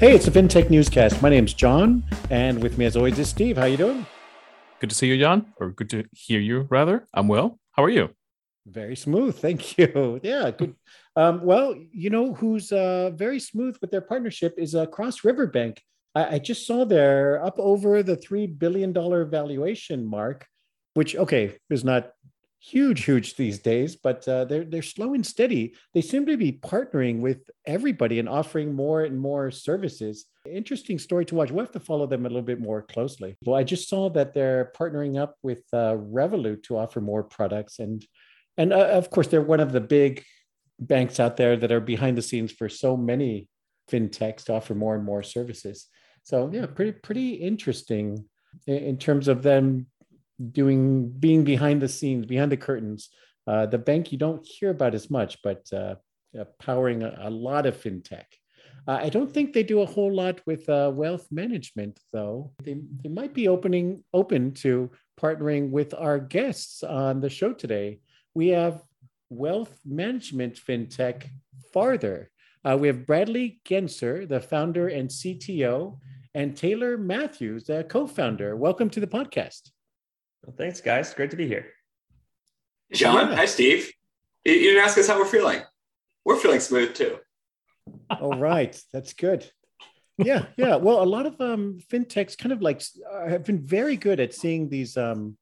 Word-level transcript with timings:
Hey, 0.00 0.14
it's 0.14 0.26
a 0.26 0.30
FinTech 0.30 0.70
Newscast. 0.70 1.20
My 1.20 1.28
name's 1.28 1.52
John, 1.52 2.02
and 2.30 2.62
with 2.62 2.78
me 2.78 2.86
as 2.86 2.96
always 2.96 3.18
is 3.18 3.28
Steve. 3.28 3.58
How 3.58 3.64
are 3.64 3.68
you 3.68 3.76
doing? 3.76 4.06
Good 4.80 4.88
to 4.88 4.96
see 4.96 5.08
you, 5.08 5.18
John, 5.18 5.52
or 5.58 5.72
good 5.72 5.90
to 5.90 6.04
hear 6.12 6.40
you, 6.40 6.66
rather. 6.70 7.06
I'm 7.12 7.28
well. 7.28 7.58
How 7.72 7.84
are 7.84 7.90
you? 7.90 8.08
Very 8.64 8.96
smooth, 8.96 9.36
thank 9.44 9.76
you. 9.76 10.18
Yeah, 10.22 10.52
good. 10.52 10.74
Um, 11.16 11.44
well, 11.44 11.74
you 11.92 12.08
know 12.08 12.32
who's 12.32 12.72
uh, 12.72 13.10
very 13.14 13.38
smooth 13.38 13.76
with 13.82 13.90
their 13.90 14.00
partnership 14.00 14.54
is 14.56 14.74
uh, 14.74 14.86
Cross 14.86 15.22
River 15.22 15.46
Bank. 15.46 15.82
I, 16.14 16.36
I 16.36 16.38
just 16.38 16.66
saw 16.66 16.86
they're 16.86 17.44
up 17.44 17.58
over 17.58 18.02
the 18.02 18.16
three 18.16 18.46
billion 18.46 18.94
dollar 18.94 19.26
valuation 19.26 20.06
mark, 20.06 20.46
which 20.94 21.14
okay 21.14 21.58
is 21.68 21.84
not 21.84 22.12
huge, 22.60 23.04
huge 23.04 23.36
these 23.36 23.58
days, 23.58 23.96
but 23.96 24.26
uh, 24.28 24.44
they're 24.44 24.64
they're 24.64 24.82
slow 24.82 25.14
and 25.14 25.26
steady. 25.26 25.74
They 25.94 26.02
seem 26.02 26.26
to 26.26 26.36
be 26.36 26.52
partnering 26.52 27.20
with 27.20 27.38
everybody 27.66 28.18
and 28.18 28.28
offering 28.28 28.74
more 28.74 29.04
and 29.04 29.18
more 29.18 29.50
services. 29.50 30.26
Interesting 30.46 30.98
story 30.98 31.24
to 31.26 31.34
watch. 31.34 31.50
We'll 31.50 31.64
have 31.64 31.72
to 31.72 31.80
follow 31.80 32.06
them 32.06 32.26
a 32.26 32.28
little 32.28 32.42
bit 32.42 32.60
more 32.60 32.82
closely. 32.82 33.36
Well, 33.44 33.56
I 33.56 33.64
just 33.64 33.88
saw 33.88 34.10
that 34.10 34.34
they're 34.34 34.72
partnering 34.78 35.18
up 35.18 35.36
with 35.42 35.62
uh, 35.72 35.96
Revolut 35.96 36.62
to 36.64 36.76
offer 36.76 37.00
more 37.00 37.24
products, 37.24 37.78
and 37.78 38.04
and 38.56 38.72
uh, 38.72 38.88
of 38.88 39.10
course 39.10 39.28
they're 39.28 39.40
one 39.42 39.60
of 39.60 39.72
the 39.72 39.80
big 39.80 40.22
banks 40.78 41.18
out 41.18 41.36
there 41.36 41.56
that 41.56 41.72
are 41.72 41.80
behind 41.80 42.16
the 42.16 42.22
scenes 42.22 42.52
for 42.52 42.68
so 42.68 42.96
many 42.96 43.48
fintechs 43.90 44.44
to 44.44 44.54
offer 44.54 44.74
more 44.74 44.94
and 44.94 45.04
more 45.04 45.22
services. 45.22 45.86
So 46.22 46.50
yeah, 46.52 46.66
pretty 46.66 46.92
pretty 46.92 47.34
interesting 47.34 48.26
in, 48.66 48.76
in 48.76 48.98
terms 48.98 49.28
of 49.28 49.42
them 49.42 49.86
doing 50.52 51.10
being 51.10 51.44
behind 51.44 51.82
the 51.82 51.88
scenes, 51.88 52.26
behind 52.26 52.52
the 52.52 52.56
curtains. 52.56 53.10
Uh, 53.46 53.66
the 53.66 53.78
bank 53.78 54.12
you 54.12 54.18
don't 54.18 54.46
hear 54.46 54.70
about 54.70 54.94
as 54.94 55.10
much, 55.10 55.42
but 55.42 55.66
uh, 55.72 55.94
uh, 56.38 56.44
powering 56.58 57.02
a, 57.02 57.16
a, 57.22 57.30
lot 57.30 57.66
of 57.66 57.76
fintech. 57.76 58.24
Uh, 58.86 58.98
I 59.02 59.08
don't 59.08 59.32
think 59.32 59.52
they 59.52 59.62
do 59.62 59.80
a 59.80 59.86
whole 59.86 60.12
lot 60.14 60.40
with 60.46 60.68
uh, 60.68 60.90
wealth 60.94 61.26
management, 61.30 61.98
though. 62.12 62.52
They, 62.62 62.80
they 63.02 63.08
might 63.08 63.34
be 63.34 63.48
opening 63.48 64.04
open 64.12 64.52
to 64.54 64.90
partnering 65.20 65.70
with 65.70 65.94
our 65.94 66.18
guests 66.18 66.82
on 66.82 67.20
the 67.20 67.30
show 67.30 67.52
today. 67.52 68.00
We 68.34 68.48
have 68.48 68.82
wealth 69.28 69.76
management 69.84 70.54
fintech 70.56 71.28
Farther. 71.72 72.30
Uh, 72.64 72.76
we 72.78 72.88
have 72.88 73.06
Bradley 73.06 73.60
Genser, 73.64 74.28
the 74.28 74.40
founder 74.40 74.88
and 74.88 75.08
CTO, 75.08 75.98
and 76.34 76.56
Taylor 76.56 76.96
Matthews, 76.96 77.64
the 77.64 77.84
co-founder. 77.84 78.54
Welcome 78.56 78.90
to 78.90 79.00
the 79.00 79.06
podcast. 79.06 79.70
Well, 80.42 80.54
thanks, 80.56 80.80
guys. 80.80 81.12
Great 81.14 81.30
to 81.30 81.36
be 81.36 81.46
here. 81.46 81.66
John, 82.92 83.30
yeah. 83.30 83.36
hi, 83.36 83.44
Steve. 83.46 83.92
You 84.44 84.54
didn't 84.54 84.82
ask 84.82 84.98
us 84.98 85.06
how 85.06 85.18
we're 85.18 85.26
feeling. 85.26 85.62
We're 86.24 86.38
feeling 86.38 86.60
smooth 86.60 86.94
too. 86.94 87.18
All 88.20 88.38
right, 88.38 88.80
that's 88.92 89.12
good. 89.12 89.50
Yeah, 90.18 90.46
yeah. 90.56 90.76
Well, 90.76 91.02
a 91.02 91.04
lot 91.04 91.26
of 91.26 91.40
um, 91.40 91.78
fintechs 91.90 92.36
kind 92.36 92.52
of 92.52 92.60
like 92.60 92.82
uh, 93.10 93.28
have 93.28 93.44
been 93.44 93.64
very 93.64 93.96
good 93.96 94.20
at 94.20 94.34
seeing 94.34 94.68
these 94.68 94.96
um, 94.96 95.36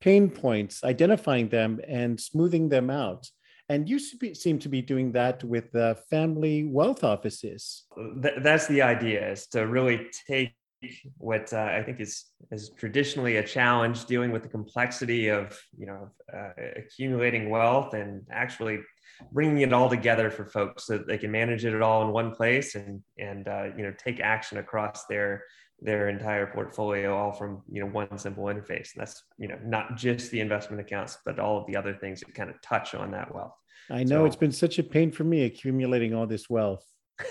pain 0.00 0.30
points, 0.30 0.82
identifying 0.82 1.48
them, 1.48 1.80
and 1.86 2.20
smoothing 2.20 2.68
them 2.68 2.90
out. 2.90 3.28
And 3.68 3.88
you 3.88 3.98
seem 3.98 4.58
to 4.60 4.68
be 4.68 4.80
doing 4.80 5.12
that 5.12 5.42
with 5.42 5.74
uh, 5.74 5.94
family 6.08 6.64
wealth 6.64 7.04
offices. 7.04 7.84
That's 8.16 8.66
the 8.66 8.82
idea: 8.82 9.30
is 9.32 9.46
to 9.48 9.66
really 9.66 10.08
take 10.26 10.55
what 11.18 11.52
uh, 11.52 11.70
I 11.72 11.82
think 11.82 12.00
is 12.00 12.26
is 12.50 12.70
traditionally 12.78 13.36
a 13.36 13.42
challenge 13.42 14.04
dealing 14.04 14.30
with 14.30 14.42
the 14.42 14.48
complexity 14.48 15.28
of 15.28 15.58
you 15.76 15.86
know 15.86 16.10
uh, 16.32 16.50
accumulating 16.76 17.50
wealth 17.50 17.94
and 17.94 18.22
actually 18.30 18.80
bringing 19.32 19.62
it 19.62 19.72
all 19.72 19.88
together 19.88 20.30
for 20.30 20.44
folks 20.44 20.86
so 20.86 20.98
that 20.98 21.06
they 21.06 21.18
can 21.18 21.30
manage 21.30 21.64
it 21.64 21.80
all 21.80 22.02
in 22.02 22.12
one 22.12 22.34
place 22.34 22.74
and 22.74 23.02
and 23.18 23.48
uh, 23.48 23.64
you 23.76 23.82
know 23.82 23.92
take 23.98 24.20
action 24.20 24.58
across 24.58 25.06
their 25.06 25.42
their 25.80 26.08
entire 26.08 26.46
portfolio 26.46 27.14
all 27.14 27.32
from 27.32 27.62
you 27.70 27.80
know 27.80 27.90
one 27.90 28.18
simple 28.18 28.44
interface. 28.44 28.94
And 28.94 29.00
that's 29.00 29.22
you 29.38 29.48
know 29.48 29.58
not 29.64 29.96
just 29.96 30.30
the 30.30 30.40
investment 30.40 30.80
accounts 30.80 31.18
but 31.24 31.38
all 31.38 31.58
of 31.58 31.66
the 31.66 31.76
other 31.76 31.94
things 31.94 32.20
that 32.20 32.34
kind 32.34 32.50
of 32.50 32.60
touch 32.60 32.94
on 32.94 33.10
that 33.12 33.34
wealth. 33.34 33.54
I 33.90 34.04
know 34.04 34.22
so, 34.22 34.26
it's 34.26 34.36
been 34.36 34.52
such 34.52 34.78
a 34.78 34.82
pain 34.82 35.12
for 35.12 35.24
me 35.24 35.44
accumulating 35.44 36.14
all 36.14 36.26
this 36.26 36.50
wealth 36.50 36.84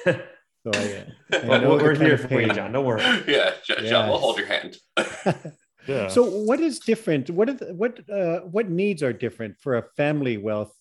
So 0.65 0.71
I, 1.31 1.37
I 1.37 1.45
well, 1.45 1.77
we're 1.77 1.95
here 1.95 2.17
for 2.17 2.41
you, 2.41 2.51
John. 2.51 2.71
Don't 2.71 2.85
worry. 2.85 3.01
Yeah, 3.27 3.51
John, 3.63 3.83
yes. 3.83 4.09
we'll 4.09 4.17
hold 4.17 4.37
your 4.37 4.47
hand. 4.47 4.77
yeah. 5.87 6.07
So 6.07 6.23
what 6.23 6.59
is 6.59 6.79
different? 6.79 7.29
What 7.29 7.49
are 7.49 7.53
the, 7.53 7.73
what 7.73 8.09
uh, 8.09 8.39
what 8.39 8.69
needs 8.69 9.03
are 9.03 9.13
different 9.13 9.57
for 9.59 9.77
a 9.77 9.83
family 9.95 10.37
wealth 10.37 10.73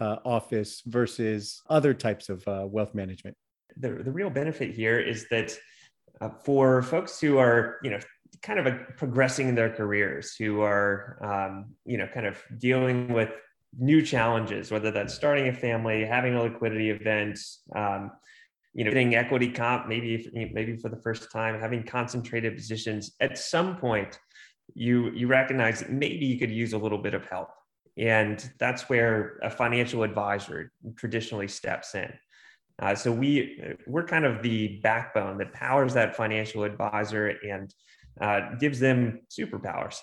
uh, 0.00 0.16
office 0.24 0.82
versus 0.86 1.62
other 1.68 1.92
types 1.92 2.30
of 2.30 2.46
uh, 2.48 2.66
wealth 2.66 2.94
management? 2.94 3.36
The 3.76 3.90
the 3.90 4.10
real 4.10 4.30
benefit 4.30 4.74
here 4.74 4.98
is 4.98 5.28
that 5.30 5.54
uh, 6.22 6.30
for 6.44 6.80
folks 6.80 7.20
who 7.20 7.36
are 7.36 7.76
you 7.82 7.90
know 7.90 7.98
kind 8.42 8.58
of 8.58 8.66
a, 8.66 8.72
progressing 8.96 9.48
in 9.48 9.54
their 9.54 9.70
careers, 9.70 10.34
who 10.34 10.62
are 10.62 11.18
um, 11.20 11.74
you 11.84 11.98
know 11.98 12.06
kind 12.06 12.26
of 12.26 12.42
dealing 12.56 13.12
with 13.12 13.30
new 13.78 14.00
challenges, 14.00 14.70
whether 14.70 14.90
that's 14.90 15.12
starting 15.12 15.48
a 15.48 15.52
family, 15.52 16.06
having 16.06 16.34
a 16.34 16.42
liquidity 16.42 16.88
event. 16.88 17.38
Um, 17.74 18.12
you 18.76 18.84
know, 18.84 18.90
getting 18.90 19.14
equity 19.14 19.50
comp, 19.50 19.88
maybe 19.88 20.30
maybe 20.52 20.76
for 20.76 20.90
the 20.90 21.00
first 21.00 21.32
time, 21.32 21.58
having 21.58 21.82
concentrated 21.82 22.54
positions. 22.54 23.16
At 23.20 23.38
some 23.38 23.78
point, 23.78 24.18
you 24.74 25.10
you 25.12 25.28
recognize 25.28 25.80
that 25.80 25.90
maybe 25.90 26.26
you 26.26 26.38
could 26.38 26.50
use 26.50 26.74
a 26.74 26.78
little 26.78 26.98
bit 26.98 27.14
of 27.14 27.24
help, 27.24 27.48
and 27.96 28.38
that's 28.58 28.82
where 28.90 29.38
a 29.42 29.48
financial 29.48 30.02
advisor 30.02 30.70
traditionally 30.96 31.48
steps 31.48 31.94
in. 31.94 32.12
Uh, 32.78 32.94
so 32.94 33.10
we 33.10 33.58
we're 33.86 34.04
kind 34.04 34.26
of 34.26 34.42
the 34.42 34.78
backbone 34.82 35.38
that 35.38 35.54
powers 35.54 35.94
that 35.94 36.14
financial 36.14 36.62
advisor 36.62 37.28
and 37.28 37.74
uh, 38.20 38.40
gives 38.60 38.78
them 38.78 39.20
superpowers 39.30 39.96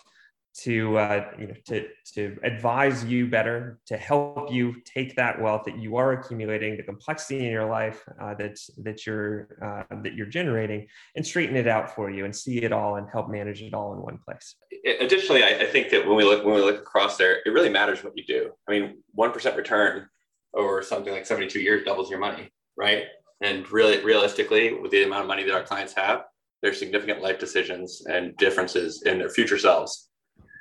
to 0.56 0.98
uh, 0.98 1.32
you 1.40 1.48
know 1.48 1.54
to 1.66 1.88
to 2.14 2.38
advise 2.44 3.04
you 3.04 3.28
better 3.28 3.80
to 3.88 3.98
help 3.98 4.52
you 4.52 4.76
take 4.86 5.16
that 5.16 5.42
wealth 5.42 5.64
that 5.66 5.78
you 5.80 5.98
are 5.98 6.14
accumulating 6.14 6.78
the 6.78 6.84
complexity 6.84 7.46
in 7.46 7.52
your 7.52 7.66
life 7.66 8.04
uh, 8.22 8.36
that 8.36 8.58
that 8.78 9.06
you're 9.06 9.48
uh, 9.64 9.96
that 10.04 10.14
you're 10.14 10.28
generating 10.28 10.88
and 11.16 11.26
straighten 11.26 11.56
it 11.56 11.68
out 11.68 11.94
for 11.96 12.12
you 12.12 12.26
and 12.26 12.36
see 12.36 12.62
it 12.62 12.72
all 12.72 12.98
and 12.98 13.08
help 13.12 13.30
manage 13.30 13.62
it 13.64 13.74
all 13.74 13.94
in 13.94 14.02
one 14.02 14.20
place. 14.24 14.56
Additionally 15.00 15.44
I, 15.44 15.62
I 15.62 15.66
think 15.66 15.90
that 15.90 16.06
when 16.06 16.16
we 16.16 16.24
look 16.24 16.46
when 16.46 16.56
we 16.56 16.62
look 16.62 16.80
across 16.80 17.18
there 17.18 17.40
it 17.46 17.50
really 17.50 17.70
matters 17.70 18.04
what 18.04 18.14
you 18.16 18.24
do. 18.24 18.52
I 18.68 18.72
mean 18.72 19.02
1% 19.18 19.58
return 19.58 20.08
over 20.54 20.84
something 20.84 21.12
like 21.12 21.26
72 21.26 21.60
years 21.60 21.84
doubles 21.84 22.10
your 22.10 22.20
money 22.20 22.52
right? 22.78 23.06
And 23.42 23.70
really 23.72 24.04
realistically 24.04 24.74
with 24.74 24.92
the 24.92 25.04
amount 25.04 25.22
of 25.22 25.28
money 25.28 25.44
that 25.44 25.54
our 25.54 25.64
clients 25.64 25.94
have 25.94 26.26
there's 26.62 26.80
significant 26.80 27.22
life 27.22 27.40
decisions 27.40 28.04
and 28.06 28.38
differences 28.38 29.04
in 29.04 29.18
their 29.18 29.30
future 29.30 29.58
selves 29.58 30.10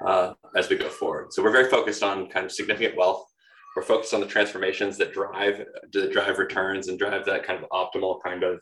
uh, 0.06 0.34
as 0.56 0.68
we 0.68 0.76
go 0.76 0.88
forward. 0.88 1.32
So 1.32 1.42
we're 1.42 1.52
very 1.52 1.68
focused 1.70 2.02
on 2.02 2.28
kind 2.28 2.44
of 2.44 2.52
significant 2.52 2.96
wealth. 2.96 3.24
We're 3.76 3.82
focused 3.82 4.12
on 4.12 4.20
the 4.20 4.26
transformations 4.26 4.98
that 4.98 5.12
drive 5.12 5.64
that 5.92 6.12
drive 6.12 6.38
returns 6.38 6.88
and 6.88 6.98
drive 6.98 7.24
that 7.26 7.44
kind 7.44 7.62
of 7.62 7.70
optimal 7.70 8.22
kind 8.22 8.42
of 8.42 8.60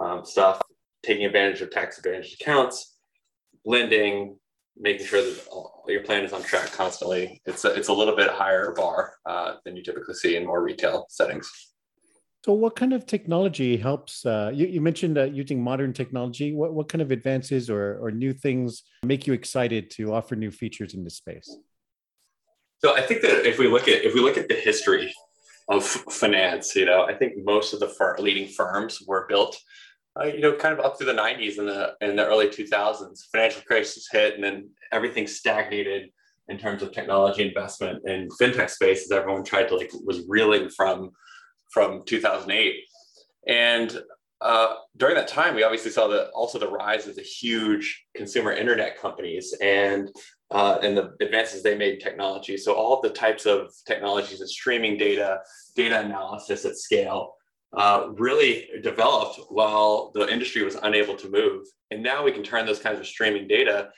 um, 0.00 0.24
stuff. 0.24 0.60
Taking 1.02 1.26
advantage 1.26 1.60
of 1.60 1.70
tax 1.70 1.98
advantage 1.98 2.36
accounts, 2.40 2.96
lending, 3.64 4.38
making 4.76 5.06
sure 5.06 5.22
that 5.22 5.46
all, 5.50 5.84
your 5.88 6.02
plan 6.02 6.24
is 6.24 6.32
on 6.32 6.42
track 6.42 6.72
constantly. 6.72 7.40
It's 7.46 7.64
a, 7.64 7.74
it's 7.74 7.88
a 7.88 7.92
little 7.92 8.16
bit 8.16 8.28
higher 8.30 8.72
bar 8.72 9.14
uh, 9.24 9.54
than 9.64 9.76
you 9.76 9.82
typically 9.82 10.14
see 10.14 10.36
in 10.36 10.46
more 10.46 10.62
retail 10.62 11.06
settings. 11.08 11.50
So, 12.46 12.52
what 12.52 12.76
kind 12.76 12.92
of 12.92 13.06
technology 13.06 13.76
helps? 13.76 14.24
Uh, 14.24 14.52
you, 14.54 14.68
you, 14.68 14.80
mentioned 14.80 15.18
uh, 15.18 15.24
using 15.24 15.60
modern 15.60 15.92
technology. 15.92 16.54
What, 16.54 16.74
what 16.74 16.88
kind 16.88 17.02
of 17.02 17.10
advances 17.10 17.68
or, 17.68 17.98
or 18.00 18.12
new 18.12 18.32
things 18.32 18.84
make 19.02 19.26
you 19.26 19.32
excited 19.32 19.90
to 19.96 20.14
offer 20.14 20.36
new 20.36 20.52
features 20.52 20.94
in 20.94 21.02
this 21.02 21.16
space? 21.16 21.56
So, 22.78 22.94
I 22.94 23.00
think 23.02 23.22
that 23.22 23.44
if 23.44 23.58
we 23.58 23.66
look 23.66 23.88
at 23.88 24.04
if 24.04 24.14
we 24.14 24.20
look 24.20 24.38
at 24.38 24.46
the 24.46 24.54
history 24.54 25.12
of 25.68 25.84
finance, 25.84 26.76
you 26.76 26.84
know, 26.84 27.02
I 27.02 27.14
think 27.14 27.32
most 27.44 27.74
of 27.74 27.80
the 27.80 27.88
fir- 27.88 28.16
leading 28.20 28.46
firms 28.46 29.02
were 29.04 29.26
built, 29.28 29.58
uh, 30.16 30.26
you 30.26 30.38
know, 30.38 30.52
kind 30.52 30.72
of 30.72 30.78
up 30.84 30.96
through 30.96 31.08
the 31.08 31.20
'90s 31.20 31.58
and 31.58 31.66
the 31.66 31.94
in 32.00 32.14
the 32.14 32.24
early 32.24 32.46
2000s. 32.46 33.22
Financial 33.32 33.62
crisis 33.62 34.06
hit, 34.12 34.36
and 34.36 34.44
then 34.44 34.70
everything 34.92 35.26
stagnated 35.26 36.10
in 36.46 36.58
terms 36.58 36.84
of 36.84 36.92
technology 36.92 37.44
investment 37.48 38.08
in 38.08 38.28
fintech 38.40 38.70
space 38.70 39.02
as 39.02 39.10
everyone 39.10 39.42
tried 39.42 39.66
to 39.66 39.74
like 39.74 39.90
was 40.04 40.24
reeling 40.28 40.68
from 40.68 41.10
from 41.76 42.02
2008. 42.06 42.74
And 43.46 44.02
uh, 44.40 44.76
during 44.96 45.14
that 45.14 45.28
time, 45.28 45.54
we 45.54 45.62
obviously 45.62 45.90
saw 45.90 46.08
the 46.08 46.30
also 46.30 46.58
the 46.58 46.70
rise 46.70 47.06
of 47.06 47.16
the 47.16 47.22
huge 47.22 48.06
consumer 48.16 48.52
internet 48.52 48.98
companies 48.98 49.54
and 49.60 50.10
uh, 50.50 50.78
and 50.82 50.96
the 50.96 51.12
advances 51.20 51.62
they 51.62 51.76
made 51.76 51.94
in 51.94 52.00
technology. 52.00 52.56
So 52.56 52.72
all 52.72 53.02
the 53.02 53.10
types 53.10 53.44
of 53.44 53.74
technologies 53.86 54.40
and 54.40 54.48
streaming 54.48 54.96
data, 54.96 55.40
data 55.74 56.00
analysis 56.00 56.64
at 56.64 56.78
scale, 56.78 57.34
uh, 57.76 58.08
really 58.16 58.68
developed 58.82 59.38
while 59.50 60.12
the 60.14 60.32
industry 60.32 60.62
was 60.62 60.76
unable 60.82 61.16
to 61.16 61.28
move. 61.28 61.66
And 61.90 62.02
now 62.02 62.24
we 62.24 62.32
can 62.32 62.42
turn 62.42 62.64
those 62.64 62.78
kinds 62.78 63.00
of 63.00 63.06
streaming 63.06 63.46
data 63.48 63.90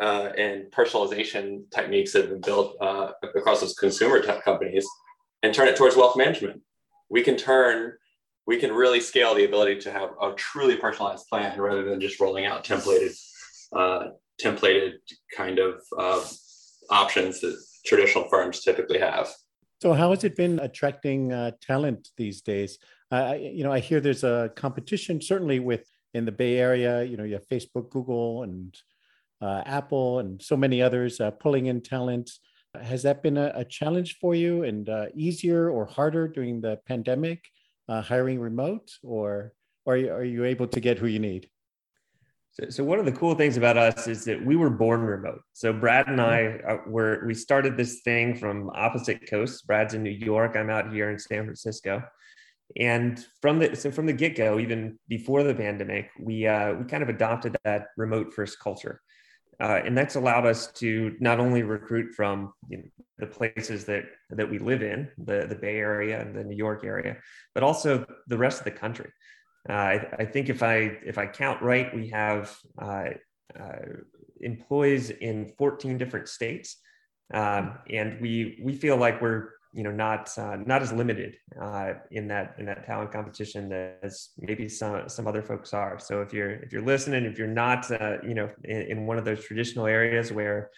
uh, 0.00 0.30
and 0.38 0.72
personalization 0.72 1.70
techniques 1.70 2.12
that 2.12 2.22
have 2.22 2.30
been 2.30 2.40
built 2.40 2.76
uh, 2.80 3.10
across 3.34 3.60
those 3.60 3.74
consumer 3.74 4.22
tech 4.22 4.42
companies 4.42 4.86
and 5.42 5.52
turn 5.52 5.68
it 5.68 5.76
towards 5.76 5.96
wealth 5.96 6.16
management 6.16 6.62
we 7.08 7.22
can 7.22 7.36
turn 7.36 7.94
we 8.46 8.58
can 8.58 8.72
really 8.72 9.00
scale 9.00 9.34
the 9.34 9.44
ability 9.44 9.80
to 9.80 9.92
have 9.92 10.10
a 10.22 10.32
truly 10.34 10.76
personalized 10.76 11.26
plan 11.28 11.58
rather 11.60 11.84
than 11.84 12.00
just 12.00 12.20
rolling 12.20 12.46
out 12.46 12.64
templated, 12.64 13.18
uh, 13.74 14.08
templated 14.40 14.92
kind 15.36 15.58
of 15.58 15.82
uh, 15.98 16.24
options 16.90 17.40
that 17.40 17.60
traditional 17.84 18.28
firms 18.28 18.60
typically 18.60 18.98
have. 18.98 19.28
So, 19.82 19.92
how 19.92 20.10
has 20.10 20.24
it 20.24 20.36
been 20.36 20.60
attracting 20.60 21.32
uh, 21.32 21.52
talent 21.60 22.08
these 22.16 22.40
days? 22.40 22.78
You 23.12 23.64
know, 23.64 23.72
I 23.72 23.80
hear 23.80 24.00
there's 24.00 24.24
a 24.24 24.50
competition, 24.56 25.20
certainly 25.20 25.60
with 25.60 25.84
in 26.14 26.24
the 26.24 26.32
Bay 26.32 26.58
Area. 26.58 27.02
You 27.02 27.16
know, 27.16 27.24
you 27.24 27.34
have 27.34 27.46
Facebook, 27.48 27.90
Google, 27.90 28.42
and 28.44 28.74
uh, 29.42 29.62
Apple, 29.66 30.20
and 30.20 30.40
so 30.40 30.56
many 30.56 30.80
others 30.80 31.20
uh, 31.20 31.30
pulling 31.32 31.66
in 31.66 31.82
talent. 31.82 32.30
Has 32.82 33.02
that 33.02 33.22
been 33.22 33.36
a, 33.36 33.52
a 33.54 33.64
challenge 33.64 34.18
for 34.20 34.34
you, 34.34 34.64
and 34.64 34.88
uh, 34.88 35.06
easier 35.14 35.70
or 35.70 35.86
harder 35.86 36.28
during 36.28 36.60
the 36.60 36.78
pandemic, 36.86 37.44
uh, 37.88 38.02
hiring 38.02 38.40
remote, 38.40 38.90
or, 39.02 39.52
or 39.84 39.94
are 39.94 39.96
you, 39.96 40.12
are 40.12 40.24
you 40.24 40.44
able 40.44 40.66
to 40.68 40.80
get 40.80 40.98
who 40.98 41.06
you 41.06 41.18
need? 41.18 41.48
So, 42.52 42.70
so 42.70 42.84
one 42.84 42.98
of 42.98 43.04
the 43.04 43.12
cool 43.12 43.34
things 43.34 43.56
about 43.56 43.76
us 43.76 44.08
is 44.08 44.24
that 44.24 44.44
we 44.44 44.56
were 44.56 44.70
born 44.70 45.02
remote. 45.02 45.40
So 45.52 45.72
Brad 45.72 46.08
and 46.08 46.20
I 46.20 46.38
mm-hmm. 46.38 46.70
uh, 46.70 46.90
were 46.90 47.22
we 47.26 47.34
started 47.34 47.76
this 47.76 48.00
thing 48.00 48.34
from 48.34 48.70
opposite 48.74 49.28
coasts. 49.28 49.62
Brad's 49.62 49.94
in 49.94 50.02
New 50.02 50.10
York. 50.10 50.56
I'm 50.56 50.70
out 50.70 50.92
here 50.92 51.10
in 51.10 51.18
San 51.18 51.44
Francisco. 51.44 52.02
And 52.78 53.24
from 53.42 53.58
the 53.58 53.76
so 53.76 53.90
from 53.90 54.06
the 54.06 54.12
get 54.12 54.36
go, 54.36 54.58
even 54.58 54.98
before 55.06 55.42
the 55.42 55.54
pandemic, 55.54 56.10
we 56.18 56.46
uh, 56.46 56.72
we 56.74 56.84
kind 56.86 57.02
of 57.02 57.08
adopted 57.08 57.56
that 57.64 57.88
remote 57.96 58.32
first 58.32 58.58
culture, 58.58 59.02
uh, 59.60 59.80
and 59.84 59.96
that's 59.96 60.16
allowed 60.16 60.46
us 60.46 60.70
to 60.72 61.16
not 61.20 61.40
only 61.40 61.62
recruit 61.62 62.14
from 62.14 62.52
you 62.68 62.78
know, 62.78 62.84
the 63.18 63.26
places 63.26 63.84
that 63.86 64.04
that 64.30 64.50
we 64.50 64.58
live 64.58 64.82
in, 64.82 65.08
the 65.18 65.46
the 65.48 65.54
Bay 65.54 65.76
Area 65.76 66.20
and 66.20 66.34
the 66.34 66.44
New 66.44 66.56
York 66.56 66.84
area, 66.84 67.16
but 67.54 67.62
also 67.62 68.06
the 68.26 68.36
rest 68.36 68.58
of 68.58 68.64
the 68.64 68.70
country. 68.70 69.10
Uh, 69.68 69.72
I, 69.72 70.06
I, 70.20 70.24
think 70.24 70.48
if 70.48 70.62
I 70.62 70.98
if 71.04 71.18
I 71.18 71.26
count 71.26 71.62
right, 71.62 71.94
we 71.94 72.10
have 72.10 72.56
uh, 72.80 73.08
uh, 73.58 73.78
employees 74.40 75.10
in 75.10 75.52
14 75.58 75.98
different 75.98 76.28
states, 76.28 76.76
um, 77.32 77.78
and 77.90 78.20
we 78.20 78.60
we 78.62 78.74
feel 78.74 78.96
like 78.96 79.20
we're 79.20 79.55
you 79.76 79.82
know 79.82 79.92
not 79.92 80.36
uh, 80.38 80.56
not 80.64 80.80
as 80.80 80.90
limited 80.90 81.36
uh, 81.60 81.92
in 82.10 82.26
that 82.28 82.54
in 82.58 82.64
that 82.64 82.86
talent 82.86 83.12
competition 83.12 83.70
as 84.02 84.30
maybe 84.38 84.68
some 84.70 85.06
some 85.06 85.26
other 85.26 85.42
folks 85.42 85.74
are. 85.74 85.98
So 85.98 86.22
if 86.22 86.32
you're 86.32 86.50
if 86.50 86.72
you're 86.72 86.82
listening, 86.82 87.26
if 87.26 87.38
you're 87.38 87.46
not 87.46 87.90
uh, 87.90 88.16
you 88.26 88.34
know 88.34 88.48
in, 88.64 88.82
in, 88.82 89.06
one 89.06 89.18
of 89.18 89.26
those 89.26 89.44
traditional 89.44 89.86
areas 89.86 90.32
where 90.32 90.70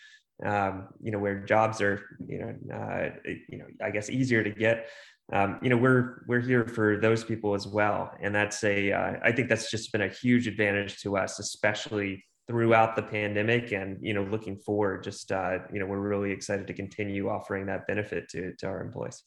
um, 0.45 0.89
you 1.01 1.13
know 1.13 1.21
where 1.21 1.39
jobs 1.45 1.81
are 1.81 2.03
you 2.27 2.41
know 2.41 3.13
you 3.49 3.59
know 3.59 3.67
I 3.81 3.91
guess 3.91 4.11
easier 4.11 4.43
to 4.43 4.51
get 4.51 4.89
um, 5.33 5.61
you 5.63 5.71
know 5.71 5.77
we're 5.77 6.25
we're 6.27 6.41
here 6.41 6.67
for 6.67 6.99
those 7.01 7.23
people 7.23 7.55
as 7.55 7.69
well 7.69 8.11
and 8.21 8.35
that's 8.35 8.65
a 8.65 8.91
uh, 8.91 9.13
I 9.23 9.31
think 9.31 9.49
that's 9.49 9.71
just 9.71 9.93
been 9.93 10.03
a 10.03 10.09
huge 10.09 10.49
advantage 10.49 11.01
to 11.03 11.17
us 11.17 11.39
especially 11.39 12.25
throughout 12.49 12.97
the 12.97 13.03
pandemic 13.03 13.73
and 13.73 13.99
you 14.01 14.15
know 14.15 14.25
looking 14.25 14.57
forward 14.57 15.05
just 15.05 15.31
uh, 15.31 15.59
you 15.73 15.79
know 15.79 15.87
we're 15.87 16.01
really 16.01 16.33
excited 16.33 16.67
to 16.67 16.73
continue 16.73 17.29
offering 17.29 17.67
that 17.67 17.87
benefit 17.87 18.29
to, 18.31 18.55
to 18.59 18.67
our 18.67 18.81
employees. 18.81 19.23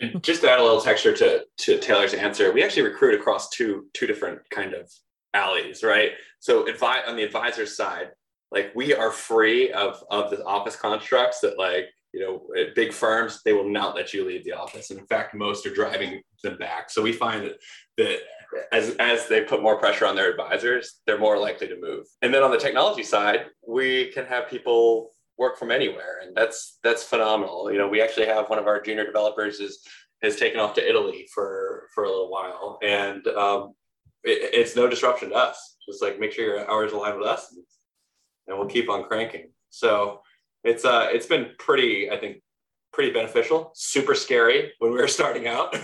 And 0.00 0.22
just 0.22 0.40
to 0.40 0.50
add 0.50 0.58
a 0.58 0.62
little 0.62 0.80
texture 0.80 1.14
to, 1.14 1.44
to 1.58 1.78
taylor's 1.78 2.14
answer 2.14 2.52
we 2.52 2.64
actually 2.64 2.82
recruit 2.82 3.14
across 3.14 3.50
two 3.50 3.86
two 3.92 4.06
different 4.06 4.40
kind 4.50 4.72
of 4.74 4.90
alleys 5.34 5.82
right? 5.82 6.12
So 6.40 6.64
advi- 6.64 7.06
on 7.06 7.16
the 7.16 7.22
advisor 7.22 7.66
side 7.66 8.10
like 8.50 8.72
we 8.74 8.94
are 8.94 9.12
free 9.12 9.70
of 9.70 10.02
of 10.10 10.30
the 10.30 10.42
office 10.44 10.76
constructs 10.76 11.40
that 11.40 11.58
like 11.58 11.86
you 12.12 12.20
know, 12.20 12.42
at 12.60 12.74
big 12.74 12.92
firms, 12.92 13.40
they 13.44 13.52
will 13.52 13.68
not 13.68 13.94
let 13.94 14.12
you 14.12 14.26
leave 14.26 14.44
the 14.44 14.52
office. 14.52 14.90
And 14.90 14.98
in 14.98 15.06
fact, 15.06 15.34
most 15.34 15.64
are 15.66 15.74
driving 15.74 16.22
them 16.42 16.56
back. 16.58 16.90
So 16.90 17.02
we 17.02 17.12
find 17.12 17.44
that, 17.44 17.56
that 17.98 18.18
as, 18.72 18.96
as 18.98 19.28
they 19.28 19.42
put 19.42 19.62
more 19.62 19.78
pressure 19.78 20.06
on 20.06 20.16
their 20.16 20.30
advisors, 20.30 21.00
they're 21.06 21.18
more 21.18 21.38
likely 21.38 21.68
to 21.68 21.80
move. 21.80 22.06
And 22.22 22.34
then 22.34 22.42
on 22.42 22.50
the 22.50 22.58
technology 22.58 23.04
side, 23.04 23.46
we 23.66 24.06
can 24.06 24.26
have 24.26 24.48
people 24.48 25.10
work 25.38 25.56
from 25.56 25.70
anywhere. 25.70 26.20
And 26.22 26.36
that's, 26.36 26.78
that's 26.82 27.04
phenomenal. 27.04 27.70
You 27.70 27.78
know, 27.78 27.88
we 27.88 28.02
actually 28.02 28.26
have 28.26 28.50
one 28.50 28.58
of 28.58 28.66
our 28.66 28.80
junior 28.80 29.06
developers 29.06 29.60
is, 29.60 29.86
has 30.22 30.36
taken 30.36 30.60
off 30.60 30.74
to 30.74 30.86
Italy 30.86 31.28
for, 31.32 31.88
for 31.94 32.04
a 32.04 32.08
little 32.08 32.30
while. 32.30 32.78
And 32.82 33.26
um, 33.28 33.74
it, 34.24 34.52
it's 34.52 34.76
no 34.76 34.88
disruption 34.88 35.30
to 35.30 35.36
us. 35.36 35.76
Just 35.88 36.02
like 36.02 36.18
make 36.18 36.32
sure 36.32 36.44
your 36.44 36.70
hours 36.70 36.92
align 36.92 37.18
with 37.18 37.26
us 37.26 37.52
and, 37.52 37.64
and 38.48 38.58
we'll 38.58 38.68
keep 38.68 38.90
on 38.90 39.04
cranking. 39.04 39.50
So 39.70 40.20
it's 40.64 40.84
uh 40.84 41.08
it's 41.10 41.26
been 41.26 41.50
pretty 41.58 42.10
i 42.10 42.16
think 42.16 42.42
pretty 42.92 43.12
beneficial 43.12 43.70
super 43.74 44.14
scary 44.14 44.72
when 44.78 44.90
we 44.92 44.98
were 44.98 45.08
starting 45.08 45.46
out 45.46 45.74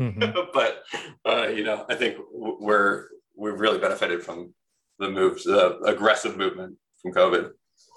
mm-hmm. 0.00 0.20
but 0.54 0.82
uh, 1.24 1.48
you 1.48 1.64
know 1.64 1.84
i 1.88 1.94
think 1.94 2.16
we're 2.32 3.08
we've 3.36 3.60
really 3.60 3.78
benefited 3.78 4.22
from 4.22 4.52
the 4.98 5.10
moves 5.10 5.44
the 5.44 5.78
aggressive 5.80 6.36
movement 6.36 6.76
from 7.00 7.12
covid 7.12 7.50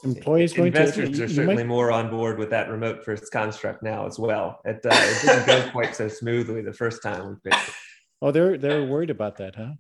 employees 0.04 0.54
going 0.54 0.68
investors 0.68 1.18
to, 1.18 1.24
are 1.24 1.28
certainly 1.28 1.56
might... 1.56 1.68
more 1.68 1.92
on 1.92 2.10
board 2.10 2.38
with 2.38 2.50
that 2.50 2.70
remote 2.70 3.04
first 3.04 3.32
construct 3.32 3.82
now 3.84 4.06
as 4.06 4.20
well 4.20 4.60
it, 4.66 4.80
uh, 4.86 4.90
it 4.92 5.22
didn't 5.26 5.46
go 5.46 5.70
quite 5.72 5.96
so 5.96 6.08
smoothly 6.08 6.62
the 6.62 6.74
first 6.74 7.02
time 7.02 7.30
we 7.30 7.36
picked 7.50 7.68
it. 7.68 7.74
oh 8.22 8.32
they're 8.32 8.58
they're 8.58 8.86
worried 8.86 9.10
about 9.10 9.38
that 9.38 9.56
huh 9.56 9.72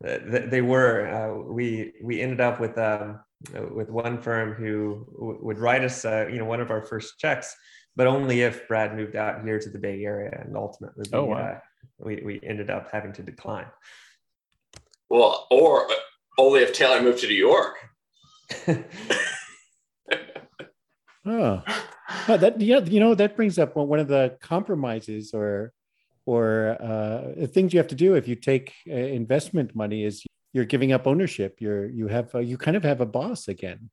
they 0.00 0.60
were 0.60 1.06
uh, 1.06 1.52
we 1.52 1.92
we 2.02 2.20
ended 2.20 2.40
up 2.40 2.60
with 2.60 2.76
um, 2.78 3.20
with 3.52 3.90
one 3.90 4.20
firm 4.20 4.54
who 4.54 5.06
w- 5.14 5.38
would 5.42 5.58
write 5.58 5.84
us, 5.84 6.04
uh, 6.04 6.26
you 6.30 6.38
know, 6.38 6.44
one 6.44 6.60
of 6.60 6.70
our 6.70 6.82
first 6.82 7.18
checks, 7.18 7.54
but 7.96 8.06
only 8.06 8.42
if 8.42 8.66
Brad 8.68 8.96
moved 8.96 9.16
out 9.16 9.44
here 9.44 9.58
to 9.58 9.70
the 9.70 9.78
Bay 9.78 10.04
Area, 10.04 10.42
and 10.44 10.56
ultimately, 10.56 11.04
oh, 11.12 11.24
wow. 11.26 11.36
uh, 11.36 11.58
we 11.98 12.22
we 12.24 12.40
ended 12.42 12.70
up 12.70 12.88
having 12.90 13.12
to 13.14 13.22
decline. 13.22 13.66
Well, 15.08 15.46
or 15.50 15.90
uh, 15.90 15.94
only 16.38 16.60
if 16.60 16.72
Taylor 16.72 17.02
moved 17.02 17.20
to 17.20 17.28
New 17.28 17.34
York. 17.34 17.76
oh, 21.26 21.62
oh, 22.28 22.36
that 22.36 22.60
yeah, 22.60 22.80
you 22.80 23.00
know 23.00 23.14
that 23.14 23.36
brings 23.36 23.58
up 23.58 23.76
one 23.76 23.98
of 23.98 24.08
the 24.08 24.36
compromises 24.40 25.32
or 25.32 25.72
or 26.26 26.76
uh, 26.80 27.46
things 27.46 27.72
you 27.72 27.78
have 27.78 27.88
to 27.88 27.94
do 27.94 28.14
if 28.14 28.26
you 28.26 28.34
take 28.34 28.72
uh, 28.88 28.94
investment 28.94 29.74
money 29.76 30.04
is 30.04 30.24
you're 30.54 30.64
giving 30.64 30.92
up 30.92 31.06
ownership. 31.06 31.60
You're 31.60 31.86
you 31.86 32.08
have 32.08 32.30
you 32.34 32.56
kind 32.56 32.76
of 32.76 32.84
have 32.84 33.02
a 33.02 33.06
boss 33.06 33.48
again. 33.48 33.90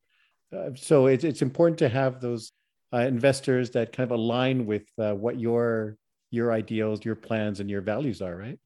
Uh, 0.56 0.70
so 0.76 1.08
it's 1.08 1.26
it's 1.26 1.42
important 1.42 1.80
to 1.80 1.90
have 1.90 2.22
those 2.22 2.54
uh, 2.94 3.00
investors 3.00 3.72
that 3.72 3.92
kind 3.92 4.10
of 4.10 4.18
align 4.18 4.66
with 4.66 4.88
uh, 4.98 5.14
what 5.14 5.40
your 5.40 5.98
your 6.30 6.54
ideals, 6.54 7.04
your 7.04 7.16
plans, 7.16 7.60
and 7.60 7.70
your 7.70 7.82
values 7.82 8.22
are. 8.22 8.38
Right. 8.38 8.60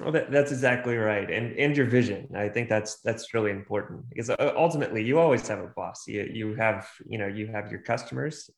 Well, 0.00 0.12
that, 0.12 0.32
that's 0.32 0.50
exactly 0.50 0.96
right, 0.96 1.30
and 1.30 1.56
and 1.56 1.76
your 1.76 1.86
vision. 1.86 2.28
I 2.34 2.48
think 2.48 2.68
that's 2.68 3.00
that's 3.02 3.32
really 3.32 3.52
important 3.52 4.08
because 4.08 4.30
uh, 4.30 4.52
ultimately 4.56 5.04
you 5.04 5.20
always 5.20 5.46
have 5.48 5.60
a 5.60 5.70
boss. 5.76 6.08
You 6.08 6.28
you 6.32 6.54
have 6.56 6.88
you 7.06 7.18
know 7.18 7.28
you 7.28 7.46
have 7.46 7.70
your 7.70 7.82
customers, 7.82 8.50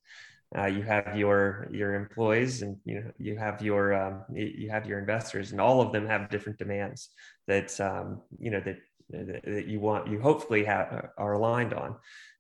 uh, 0.57 0.67
you 0.67 0.83
have 0.83 1.17
your 1.17 1.69
your 1.73 1.95
employees 1.95 2.63
and 2.63 2.77
you 2.85 3.13
you 3.19 3.37
have 3.37 3.63
your 3.63 3.95
um, 3.95 4.23
you 4.33 4.71
have 4.71 4.87
your 4.87 4.99
investors 4.99 5.53
and 5.53 5.61
all 5.61 5.81
of 5.81 5.93
them 5.93 6.07
have 6.07 6.31
different 6.31 6.59
demands 6.59 7.11
that 7.47 7.79
um, 7.81 8.21
you 8.39 8.51
know 8.51 8.61
that 8.61 8.79
that 9.11 9.67
you 9.67 9.81
want 9.81 10.09
you 10.09 10.21
hopefully 10.21 10.65
have 10.65 11.09
are 11.19 11.35
aligned 11.35 11.75
on. 11.75 11.97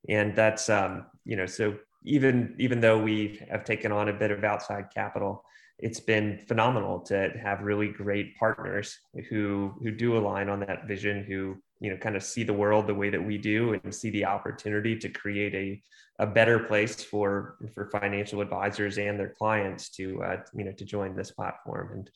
And 0.08 0.34
that's 0.36 0.68
um, 0.68 1.06
you 1.24 1.36
know 1.36 1.46
so 1.46 1.76
even 2.04 2.54
even 2.58 2.80
though 2.80 2.98
we 2.98 3.40
have 3.50 3.64
taken 3.64 3.90
on 3.92 4.08
a 4.08 4.12
bit 4.12 4.30
of 4.30 4.44
outside 4.44 4.86
capital 4.94 5.44
it's 5.78 6.00
been 6.00 6.38
phenomenal 6.46 7.00
to 7.00 7.30
have 7.42 7.60
really 7.62 7.88
great 7.88 8.36
partners 8.36 8.98
who 9.28 9.74
who 9.82 9.90
do 9.90 10.16
align 10.16 10.48
on 10.48 10.60
that 10.60 10.86
vision 10.86 11.24
who 11.24 11.56
you 11.84 11.90
know 11.90 11.98
kind 11.98 12.16
of 12.16 12.22
see 12.22 12.44
the 12.44 12.58
world 12.62 12.86
the 12.86 12.94
way 12.94 13.10
that 13.10 13.22
we 13.22 13.36
do 13.36 13.74
and 13.74 13.94
see 13.94 14.08
the 14.08 14.24
opportunity 14.24 14.96
to 14.96 15.08
create 15.10 15.54
a, 15.54 15.82
a 16.24 16.26
better 16.26 16.58
place 16.58 17.04
for 17.04 17.56
for 17.74 17.90
financial 17.90 18.40
advisors 18.40 18.96
and 18.96 19.20
their 19.20 19.34
clients 19.40 19.90
to 19.90 20.22
uh, 20.22 20.36
you 20.54 20.64
know 20.64 20.72
to 20.72 20.84
join 20.84 21.14
this 21.14 21.30
platform 21.30 21.86
and 21.92 22.10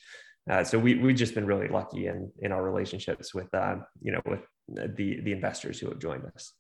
uh, 0.51 0.65
so 0.65 0.79
we 0.79 0.95
we've 0.95 1.17
just 1.25 1.35
been 1.35 1.47
really 1.47 1.69
lucky 1.69 2.07
in 2.07 2.33
in 2.41 2.51
our 2.51 2.63
relationships 2.63 3.35
with 3.35 3.53
uh, 3.55 3.77
you 4.01 4.13
know 4.13 4.23
with 4.25 4.41
the 4.97 5.21
the 5.21 5.33
investors 5.33 5.79
who 5.79 5.89
have 5.91 5.99
joined 5.99 6.25
us 6.35 6.55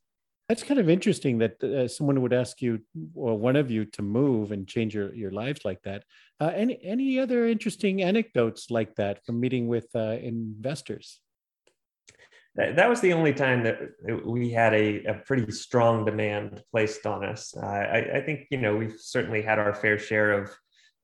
that's 0.51 0.63
kind 0.63 0.81
of 0.81 0.89
interesting 0.89 1.39
that 1.39 1.63
uh, 1.63 1.87
someone 1.89 2.23
would 2.23 2.33
ask 2.33 2.63
you 2.63 2.81
or 3.15 3.39
one 3.39 3.57
of 3.57 3.71
you 3.71 3.85
to 3.85 4.03
move 4.03 4.51
and 4.51 4.67
change 4.67 4.95
your, 4.95 5.15
your 5.15 5.31
lives 5.31 5.63
like 5.63 5.83
that. 5.83 6.05
Uh, 6.41 6.51
any 6.55 6.81
any 6.83 7.19
other 7.19 7.47
interesting 7.47 8.03
anecdotes 8.03 8.71
like 8.71 8.95
that 8.95 9.23
from 9.27 9.39
meeting 9.41 9.69
with 9.69 9.89
uh, 9.95 10.17
investors? 10.33 11.21
That 12.59 12.89
was 12.89 13.01
the 13.01 13.13
only 13.13 13.33
time 13.33 13.63
that 13.63 13.79
we 14.25 14.51
had 14.51 14.75
a, 14.75 15.05
a 15.05 15.15
pretty 15.15 15.51
strong 15.53 16.05
demand 16.05 16.63
placed 16.73 17.07
on 17.07 17.25
us. 17.25 17.55
Uh, 17.57 17.67
I, 17.67 18.17
I, 18.17 18.21
think 18.21 18.47
you 18.51 18.59
know 18.59 18.77
we've 18.77 18.99
certainly 18.99 19.43
had 19.43 19.61
our 19.61 19.73
fair 19.73 19.99
share 19.99 20.33
of 20.33 20.51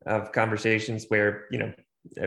of 0.06 0.32
conversations 0.32 1.06
where 1.08 1.46
you 1.52 1.58
know 1.58 1.73
uh, 2.20 2.26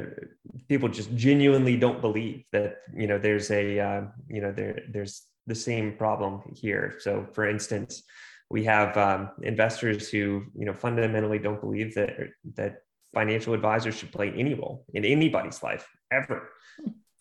people 0.70 0.88
just 0.88 1.14
genuinely 1.16 1.76
don't 1.76 2.00
believe 2.00 2.46
that 2.54 2.78
you 2.96 3.06
know 3.06 3.18
there's 3.18 3.52
a 3.52 3.80
uh, 3.80 4.02
you 4.30 4.42
know 4.42 4.52
there 4.54 4.80
there's 4.90 5.24
the 5.46 5.56
same 5.56 5.96
problem 5.98 6.42
here. 6.56 6.96
So, 7.00 7.28
for 7.34 7.50
instance, 7.50 8.04
we 8.50 8.64
have 8.64 8.96
um, 8.98 9.32
investors 9.42 10.10
who 10.10 10.46
you 10.56 10.66
know 10.66 10.74
fundamentally 10.74 11.40
don't 11.40 11.60
believe 11.60 11.96
that 11.96 12.16
that 12.56 12.78
financial 13.14 13.54
advisors 13.54 13.96
should 13.96 14.12
play 14.12 14.32
any 14.38 14.54
role 14.54 14.86
in 14.94 15.04
anybody's 15.04 15.62
life 15.64 15.88
ever. 16.12 16.50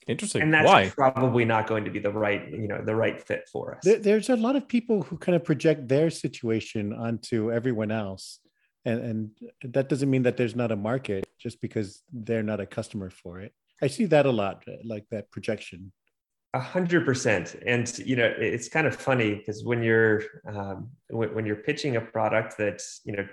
Interesting. 0.06 0.42
And 0.42 0.54
that's 0.54 0.66
Why? 0.66 0.88
probably 0.88 1.44
not 1.44 1.66
going 1.66 1.84
to 1.84 1.90
be 1.90 1.98
the 1.98 2.12
right, 2.12 2.48
you 2.50 2.68
know, 2.68 2.80
the 2.80 2.94
right 2.94 3.20
fit 3.20 3.48
for 3.50 3.74
us. 3.74 3.84
There, 3.84 3.98
there's 3.98 4.30
a 4.30 4.36
lot 4.36 4.54
of 4.54 4.68
people 4.68 5.02
who 5.02 5.16
kind 5.16 5.34
of 5.34 5.42
project 5.44 5.88
their 5.88 6.10
situation 6.10 6.92
onto 6.92 7.52
everyone 7.52 7.90
else. 7.90 8.38
And, 8.84 9.00
and 9.00 9.72
that 9.72 9.88
doesn't 9.88 10.08
mean 10.08 10.22
that 10.22 10.36
there's 10.36 10.54
not 10.54 10.70
a 10.70 10.76
market 10.76 11.26
just 11.40 11.60
because 11.60 12.02
they're 12.12 12.44
not 12.44 12.60
a 12.60 12.66
customer 12.66 13.10
for 13.10 13.40
it. 13.40 13.52
I 13.82 13.88
see 13.88 14.06
that 14.06 14.26
a 14.26 14.30
lot, 14.30 14.64
like 14.84 15.06
that 15.10 15.30
projection. 15.32 15.92
A 16.56 16.58
hundred 16.58 17.04
percent, 17.04 17.54
and 17.66 17.86
you 17.98 18.16
know 18.16 18.32
it's 18.38 18.66
kind 18.66 18.86
of 18.86 18.96
funny 18.96 19.34
because 19.34 19.62
when 19.62 19.82
you're 19.82 20.22
um, 20.48 20.88
when, 21.08 21.34
when, 21.34 21.44
you're 21.44 21.62
pitching 21.68 21.96
a 21.96 22.00
product 22.00 22.56
that's 22.56 23.02
you 23.04 23.14
know, 23.14 23.26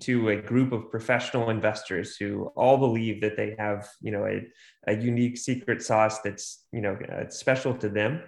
to 0.00 0.28
a 0.28 0.36
group 0.36 0.72
of 0.72 0.90
professional 0.90 1.48
investors 1.48 2.18
who 2.18 2.52
all 2.54 2.76
believe 2.76 3.22
that 3.22 3.34
they 3.34 3.54
have 3.58 3.88
you 4.02 4.12
know 4.12 4.26
a, 4.26 4.42
a 4.88 4.94
unique 4.94 5.38
secret 5.38 5.80
sauce 5.80 6.20
that's 6.20 6.66
you 6.70 6.82
know 6.82 6.98
uh, 7.10 7.30
special 7.30 7.72
to 7.78 7.88
them, 7.88 8.22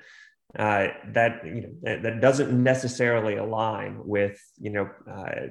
uh, 0.58 0.86
that 1.08 1.44
you 1.44 1.60
know 1.60 1.72
that, 1.82 2.02
that, 2.02 2.20
doesn't 2.22 2.50
necessarily 2.50 3.36
align 3.36 4.00
with 4.02 4.40
you 4.56 4.70
know 4.70 4.88
uh, 5.10 5.48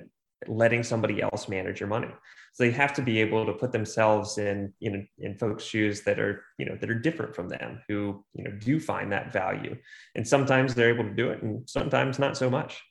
letting 0.48 0.84
somebody 0.84 1.22
else 1.22 1.50
manage 1.50 1.79
your 1.79 1.89
money. 1.89 2.10
So 2.53 2.63
they 2.63 2.72
have 2.72 2.94
to 2.94 3.01
be 3.01 3.20
able 3.22 3.46
to 3.46 3.53
put 3.53 3.72
themselves 3.72 4.38
in, 4.38 4.74
you 4.79 4.91
know 4.91 5.03
in 5.20 5.38
folks' 5.38 5.63
shoes 5.63 6.01
that 6.03 6.20
are, 6.20 6.44
you 6.58 6.65
know, 6.65 6.75
that 6.75 6.89
are 6.89 7.00
different 7.00 7.36
from 7.36 7.50
them, 7.50 7.82
who, 7.88 8.24
you 8.34 8.44
know, 8.44 8.51
do 8.51 8.79
find 8.79 9.12
that 9.12 9.34
value. 9.34 9.75
And 10.15 10.27
sometimes 10.27 10.74
they're 10.74 10.94
able 10.94 11.03
to 11.06 11.15
do 11.15 11.29
it 11.29 11.41
and 11.41 11.67
sometimes 11.70 12.20
not 12.20 12.38
so 12.38 12.50
much. 12.50 12.82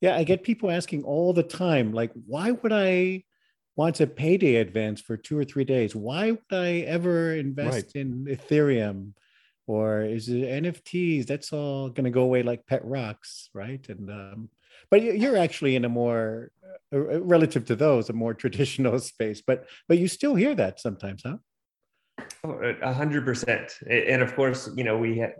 Yeah, 0.00 0.16
I 0.16 0.24
get 0.24 0.44
people 0.44 0.70
asking 0.70 1.02
all 1.04 1.32
the 1.32 1.42
time, 1.42 1.92
like, 1.92 2.12
why 2.26 2.52
would 2.52 2.72
I 2.72 3.24
want 3.76 4.00
a 4.00 4.06
payday 4.06 4.56
advance 4.56 5.00
for 5.00 5.16
two 5.16 5.38
or 5.38 5.44
three 5.44 5.64
days? 5.64 5.94
Why 5.94 6.32
would 6.32 6.52
I 6.52 6.80
ever 6.80 7.34
invest 7.34 7.92
right. 7.94 8.02
in 8.02 8.24
Ethereum? 8.26 9.12
Or 9.66 10.02
is 10.02 10.28
it 10.28 10.42
NFTs? 10.64 11.26
That's 11.26 11.52
all 11.52 11.90
going 11.90 12.04
to 12.04 12.10
go 12.10 12.22
away 12.22 12.42
like 12.42 12.66
pet 12.66 12.84
rocks, 12.84 13.50
right? 13.52 13.86
And 13.88 14.10
um, 14.10 14.48
but 14.90 15.02
you're 15.02 15.36
actually 15.36 15.76
in 15.76 15.84
a 15.84 15.88
more 15.88 16.50
uh, 16.92 16.96
uh, 16.96 17.20
relative 17.20 17.64
to 17.66 17.76
those 17.76 18.08
a 18.08 18.12
more 18.12 18.34
traditional 18.42 18.98
space 18.98 19.42
but 19.46 19.66
but 19.88 19.98
you 19.98 20.08
still 20.08 20.34
hear 20.34 20.54
that 20.54 20.80
sometimes 20.80 21.22
huh? 21.24 21.36
Oh, 22.44 22.60
a 22.82 22.92
hundred 22.92 23.24
percent. 23.24 23.72
And 23.88 24.22
of 24.22 24.34
course 24.34 24.70
you 24.76 24.84
know 24.84 24.96
we 24.96 25.18
have 25.18 25.32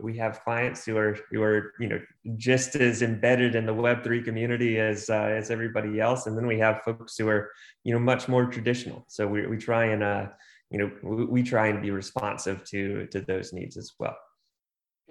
we 0.00 0.16
have 0.18 0.42
clients 0.44 0.84
who 0.84 0.96
are 0.96 1.18
who 1.30 1.42
are 1.42 1.72
you 1.80 1.88
know 1.88 2.00
just 2.36 2.76
as 2.76 3.02
embedded 3.02 3.54
in 3.54 3.66
the 3.66 3.74
web3 3.74 4.24
community 4.24 4.78
as 4.78 5.10
uh, 5.10 5.14
as 5.14 5.50
everybody 5.50 6.00
else. 6.00 6.26
And 6.26 6.36
then 6.36 6.46
we 6.46 6.58
have 6.58 6.82
folks 6.82 7.16
who 7.16 7.28
are 7.28 7.50
you 7.82 7.92
know 7.92 8.00
much 8.00 8.28
more 8.28 8.46
traditional. 8.46 9.04
So 9.08 9.26
we, 9.26 9.46
we 9.46 9.56
try 9.56 9.86
and 9.86 10.02
uh 10.02 10.26
you 10.70 10.78
know 10.78 10.90
we, 11.02 11.24
we 11.24 11.42
try 11.42 11.68
and 11.68 11.80
be 11.82 11.90
responsive 11.90 12.64
to 12.66 13.06
to 13.06 13.20
those 13.20 13.52
needs 13.52 13.76
as 13.76 13.92
well 13.98 14.16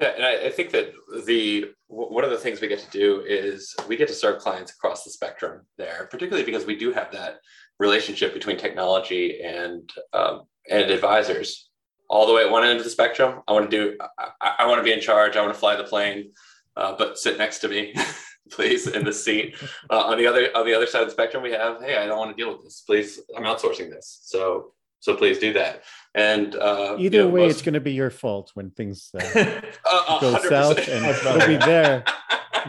yeah, 0.02 0.08
and 0.16 0.26
I, 0.26 0.48
I, 0.48 0.50
think 0.50 0.72
that 0.72 0.92
the 1.26 1.66
one 1.88 2.24
of 2.24 2.32
the 2.32 2.38
things 2.38 2.60
we 2.60 2.68
get 2.68 2.80
to 2.80 2.90
do 2.90 3.22
is 3.28 3.76
we 3.88 3.96
get 3.96 4.08
to 4.08 4.14
serve 4.14 4.42
clients 4.42 4.72
across 4.72 5.04
the 5.04 5.12
spectrum 5.12 5.66
there, 5.78 6.08
particularly 6.10 6.46
because 6.46 6.66
we 6.66 6.76
do 6.76 6.92
have 6.92 7.12
that 7.12 7.40
relationship 7.80 8.34
between 8.34 8.58
technology 8.58 9.42
and 9.44 9.92
um, 10.14 10.44
and 10.70 10.90
advisors 10.90 11.70
all 12.10 12.28
the 12.28 12.34
way 12.34 12.44
at 12.44 12.52
one 12.52 12.64
end 12.64 12.78
of 12.78 12.84
the 12.84 12.90
spectrum. 12.90 13.42
I 13.48 13.54
want 13.54 13.70
to 13.70 13.78
do, 13.78 13.98
I, 14.42 14.56
I 14.60 14.68
want 14.68 14.80
to 14.80 14.84
be 14.84 14.94
in 14.94 15.02
charge. 15.02 15.36
I 15.36 15.42
want 15.42 15.54
to 15.54 15.60
fly 15.60 15.76
the 15.76 15.84
plane, 15.84 16.32
uh, 16.76 16.96
but 16.98 17.18
sit 17.18 17.38
next 17.38 17.60
to 17.60 17.68
me, 17.68 17.94
please, 18.52 18.88
in 18.88 19.06
the 19.06 19.14
seat. 19.14 19.56
Uh, 19.90 20.02
on 20.02 20.18
the 20.18 20.28
other 20.28 20.50
on 20.56 20.66
the 20.66 20.74
other 20.74 20.88
side 20.88 21.02
of 21.02 21.08
the 21.08 21.14
spectrum, 21.14 21.44
we 21.44 21.52
have, 21.52 21.82
hey, 21.82 21.98
I 21.98 22.06
don't 22.06 22.18
want 22.18 22.36
to 22.36 22.42
deal 22.42 22.54
with 22.54 22.64
this. 22.64 22.84
Please, 22.86 23.20
I'm 23.38 23.44
outsourcing 23.44 23.90
this. 23.90 24.20
So 24.24 24.74
so 25.04 25.18
please 25.18 25.38
do 25.38 25.52
that. 25.52 25.84
And 26.16 26.56
uh, 26.56 26.96
either 26.98 27.18
you 27.18 27.24
know, 27.24 27.30
way, 27.30 27.42
most... 27.42 27.52
it's 27.52 27.62
going 27.62 27.74
to 27.74 27.82
be 27.82 27.92
your 27.92 28.10
fault 28.10 28.52
when 28.54 28.72
things 28.72 29.10
uh, 29.14 29.62
go 30.22 30.40
south, 30.48 30.88
and 30.88 31.06
it'll 31.06 31.46
be 31.46 31.58
their 31.58 32.06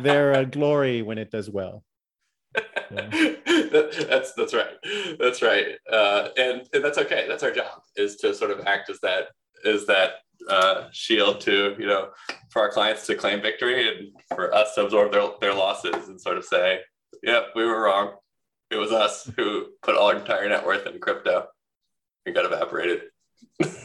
their 0.02 0.34
uh, 0.34 0.42
glory 0.42 1.02
when 1.02 1.16
it 1.16 1.30
does 1.30 1.48
well. 1.48 1.84
Yeah. 2.90 3.34
that's 3.70 4.32
that's 4.32 4.52
right. 4.52 4.74
That's 5.20 5.42
right. 5.42 5.66
Uh, 5.88 6.28
and, 6.36 6.68
and 6.72 6.84
that's 6.84 6.98
okay. 6.98 7.26
That's 7.28 7.44
our 7.44 7.52
job 7.52 7.82
is 7.94 8.16
to 8.16 8.34
sort 8.34 8.50
of 8.50 8.66
act 8.66 8.90
as 8.90 8.98
that 9.00 9.28
is 9.64 9.86
that 9.86 10.14
uh, 10.50 10.88
shield 10.90 11.40
to 11.42 11.76
you 11.78 11.86
know 11.86 12.08
for 12.50 12.62
our 12.62 12.70
clients 12.70 13.06
to 13.06 13.14
claim 13.14 13.42
victory 13.42 13.88
and 13.88 14.08
for 14.34 14.52
us 14.52 14.74
to 14.74 14.84
absorb 14.84 15.12
their 15.12 15.28
their 15.40 15.54
losses 15.54 16.08
and 16.08 16.20
sort 16.20 16.36
of 16.36 16.44
say, 16.44 16.80
yeah, 17.22 17.42
we 17.54 17.64
were 17.64 17.84
wrong. 17.84 18.14
It 18.72 18.76
was 18.76 18.90
us 18.90 19.30
who 19.36 19.66
put 19.82 19.94
all 19.94 20.08
our 20.08 20.16
entire 20.16 20.48
net 20.48 20.66
worth 20.66 20.84
in 20.88 20.98
crypto 20.98 21.46
it 22.26 22.34
got 22.34 22.44
evaporated. 22.44 23.02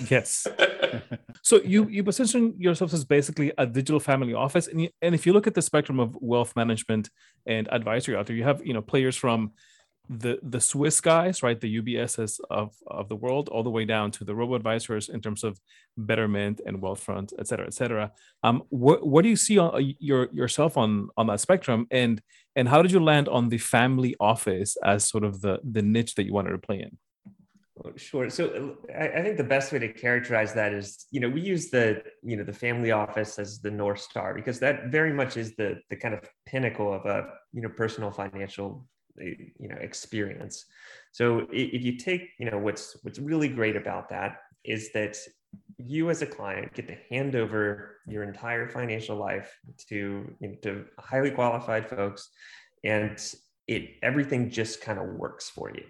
yes. 0.10 0.48
so 1.44 1.62
you 1.62 1.88
you 1.90 2.04
position 2.04 2.56
yourselves 2.58 2.94
as 2.94 3.06
basically 3.06 3.52
a 3.58 3.66
digital 3.66 4.00
family 4.00 4.34
office, 4.34 4.68
and 4.68 4.82
you, 4.82 4.90
and 5.02 5.14
if 5.14 5.26
you 5.26 5.34
look 5.34 5.48
at 5.48 5.54
the 5.54 5.62
spectrum 5.62 6.00
of 6.00 6.16
wealth 6.20 6.56
management 6.56 7.10
and 7.46 7.72
advisory 7.72 8.16
out 8.16 8.26
there, 8.28 8.36
you 8.36 8.44
have 8.44 8.66
you 8.66 8.74
know 8.74 8.82
players 8.82 9.16
from 9.16 9.52
the 10.10 10.40
the 10.42 10.60
Swiss 10.60 11.00
guys, 11.00 11.44
right, 11.44 11.60
the 11.60 11.82
UBSs 11.82 12.40
of 12.50 12.74
of 12.88 13.10
the 13.10 13.16
world, 13.16 13.48
all 13.50 13.62
the 13.62 13.70
way 13.70 13.86
down 13.86 14.10
to 14.12 14.24
the 14.24 14.34
robo 14.34 14.56
advisors 14.56 15.08
in 15.08 15.22
terms 15.22 15.44
of 15.44 15.60
Betterment 15.98 16.62
and 16.66 16.82
Wealthfront, 16.82 17.32
et 17.38 17.48
cetera, 17.48 17.68
et 17.68 17.74
cetera. 17.76 18.12
Um, 18.44 18.64
what 18.70 19.06
what 19.06 19.22
do 19.22 19.30
you 19.30 19.36
see 19.36 19.60
on 19.60 19.76
uh, 19.76 19.94
your 20.00 20.30
yourself 20.34 20.78
on 20.78 21.10
on 21.16 21.28
that 21.28 21.42
spectrum, 21.42 21.86
and 21.92 22.22
and 22.56 22.68
how 22.68 22.82
did 22.82 22.92
you 22.92 23.00
land 23.00 23.30
on 23.30 23.50
the 23.50 23.60
family 23.60 24.16
office 24.20 24.78
as 24.84 25.06
sort 25.06 25.24
of 25.24 25.42
the 25.42 25.60
the 25.64 25.84
niche 25.84 26.16
that 26.16 26.26
you 26.26 26.34
wanted 26.34 26.52
to 26.52 26.58
play 26.58 26.82
in? 26.82 26.98
Sure. 27.96 28.30
So 28.30 28.78
I, 28.94 29.22
think 29.22 29.38
the 29.38 29.44
best 29.44 29.72
way 29.72 29.80
to 29.80 29.88
characterize 29.94 30.54
that 30.54 30.74
is, 30.74 31.06
you 31.12 31.20
know, 31.20 31.30
we 31.30 31.42
use 31.42 31.70
the, 31.70 32.04
you 32.24 32.36
know, 32.36 32.44
the 32.44 32.54
family 32.54 32.92
office 32.92 33.40
as 33.40 33.60
the 33.60 33.72
North 33.72 34.02
Star 34.02 34.34
because 34.34 34.60
that 34.60 34.88
very 34.88 35.14
much 35.14 35.38
is 35.38 35.56
the 35.56 35.80
the 35.90 35.96
kind 35.96 36.14
of 36.14 36.30
pinnacle 36.46 36.94
of 36.94 37.06
a, 37.06 37.28
you 37.54 37.62
know, 37.62 37.70
personal 37.70 38.12
financial, 38.12 38.86
eh, 39.22 39.34
you 39.60 39.70
know, 39.70 39.78
experience. 39.80 40.66
So 41.12 41.48
if 41.52 41.82
you 41.84 41.96
take, 41.96 42.30
you 42.38 42.50
know, 42.50 42.58
what's 42.58 42.98
what's 43.04 43.20
really 43.20 43.48
great 43.48 43.78
about 43.78 44.10
that 44.10 44.42
is 44.66 44.92
that 44.92 45.18
you 45.78 46.10
as 46.10 46.22
a 46.22 46.28
client 46.28 46.74
get 46.74 46.88
to 46.88 46.98
hand 47.10 47.36
over 47.36 47.98
your 48.08 48.24
entire 48.24 48.68
financial 48.68 49.16
life 49.16 49.58
to, 49.88 50.36
you 50.40 50.48
know, 50.48 50.56
to 50.64 50.86
highly 51.00 51.32
qualified 51.32 51.90
folks 51.90 52.30
and 52.84 53.18
it 53.68 53.92
everything 54.02 54.50
just 54.50 54.82
kind 54.82 55.00
of 55.00 55.06
works 55.06 55.50
for 55.50 55.72
you 55.72 55.84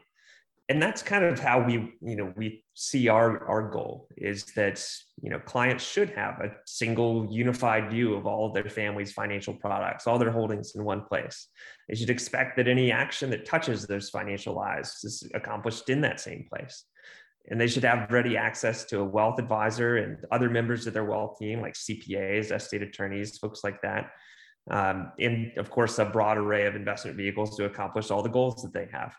and 0.70 0.80
that's 0.80 1.02
kind 1.02 1.26
of 1.26 1.40
how 1.40 1.60
we 1.62 1.74
you 2.02 2.16
know 2.16 2.32
we 2.38 2.64
see 2.76 3.08
our 3.10 3.46
our 3.48 3.70
goal 3.70 4.08
is 4.16 4.46
that 4.56 4.82
you 5.22 5.30
know 5.30 5.40
clients 5.40 5.84
should 5.84 6.12
have 6.12 6.40
a 6.40 6.52
single 6.66 7.28
unified 7.32 7.90
view 7.90 8.14
of 8.14 8.28
all 8.28 8.46
of 8.46 8.54
their 8.54 8.70
family's 8.70 9.12
financial 9.12 9.54
products 9.54 10.06
all 10.06 10.20
their 10.20 10.32
holdings 10.32 10.76
in 10.76 10.84
one 10.84 11.04
place. 11.04 11.48
They 11.90 11.96
should 11.96 12.12
expect 12.12 12.56
that 12.58 12.68
any 12.68 12.92
action 12.92 13.32
that 13.32 13.46
touches 13.46 13.86
those 13.86 14.10
financial 14.10 14.56
lives 14.56 15.04
is 15.04 15.28
accomplished 15.34 15.90
in 15.90 16.02
that 16.02 16.20
same 16.20 16.46
place. 16.48 16.86
And 17.50 17.60
they 17.60 17.68
should 17.68 17.84
have 17.84 18.12
ready 18.12 18.38
access 18.38 18.86
to 18.86 19.00
a 19.00 19.04
wealth 19.04 19.40
advisor 19.40 19.98
and 19.98 20.18
other 20.32 20.52
members 20.52 20.86
of 20.86 20.94
their 20.94 21.06
wealth 21.06 21.40
team 21.40 21.62
like 21.62 21.74
cpas 21.74 22.56
estate 22.56 22.84
attorneys 22.84 23.40
folks 23.40 23.64
like 23.64 23.82
that. 23.82 24.12
Um, 24.70 25.14
and 25.20 25.52
of 25.58 25.72
course 25.72 25.98
a 25.98 26.06
broad 26.06 26.38
array 26.38 26.68
of 26.68 26.76
investment 26.76 27.18
vehicles 27.18 27.58
to 27.58 27.66
accomplish 27.66 28.12
all 28.12 28.22
the 28.22 28.30
goals 28.30 28.62
that 28.62 28.72
they 28.72 28.88
have 28.92 29.16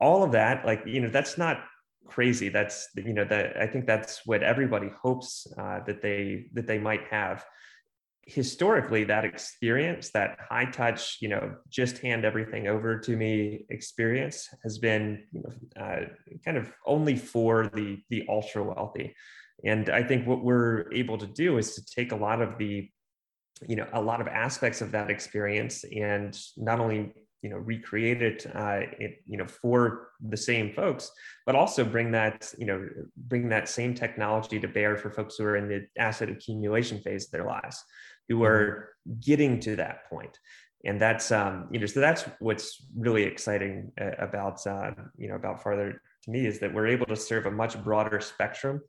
all 0.00 0.22
of 0.22 0.32
that 0.32 0.64
like 0.66 0.82
you 0.86 1.00
know 1.00 1.08
that's 1.08 1.38
not 1.38 1.64
crazy. 2.06 2.48
That's 2.48 2.88
you 2.96 3.12
know 3.12 3.24
that 3.24 3.56
i 3.56 3.66
think 3.66 3.86
that's 3.86 4.24
what 4.26 4.42
everybody 4.42 4.90
hopes 5.02 5.46
uh, 5.58 5.80
that 5.86 6.02
they 6.02 6.46
that 6.54 6.66
they 6.66 6.78
might 6.78 7.04
have. 7.10 7.44
Historically 8.28 9.04
that 9.04 9.24
experience 9.24 10.10
that 10.10 10.36
high 10.50 10.64
touch 10.64 11.18
you 11.20 11.28
know 11.28 11.54
just 11.68 11.98
hand 11.98 12.24
everything 12.24 12.66
over 12.66 12.98
to 12.98 13.16
me 13.16 13.64
experience 13.70 14.48
has 14.64 14.78
been 14.78 15.22
you 15.30 15.42
know, 15.42 15.84
uh, 15.84 16.00
kind 16.44 16.56
of 16.56 16.72
only 16.86 17.16
for 17.16 17.68
the 17.74 17.98
the 18.10 18.24
ultra 18.28 18.62
wealthy. 18.62 19.14
And 19.64 19.88
i 19.90 20.02
think 20.02 20.26
what 20.26 20.42
we're 20.42 20.92
able 20.92 21.18
to 21.18 21.26
do 21.26 21.58
is 21.58 21.74
to 21.74 21.84
take 21.84 22.12
a 22.12 22.16
lot 22.16 22.42
of 22.42 22.58
the 22.58 22.88
you 23.66 23.76
know 23.76 23.86
a 23.92 24.02
lot 24.02 24.20
of 24.20 24.28
aspects 24.28 24.80
of 24.82 24.92
that 24.92 25.10
experience 25.10 25.84
and 25.84 26.38
not 26.56 26.78
only 26.78 27.12
you 27.46 27.52
know 27.52 27.58
recreate 27.58 28.22
it, 28.22 28.44
uh, 28.56 28.80
it, 28.98 29.22
you 29.24 29.38
know 29.38 29.46
for 29.46 30.08
the 30.28 30.36
same 30.36 30.72
folks 30.72 31.12
but 31.46 31.54
also 31.54 31.84
bring 31.84 32.10
that 32.10 32.52
you 32.58 32.66
know 32.66 32.84
bring 33.16 33.48
that 33.48 33.68
same 33.68 33.94
technology 33.94 34.58
to 34.58 34.66
bear 34.66 34.96
for 34.96 35.10
folks 35.10 35.36
who 35.36 35.44
are 35.44 35.56
in 35.56 35.68
the 35.68 35.86
asset 35.96 36.28
accumulation 36.28 36.98
phase 37.00 37.26
of 37.26 37.30
their 37.30 37.46
lives 37.46 37.84
who 38.28 38.34
mm-hmm. 38.34 38.46
are 38.46 38.88
getting 39.20 39.60
to 39.60 39.76
that 39.76 40.10
point 40.10 40.36
and 40.84 41.00
that's 41.00 41.30
um, 41.30 41.68
you 41.70 41.78
know 41.78 41.86
so 41.86 42.00
that's 42.00 42.22
what's 42.40 42.84
really 42.96 43.22
exciting 43.22 43.92
uh, 44.00 44.16
about 44.18 44.66
uh, 44.66 44.90
you 45.16 45.28
know 45.28 45.36
about 45.36 45.62
farther 45.62 46.02
to 46.24 46.30
me 46.32 46.46
is 46.46 46.58
that 46.58 46.74
we're 46.74 46.88
able 46.88 47.06
to 47.06 47.14
serve 47.16 47.46
a 47.46 47.50
much 47.50 47.80
broader 47.84 48.18
spectrum 48.18 48.82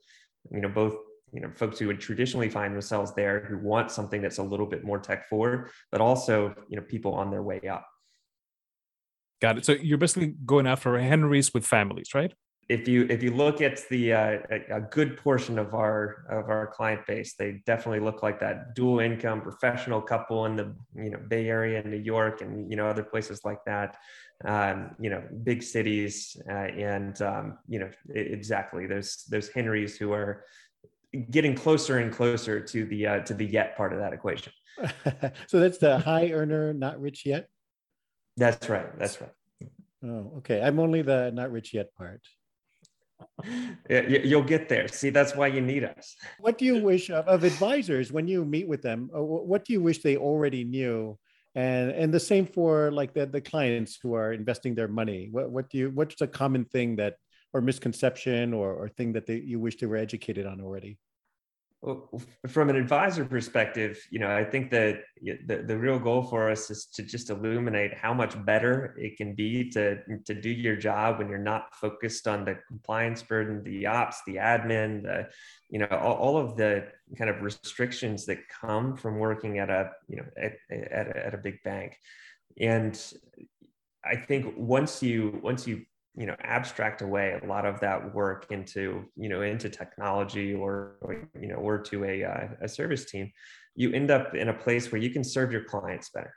you 0.51 0.61
know 0.61 0.69
both 0.69 0.95
you 1.31 1.41
know 1.41 1.51
folks 1.53 1.77
who 1.77 1.85
would 1.85 1.99
traditionally 1.99 2.49
find 2.49 2.73
themselves 2.73 3.13
there 3.13 3.45
who 3.47 3.59
want 3.59 3.91
something 3.91 4.19
that's 4.19 4.39
a 4.39 4.43
little 4.43 4.65
bit 4.65 4.83
more 4.83 4.97
tech 4.97 5.29
forward 5.29 5.69
but 5.91 6.01
also 6.01 6.55
you 6.69 6.75
know 6.75 6.81
people 6.81 7.13
on 7.13 7.29
their 7.29 7.43
way 7.43 7.61
up 7.69 7.85
Got 9.41 9.59
it. 9.59 9.65
So 9.65 9.73
you're 9.73 9.97
basically 9.97 10.35
going 10.45 10.67
after 10.67 10.97
Henrys 10.99 11.53
with 11.53 11.65
families, 11.65 12.13
right? 12.13 12.33
if 12.69 12.87
you 12.87 13.07
if 13.09 13.23
you 13.23 13.31
look 13.31 13.61
at 13.61 13.79
the 13.89 14.13
uh, 14.13 14.37
a, 14.69 14.81
good 14.81 15.15
portion 15.15 15.57
of 15.57 15.73
our 15.73 16.25
of 16.29 16.49
our 16.49 16.67
client 16.67 17.05
base, 17.07 17.35
they 17.35 17.61
definitely 17.65 18.01
look 18.01 18.23
like 18.23 18.39
that 18.41 18.75
dual 18.75 18.99
income 18.99 19.41
professional 19.41 20.01
couple 20.01 20.45
in 20.45 20.57
the 20.57 20.75
you 20.95 21.09
know 21.09 21.19
Bay 21.29 21.47
Area, 21.47 21.79
and 21.79 21.89
New 21.89 21.97
York, 21.97 22.41
and 22.41 22.69
you 22.69 22.75
know 22.75 22.87
other 22.87 23.03
places 23.03 23.41
like 23.45 23.59
that. 23.65 23.95
Um, 24.43 24.95
you 24.99 25.09
know, 25.09 25.23
big 25.43 25.63
cities, 25.63 26.35
uh, 26.49 26.53
and 26.53 27.19
um, 27.21 27.57
you 27.69 27.79
know 27.79 27.89
exactly. 28.13 28.85
There's 28.85 29.23
there's 29.29 29.47
Henrys 29.47 29.95
who 29.95 30.11
are 30.11 30.43
getting 31.31 31.55
closer 31.55 31.99
and 31.99 32.11
closer 32.11 32.59
to 32.59 32.85
the 32.85 33.07
uh, 33.07 33.19
to 33.21 33.33
the 33.33 33.45
yet 33.45 33.77
part 33.77 33.93
of 33.93 33.99
that 33.99 34.11
equation. 34.11 34.51
so 35.47 35.59
that's 35.59 35.77
the 35.77 35.99
high 35.99 36.31
earner, 36.31 36.73
not 36.73 36.99
rich 36.99 37.25
yet. 37.25 37.47
That's 38.37 38.69
right. 38.69 38.97
That's 38.99 39.19
right. 39.19 39.31
Oh, 40.03 40.33
okay. 40.37 40.61
I'm 40.61 40.79
only 40.79 41.01
the 41.01 41.31
not 41.31 41.51
rich 41.51 41.73
yet 41.73 41.93
part. 41.95 42.21
yeah, 43.89 44.01
You'll 44.01 44.43
get 44.43 44.69
there. 44.69 44.87
See, 44.87 45.09
that's 45.09 45.35
why 45.35 45.47
you 45.47 45.59
need 45.61 45.83
us. 45.83 46.15
What 46.39 46.59
do 46.59 46.65
you 46.65 46.83
wish 46.83 47.09
of, 47.09 47.27
of 47.27 47.43
advisors 47.43 48.11
when 48.11 48.27
you 48.27 48.45
meet 48.45 48.67
with 48.67 48.83
them? 48.83 49.09
Uh, 49.13 49.23
what 49.23 49.65
do 49.65 49.73
you 49.73 49.81
wish 49.81 50.03
they 50.03 50.17
already 50.17 50.63
knew? 50.63 51.17
And 51.55 51.89
and 51.91 52.13
the 52.13 52.19
same 52.19 52.45
for 52.45 52.91
like 52.91 53.15
the, 53.15 53.25
the 53.25 53.41
clients 53.41 53.97
who 54.01 54.13
are 54.13 54.31
investing 54.31 54.75
their 54.75 54.87
money. 54.87 55.29
What 55.31 55.49
what 55.49 55.69
do 55.71 55.79
you 55.79 55.89
what's 55.89 56.21
a 56.21 56.27
common 56.27 56.65
thing 56.65 56.97
that 56.97 57.15
or 57.53 57.61
misconception 57.61 58.53
or, 58.53 58.73
or 58.73 58.89
thing 58.89 59.13
that 59.13 59.25
they, 59.25 59.37
you 59.37 59.59
wish 59.59 59.77
they 59.77 59.87
were 59.87 59.97
educated 59.97 60.45
on 60.45 60.61
already? 60.61 60.99
Uh, 61.87 61.95
from 62.47 62.69
an 62.69 62.75
advisor 62.75 63.23
perspective, 63.23 63.99
you 64.11 64.19
know, 64.19 64.35
I 64.35 64.43
think 64.43 64.69
that 64.71 65.03
the, 65.21 65.63
the 65.65 65.77
real 65.77 65.99
goal 65.99 66.23
for 66.23 66.49
us 66.49 66.69
is 66.69 66.85
to 66.93 67.03
just 67.03 67.29
illuminate 67.29 67.93
how 67.93 68.13
much 68.13 68.33
better 68.45 68.95
it 68.97 69.15
can 69.15 69.35
be 69.35 69.69
to, 69.71 69.97
to 70.25 70.33
do 70.33 70.49
your 70.49 70.75
job 70.75 71.19
when 71.19 71.29
you're 71.29 71.37
not 71.37 71.73
focused 71.75 72.27
on 72.27 72.43
the 72.43 72.57
compliance 72.67 73.23
burden, 73.23 73.63
the 73.63 73.85
ops, 73.85 74.21
the 74.27 74.35
admin, 74.35 75.03
the, 75.03 75.27
you 75.69 75.79
know, 75.79 75.87
all, 75.91 76.15
all 76.15 76.37
of 76.37 76.57
the 76.57 76.87
kind 77.17 77.29
of 77.29 77.41
restrictions 77.41 78.25
that 78.25 78.39
come 78.49 78.97
from 78.97 79.17
working 79.19 79.59
at 79.59 79.69
a, 79.69 79.91
you 80.07 80.17
know, 80.17 80.25
at, 80.37 80.53
at, 80.69 81.15
at 81.15 81.33
a 81.33 81.37
big 81.37 81.63
bank. 81.63 81.97
And 82.59 82.99
I 84.03 84.17
think 84.17 84.53
once 84.57 85.01
you, 85.01 85.39
once 85.41 85.67
you 85.67 85.85
you 86.17 86.25
know 86.25 86.35
abstract 86.41 87.01
away 87.01 87.39
a 87.41 87.45
lot 87.45 87.65
of 87.65 87.79
that 87.79 88.13
work 88.13 88.47
into 88.49 89.05
you 89.15 89.29
know 89.29 89.43
into 89.43 89.69
technology 89.69 90.53
or, 90.53 90.95
or 91.01 91.29
you 91.39 91.47
know 91.47 91.55
or 91.55 91.77
to 91.77 92.03
a, 92.03 92.23
uh, 92.23 92.47
a 92.61 92.67
service 92.67 93.05
team 93.05 93.31
you 93.77 93.93
end 93.93 94.09
up 94.09 94.35
in 94.35 94.49
a 94.49 94.53
place 94.53 94.91
where 94.91 94.99
you 94.99 95.11
can 95.11 95.23
serve 95.23 95.51
your 95.51 95.63
clients 95.63 96.09
better. 96.09 96.33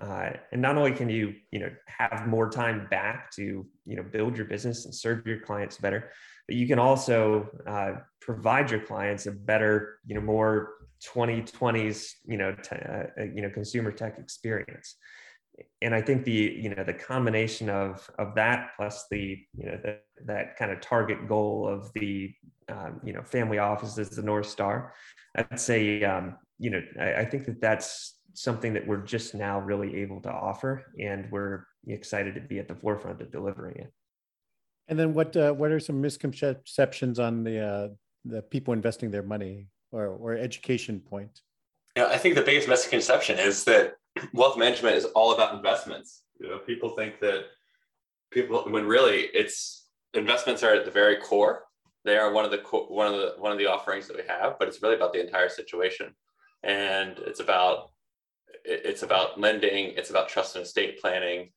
Uh, 0.00 0.30
and 0.52 0.60
not 0.60 0.76
only 0.76 0.92
can 0.92 1.08
you 1.08 1.32
you 1.52 1.58
know 1.58 1.70
have 1.86 2.26
more 2.26 2.50
time 2.50 2.86
back 2.90 3.30
to 3.30 3.66
you 3.86 3.96
know 3.96 4.02
build 4.02 4.36
your 4.36 4.44
business 4.44 4.84
and 4.84 4.94
serve 4.94 5.26
your 5.26 5.40
clients 5.40 5.78
better 5.78 6.10
but 6.46 6.54
you 6.54 6.66
can 6.66 6.78
also 6.78 7.48
uh, 7.66 7.92
provide 8.20 8.70
your 8.70 8.80
clients 8.80 9.24
a 9.24 9.32
better 9.32 9.98
you 10.04 10.14
know 10.14 10.20
more 10.20 10.74
2020s 11.14 12.10
you 12.26 12.36
know 12.36 12.54
t- 12.62 12.76
uh, 12.76 13.24
you 13.34 13.40
know 13.40 13.48
consumer 13.48 13.90
tech 13.90 14.18
experience 14.18 14.96
and 15.82 15.94
I 15.94 16.02
think 16.02 16.24
the 16.24 16.32
you 16.32 16.74
know 16.74 16.84
the 16.84 16.94
combination 16.94 17.68
of 17.68 18.08
of 18.18 18.34
that 18.34 18.72
plus 18.76 19.06
the 19.10 19.38
you 19.56 19.66
know 19.66 19.78
the, 19.82 19.98
that 20.26 20.56
kind 20.56 20.70
of 20.70 20.80
target 20.80 21.28
goal 21.28 21.66
of 21.68 21.92
the 21.94 22.32
um, 22.68 23.00
you 23.04 23.12
know 23.12 23.22
family 23.22 23.58
office 23.58 23.98
as 23.98 24.10
the 24.10 24.22
north 24.22 24.46
star, 24.46 24.94
I'd 25.36 25.60
say 25.60 26.02
um, 26.04 26.36
you 26.58 26.70
know 26.70 26.82
I, 27.00 27.14
I, 27.14 27.24
think 27.24 27.46
that 27.46 27.60
that's 27.60 28.18
something 28.34 28.74
that 28.74 28.86
we're 28.86 29.02
just 29.02 29.34
now 29.34 29.60
really 29.60 29.96
able 29.96 30.20
to 30.22 30.30
offer, 30.30 30.84
and 31.00 31.30
we're 31.30 31.64
excited 31.86 32.34
to 32.34 32.40
be 32.40 32.58
at 32.58 32.68
the 32.68 32.74
forefront 32.74 33.20
of 33.22 33.32
delivering 33.32 33.76
it. 33.76 33.92
And 34.88 34.98
then 34.98 35.14
what 35.14 35.36
uh, 35.36 35.52
what 35.52 35.70
are 35.70 35.80
some 35.80 36.00
misconceptions 36.00 37.18
on 37.18 37.44
the 37.44 37.58
uh, 37.58 37.88
the 38.24 38.42
people 38.42 38.74
investing 38.74 39.10
their 39.10 39.22
money 39.22 39.68
or 39.92 40.06
or 40.06 40.34
education 40.34 41.00
point? 41.00 41.40
Yeah, 41.96 42.06
I 42.06 42.18
think 42.18 42.34
the 42.34 42.42
biggest 42.42 42.68
misconception 42.68 43.38
is 43.38 43.64
that 43.64 43.94
wealth 44.32 44.58
management 44.58 44.96
is 44.96 45.04
all 45.06 45.32
about 45.34 45.54
investments. 45.54 46.22
You 46.38 46.48
know, 46.48 46.58
people 46.58 46.90
think 46.90 47.20
that 47.20 47.44
people 48.30 48.64
when 48.68 48.86
really 48.86 49.28
it's 49.34 49.88
investments 50.14 50.62
are 50.62 50.74
at 50.74 50.84
the 50.84 50.90
very 50.90 51.16
core. 51.16 51.64
They 52.04 52.16
are 52.16 52.32
one 52.32 52.44
of 52.44 52.50
the 52.50 52.62
one 52.88 53.06
of 53.06 53.14
the 53.14 53.34
one 53.38 53.52
of 53.52 53.58
the 53.58 53.66
offerings 53.66 54.06
that 54.08 54.16
we 54.16 54.22
have, 54.28 54.58
but 54.58 54.68
it's 54.68 54.82
really 54.82 54.96
about 54.96 55.12
the 55.12 55.20
entire 55.20 55.48
situation, 55.48 56.14
and 56.62 57.18
it's 57.18 57.40
about 57.40 57.90
it's 58.64 59.02
about 59.02 59.38
lending, 59.38 59.92
it's 59.96 60.10
about 60.10 60.28
trust 60.28 60.56
and 60.56 60.64
estate 60.64 61.00
planning, 61.00 61.50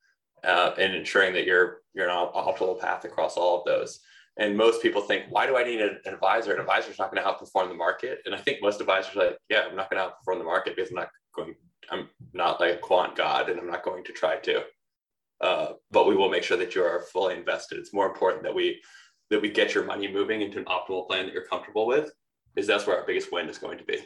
uh, 0.43 0.71
and 0.77 0.93
ensuring 0.93 1.33
that 1.33 1.45
you're 1.45 1.81
you're 1.93 2.09
on 2.09 2.27
an 2.27 2.33
optimal 2.33 2.79
path 2.79 3.05
across 3.05 3.37
all 3.37 3.59
of 3.59 3.65
those. 3.65 3.99
And 4.37 4.57
most 4.57 4.81
people 4.81 5.01
think, 5.01 5.25
why 5.29 5.45
do 5.45 5.55
I 5.57 5.63
need 5.63 5.79
an 5.79 5.99
advisor? 6.05 6.53
An 6.53 6.59
advisor's 6.59 6.97
not 6.97 7.13
going 7.13 7.23
to 7.23 7.29
outperform 7.29 7.67
the 7.69 7.75
market. 7.75 8.19
And 8.25 8.33
I 8.33 8.39
think 8.39 8.63
most 8.63 8.81
advisors 8.81 9.15
are 9.15 9.25
like, 9.25 9.37
yeah, 9.47 9.65
I'm 9.69 9.75
not 9.75 9.91
going 9.91 10.01
to 10.01 10.09
outperform 10.09 10.39
the 10.39 10.43
market 10.43 10.75
because 10.75 10.89
I'm 10.89 10.95
not 10.95 11.09
not 12.43 12.59
like 12.59 12.75
a 12.75 12.77
quant 12.77 13.15
god 13.15 13.49
and 13.49 13.59
I'm 13.59 13.71
not 13.75 13.83
going 13.83 14.03
to 14.05 14.13
try 14.13 14.35
to. 14.37 14.63
Uh, 15.41 15.73
but 15.91 16.07
we 16.07 16.15
will 16.15 16.29
make 16.29 16.43
sure 16.43 16.57
that 16.57 16.73
you 16.75 16.83
are 16.83 17.01
fully 17.13 17.35
invested. 17.35 17.77
It's 17.77 17.93
more 17.93 18.07
important 18.07 18.43
that 18.43 18.55
we 18.55 18.81
that 19.29 19.41
we 19.41 19.49
get 19.49 19.73
your 19.73 19.85
money 19.85 20.07
moving 20.11 20.41
into 20.41 20.59
an 20.59 20.65
optimal 20.65 21.07
plan 21.07 21.25
that 21.25 21.33
you're 21.33 21.51
comfortable 21.53 21.87
with, 21.87 22.11
is 22.55 22.67
that's 22.67 22.85
where 22.85 22.97
our 22.97 23.05
biggest 23.05 23.31
win 23.31 23.49
is 23.49 23.57
going 23.57 23.77
to 23.79 23.83
be. 23.83 23.97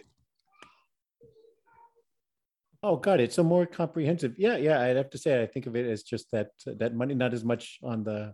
Oh, 2.82 2.95
got 2.95 3.19
it. 3.19 3.34
So 3.34 3.43
more 3.43 3.65
comprehensive. 3.65 4.36
Yeah, 4.38 4.58
yeah. 4.58 4.82
I'd 4.82 4.95
have 4.95 5.10
to 5.12 5.17
say 5.17 5.41
I 5.41 5.47
think 5.47 5.65
of 5.67 5.76
it 5.76 5.86
as 5.86 6.04
just 6.04 6.32
that 6.32 6.52
that 6.65 6.95
money, 6.95 7.13
not 7.13 7.34
as 7.34 7.43
much 7.43 7.80
on 7.84 8.04
the 8.04 8.34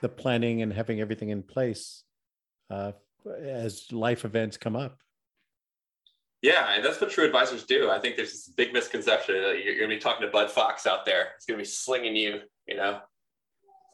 the 0.00 0.08
planning 0.08 0.62
and 0.62 0.72
having 0.72 1.00
everything 1.00 1.30
in 1.30 1.42
place 1.42 2.04
uh, 2.70 2.92
as 3.42 3.90
life 3.90 4.24
events 4.24 4.56
come 4.56 4.76
up. 4.76 4.98
Yeah, 6.42 6.74
and 6.74 6.84
that's 6.84 7.00
what 7.00 7.10
true 7.10 7.24
advisors 7.24 7.64
do. 7.64 7.90
I 7.90 7.98
think 7.98 8.16
there's 8.16 8.30
this 8.30 8.48
big 8.48 8.72
misconception 8.72 9.42
that 9.42 9.64
you're 9.64 9.76
going 9.76 9.90
to 9.90 9.96
be 9.96 10.00
talking 10.00 10.24
to 10.24 10.30
Bud 10.30 10.50
Fox 10.50 10.86
out 10.86 11.04
there. 11.04 11.30
It's 11.36 11.46
going 11.46 11.58
to 11.58 11.62
be 11.62 11.68
slinging 11.68 12.14
you, 12.14 12.40
you 12.66 12.76
know, 12.76 13.00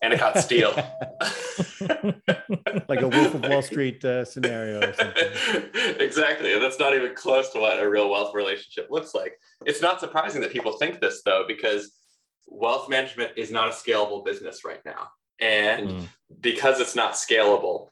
Anacott 0.02 0.38
steel. 0.38 0.70
like 2.88 3.00
a 3.00 3.08
Wolf 3.08 3.34
of 3.34 3.48
Wall 3.48 3.62
Street 3.62 4.04
uh, 4.04 4.24
scenario 4.24 4.80
or 4.80 4.92
something. 4.92 5.28
exactly. 6.00 6.52
And 6.52 6.62
that's 6.62 6.78
not 6.78 6.94
even 6.94 7.14
close 7.14 7.50
to 7.50 7.60
what 7.60 7.82
a 7.82 7.88
real 7.88 8.10
wealth 8.10 8.34
relationship 8.34 8.88
looks 8.90 9.14
like. 9.14 9.38
It's 9.64 9.80
not 9.80 10.00
surprising 10.00 10.42
that 10.42 10.52
people 10.52 10.72
think 10.72 11.00
this, 11.00 11.22
though, 11.24 11.44
because 11.48 11.92
wealth 12.46 12.90
management 12.90 13.32
is 13.36 13.50
not 13.50 13.68
a 13.68 13.72
scalable 13.72 14.24
business 14.24 14.64
right 14.64 14.80
now. 14.84 15.08
And 15.40 15.88
mm. 15.88 16.06
because 16.40 16.80
it's 16.80 16.94
not 16.94 17.14
scalable, 17.14 17.88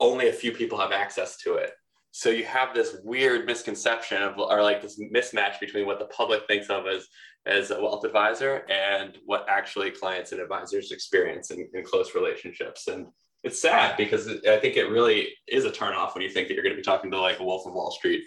only 0.00 0.28
a 0.28 0.32
few 0.32 0.52
people 0.52 0.78
have 0.78 0.92
access 0.92 1.36
to 1.38 1.54
it. 1.54 1.72
So 2.10 2.30
you 2.30 2.44
have 2.44 2.74
this 2.74 2.96
weird 3.04 3.46
misconception 3.46 4.22
of, 4.22 4.38
or 4.38 4.62
like 4.62 4.82
this 4.82 4.98
mismatch 4.98 5.60
between 5.60 5.86
what 5.86 5.98
the 5.98 6.06
public 6.06 6.46
thinks 6.46 6.68
of 6.68 6.86
as 6.86 7.06
as 7.46 7.70
a 7.70 7.80
wealth 7.80 8.04
advisor 8.04 8.66
and 8.68 9.16
what 9.24 9.46
actually 9.48 9.90
clients 9.90 10.32
and 10.32 10.40
advisors 10.40 10.92
experience 10.92 11.50
in, 11.50 11.66
in 11.72 11.82
close 11.84 12.14
relationships. 12.14 12.88
And 12.88 13.06
it's 13.42 13.62
sad 13.62 13.96
because 13.96 14.28
I 14.28 14.58
think 14.58 14.76
it 14.76 14.90
really 14.90 15.28
is 15.46 15.64
a 15.64 15.70
turnoff 15.70 16.14
when 16.14 16.22
you 16.22 16.28
think 16.28 16.48
that 16.48 16.54
you're 16.54 16.62
going 16.62 16.74
to 16.74 16.80
be 16.80 16.82
talking 16.82 17.10
to 17.10 17.20
like 17.20 17.40
a 17.40 17.44
Wolf 17.44 17.66
of 17.66 17.72
Wall 17.72 17.90
Street 17.90 18.22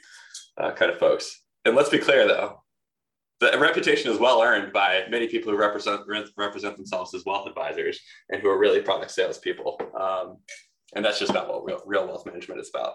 uh, 0.57 0.71
kind 0.71 0.91
of 0.91 0.97
folks. 0.97 1.43
And 1.65 1.75
let's 1.75 1.89
be 1.89 1.99
clear 1.99 2.27
though, 2.27 2.63
the 3.39 3.57
reputation 3.59 4.11
is 4.11 4.19
well 4.19 4.41
earned 4.41 4.71
by 4.71 5.03
many 5.09 5.27
people 5.27 5.51
who 5.51 5.57
represent 5.57 6.01
represent 6.37 6.77
themselves 6.77 7.13
as 7.13 7.25
wealth 7.25 7.47
advisors 7.47 7.99
and 8.29 8.41
who 8.41 8.49
are 8.49 8.57
really 8.57 8.81
product 8.81 9.11
salespeople. 9.11 9.79
Um, 9.99 10.37
and 10.95 11.03
that's 11.03 11.19
just 11.19 11.33
not 11.33 11.47
what 11.47 11.65
real, 11.65 11.81
real 11.85 12.07
wealth 12.07 12.25
management 12.25 12.61
is 12.61 12.69
about. 12.73 12.93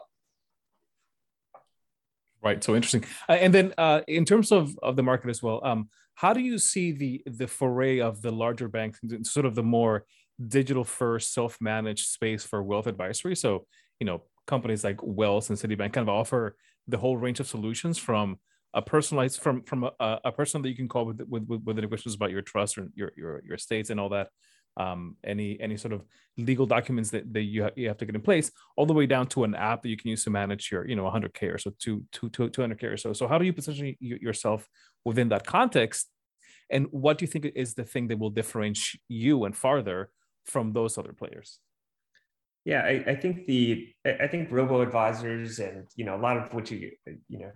Right. 2.43 2.63
So 2.63 2.75
interesting. 2.77 3.05
Uh, 3.29 3.33
and 3.33 3.53
then 3.53 3.75
uh, 3.79 4.03
in 4.07 4.25
terms 4.25 4.53
of, 4.53 4.79
of 4.83 4.97
the 4.97 5.03
market 5.03 5.31
as 5.31 5.43
well, 5.43 5.61
um, 5.65 5.89
how 6.15 6.33
do 6.33 6.41
you 6.41 6.59
see 6.59 6.93
the 6.93 7.23
the 7.27 7.47
foray 7.47 8.01
of 8.01 8.23
the 8.23 8.31
larger 8.31 8.69
banks 8.69 9.01
sort 9.23 9.47
of 9.47 9.55
the 9.55 9.63
more 9.63 10.07
digital 10.49 10.85
first 10.85 11.35
self-managed 11.35 12.07
space 12.07 12.45
for 12.45 12.63
wealth 12.63 12.87
advisory? 12.87 13.37
So, 13.37 13.67
you 14.01 14.07
know, 14.07 14.23
companies 14.47 14.85
like 14.85 14.99
Wells 15.03 15.51
and 15.51 15.59
Citibank 15.59 15.93
kind 15.93 16.09
of 16.09 16.15
offer 16.15 16.57
the 16.89 16.99
whole 16.99 17.17
range 17.17 17.41
of 17.41 17.49
solutions 17.49 17.99
from 17.99 18.39
a 18.75 18.83
personalized 18.83 19.41
from 19.41 19.63
from 19.63 19.85
a, 19.85 20.19
a 20.25 20.33
person 20.33 20.63
that 20.63 20.69
you 20.69 20.77
can 20.77 20.89
call 20.89 21.05
with 21.05 21.21
with 21.29 21.45
with, 21.49 21.63
with 21.65 21.79
any 21.79 21.89
questions 21.89 22.15
about 22.15 22.31
your 22.31 22.43
trust 22.43 22.79
or 22.79 22.89
your 22.95 23.13
your 23.17 23.43
your 23.45 23.55
estates 23.55 23.91
and 23.91 23.99
all 23.99 24.11
that 24.11 24.29
um, 24.77 25.17
any 25.25 25.59
any 25.61 25.77
sort 25.77 25.93
of 25.93 26.05
legal 26.37 26.67
documents 26.67 27.11
that, 27.11 27.33
that 27.33 27.43
you, 27.43 27.65
ha- 27.65 27.71
you 27.77 27.89
have 27.89 27.97
to 27.99 28.07
get 28.07 28.15
in 28.15 28.21
place, 28.21 28.51
all 28.77 28.87
the 28.87 28.93
way 28.93 29.07
down 29.07 29.27
to 29.27 29.45
an 29.45 29.55
app 29.55 29.83
that 29.83 29.89
you 29.89 29.97
can 29.97 30.11
use 30.11 30.25
to 30.25 30.31
manage 30.31 30.71
your, 30.71 30.87
you 30.87 30.95
know, 30.95 31.05
100k 31.05 31.55
or 31.55 31.59
so, 31.59 31.73
to, 31.81 32.05
to, 32.13 32.29
to 32.29 32.49
200k 32.49 32.83
or 32.85 32.97
so. 32.97 33.13
So 33.13 33.27
how 33.27 33.39
do 33.39 33.45
you 33.45 33.53
position 33.53 33.97
yourself 34.01 34.69
within 35.05 35.31
that 35.31 35.47
context? 35.47 36.09
And 36.69 36.87
what 36.91 37.19
do 37.19 37.25
you 37.25 37.29
think 37.29 37.47
is 37.55 37.75
the 37.75 37.85
thing 37.85 38.09
that 38.09 38.19
will 38.19 38.31
differentiate 38.31 39.01
you 39.09 39.45
and 39.45 39.57
farther 39.57 40.11
from 40.45 40.73
those 40.73 40.99
other 40.99 41.13
players? 41.13 41.59
Yeah, 42.67 42.83
I, 42.83 43.05
I, 43.07 43.15
think 43.15 43.47
the 43.47 43.95
I 44.05 44.27
think 44.27 44.51
robo 44.51 44.81
advisors 44.81 45.61
and 45.61 45.87
you 45.95 46.05
know 46.05 46.17
a 46.17 46.23
lot 46.27 46.37
of 46.37 46.53
what 46.53 46.69
you 46.69 46.91
you 47.29 47.39
know 47.39 47.53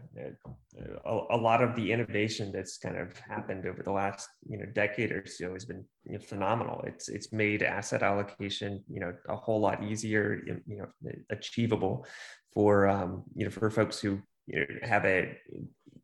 a, 1.05 1.20
a, 1.31 1.37
lot 1.37 1.64
of 1.64 1.75
the 1.75 1.90
innovation 1.90 2.53
that's 2.53 2.79
kind 2.79 2.96
of 2.96 3.18
happened 3.18 3.66
over 3.66 3.83
the 3.83 3.90
last 3.90 4.29
you 4.49 4.57
know 4.57 4.66
decade 4.66 5.11
or 5.11 5.25
so 5.27 5.53
has 5.53 5.64
been 5.64 5.85
you 6.05 6.12
know, 6.12 6.20
phenomenal. 6.20 6.85
It's 6.87 7.09
it's 7.09 7.33
made 7.33 7.64
asset 7.64 8.05
allocation 8.05 8.85
you 8.88 9.01
know 9.01 9.12
a 9.29 9.35
whole 9.35 9.59
lot 9.59 9.83
easier 9.83 10.42
you 10.46 10.77
know 10.79 10.87
achievable 11.31 12.07
for 12.55 12.87
um, 12.87 13.25
you 13.35 13.44
know 13.44 13.51
for 13.51 13.68
folks 13.68 13.99
who 13.99 14.20
you 14.46 14.61
know 14.61 14.66
have 14.85 15.05
a 15.07 15.37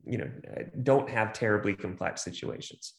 you 0.04 0.18
know 0.18 0.28
don't 0.82 1.08
have 1.08 1.32
terribly 1.32 1.76
complex 1.76 2.24
situations. 2.24 2.94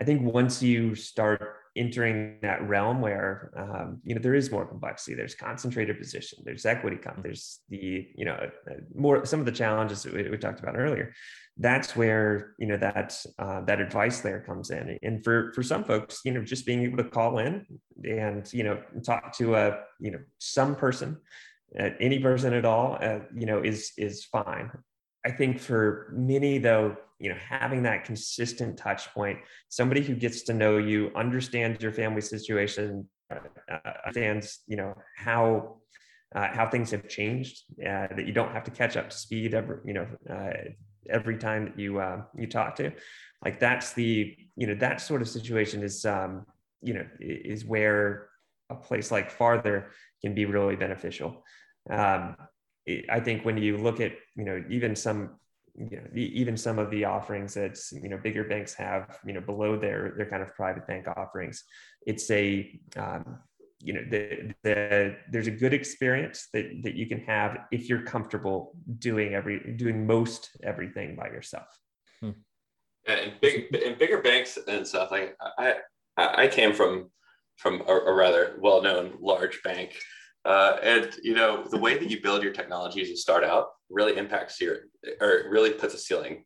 I 0.00 0.02
think 0.02 0.22
once 0.22 0.60
you 0.60 0.96
start 0.96 1.58
entering 1.76 2.38
that 2.42 2.66
realm 2.68 3.00
where 3.00 3.50
um, 3.56 4.00
you 4.04 4.14
know 4.14 4.20
there 4.20 4.34
is 4.34 4.50
more 4.50 4.66
complexity, 4.66 5.14
there's 5.14 5.34
concentrated 5.34 5.98
position, 5.98 6.38
there's 6.44 6.66
equity, 6.66 6.96
comp, 6.96 7.16
mm-hmm. 7.16 7.22
there's 7.22 7.60
the 7.68 8.06
you 8.14 8.24
know 8.24 8.34
uh, 8.70 8.74
more 8.94 9.24
some 9.24 9.40
of 9.40 9.46
the 9.46 9.52
challenges 9.52 10.02
that 10.02 10.14
we, 10.14 10.28
we 10.28 10.38
talked 10.38 10.60
about 10.60 10.76
earlier. 10.76 11.12
That's 11.56 11.94
where 11.94 12.54
you 12.58 12.66
know 12.66 12.76
that 12.76 13.16
uh, 13.38 13.60
that 13.62 13.80
advice 13.80 14.24
layer 14.24 14.40
comes 14.40 14.70
in, 14.70 14.98
and 15.02 15.22
for 15.24 15.52
for 15.54 15.62
some 15.62 15.84
folks, 15.84 16.20
you 16.24 16.32
know, 16.32 16.42
just 16.42 16.66
being 16.66 16.82
able 16.82 16.98
to 16.98 17.04
call 17.04 17.38
in 17.38 17.66
and 18.04 18.50
you 18.52 18.64
know 18.64 18.80
talk 19.04 19.36
to 19.38 19.56
a 19.56 19.78
you 20.00 20.10
know 20.10 20.20
some 20.38 20.74
person, 20.74 21.16
uh, 21.78 21.90
any 22.00 22.18
person 22.18 22.52
at 22.54 22.64
all, 22.64 22.98
uh, 23.00 23.20
you 23.34 23.46
know, 23.46 23.60
is 23.60 23.92
is 23.96 24.24
fine. 24.24 24.70
I 25.24 25.30
think 25.30 25.58
for 25.58 26.12
many 26.14 26.58
though, 26.58 26.96
you 27.18 27.30
know 27.30 27.36
having 27.48 27.82
that 27.84 28.04
consistent 28.04 28.76
touch 28.76 29.12
point 29.14 29.38
somebody 29.68 30.02
who 30.02 30.14
gets 30.14 30.42
to 30.42 30.52
know 30.52 30.78
you 30.78 31.10
understands 31.14 31.82
your 31.82 31.92
family 31.92 32.20
situation 32.20 33.08
uh, 33.30 33.78
understands 34.06 34.60
you 34.66 34.76
know 34.76 34.94
how 35.16 35.76
uh, 36.34 36.48
how 36.48 36.68
things 36.68 36.90
have 36.90 37.08
changed 37.08 37.62
uh, 37.80 38.08
that 38.16 38.26
you 38.26 38.32
don't 38.32 38.52
have 38.52 38.64
to 38.64 38.70
catch 38.70 38.96
up 38.96 39.08
to 39.10 39.16
speed 39.16 39.54
every 39.54 39.78
you 39.84 39.94
know 39.94 40.06
uh, 40.28 40.50
every 41.08 41.38
time 41.38 41.66
that 41.66 41.78
you 41.78 41.98
uh, 41.98 42.20
you 42.36 42.46
talk 42.46 42.74
to 42.74 42.92
like 43.44 43.60
that's 43.60 43.92
the 43.92 44.36
you 44.56 44.66
know 44.66 44.74
that 44.74 45.00
sort 45.00 45.22
of 45.22 45.28
situation 45.28 45.82
is 45.82 46.04
um, 46.04 46.44
you 46.82 46.94
know 46.94 47.06
is 47.20 47.64
where 47.64 48.28
a 48.70 48.74
place 48.74 49.10
like 49.10 49.30
farther 49.30 49.90
can 50.22 50.34
be 50.34 50.46
really 50.46 50.76
beneficial. 50.76 51.44
Um, 51.90 52.36
I 53.10 53.20
think 53.20 53.44
when 53.44 53.56
you 53.56 53.76
look 53.78 54.00
at 54.00 54.12
you 54.36 54.44
know 54.44 54.62
even 54.68 54.94
some 54.94 55.36
you 55.76 55.96
know 55.96 56.04
even 56.14 56.56
some 56.56 56.78
of 56.78 56.90
the 56.90 57.04
offerings 57.04 57.54
that 57.54 57.78
you 57.92 58.08
know 58.08 58.18
bigger 58.18 58.44
banks 58.44 58.74
have 58.74 59.18
you 59.26 59.32
know 59.32 59.40
below 59.40 59.76
their 59.76 60.14
their 60.16 60.26
kind 60.26 60.42
of 60.42 60.54
private 60.54 60.86
bank 60.86 61.06
offerings 61.16 61.64
it's 62.06 62.30
a 62.30 62.78
um, 62.96 63.38
you 63.80 63.92
know 63.92 64.04
the, 64.08 64.54
the 64.62 65.16
there's 65.30 65.46
a 65.46 65.50
good 65.50 65.74
experience 65.74 66.48
that 66.52 66.82
that 66.82 66.94
you 66.94 67.06
can 67.06 67.20
have 67.20 67.58
if 67.72 67.88
you're 67.88 68.02
comfortable 68.02 68.74
doing 68.98 69.34
every 69.34 69.74
doing 69.76 70.06
most 70.06 70.50
everything 70.62 71.16
by 71.16 71.26
yourself 71.26 71.66
hmm. 72.20 72.30
and 73.06 73.32
big 73.40 73.74
and 73.74 73.98
bigger 73.98 74.22
banks 74.22 74.58
and 74.68 74.86
stuff 74.86 75.10
like 75.10 75.36
i 75.58 75.74
i 76.16 76.46
came 76.46 76.72
from 76.72 77.10
from 77.56 77.82
a, 77.88 77.92
a 77.92 78.12
rather 78.12 78.56
well-known 78.60 79.14
large 79.20 79.62
bank 79.62 79.96
uh, 80.44 80.76
and 80.82 81.10
you 81.22 81.34
know 81.34 81.64
the 81.64 81.78
way 81.78 81.98
that 81.98 82.10
you 82.10 82.20
build 82.22 82.42
your 82.42 82.52
technology 82.52 83.00
as 83.00 83.08
you 83.08 83.16
start 83.16 83.44
out 83.44 83.68
really 83.90 84.16
impacts 84.16 84.60
your 84.60 84.78
or 85.20 85.44
really 85.50 85.70
puts 85.70 85.94
a 85.94 85.98
ceiling 85.98 86.44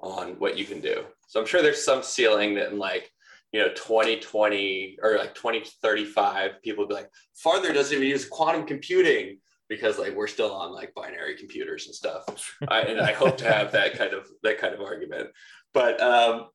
on 0.00 0.38
what 0.38 0.56
you 0.56 0.64
can 0.64 0.80
do. 0.80 1.04
So 1.28 1.40
I'm 1.40 1.46
sure 1.46 1.62
there's 1.62 1.84
some 1.84 2.02
ceiling 2.02 2.54
that 2.54 2.72
in 2.72 2.78
like 2.78 3.10
you 3.52 3.60
know 3.60 3.68
2020 3.70 4.98
or 5.02 5.16
like 5.18 5.34
2035 5.34 6.62
people 6.62 6.86
be 6.86 6.94
like 6.94 7.10
farther 7.34 7.72
doesn't 7.72 7.96
even 7.96 8.08
use 8.08 8.28
quantum 8.28 8.66
computing 8.66 9.38
because 9.68 9.98
like 9.98 10.14
we're 10.14 10.26
still 10.26 10.52
on 10.52 10.72
like 10.72 10.94
binary 10.94 11.36
computers 11.36 11.86
and 11.86 11.94
stuff 11.94 12.56
I, 12.68 12.80
and 12.82 13.00
i 13.00 13.12
hope 13.12 13.38
to 13.38 13.50
have 13.50 13.72
that 13.72 13.94
kind 13.96 14.12
of 14.12 14.28
that 14.42 14.58
kind 14.58 14.74
of 14.74 14.80
argument 14.80 15.28
but 15.72 16.00
um 16.00 16.48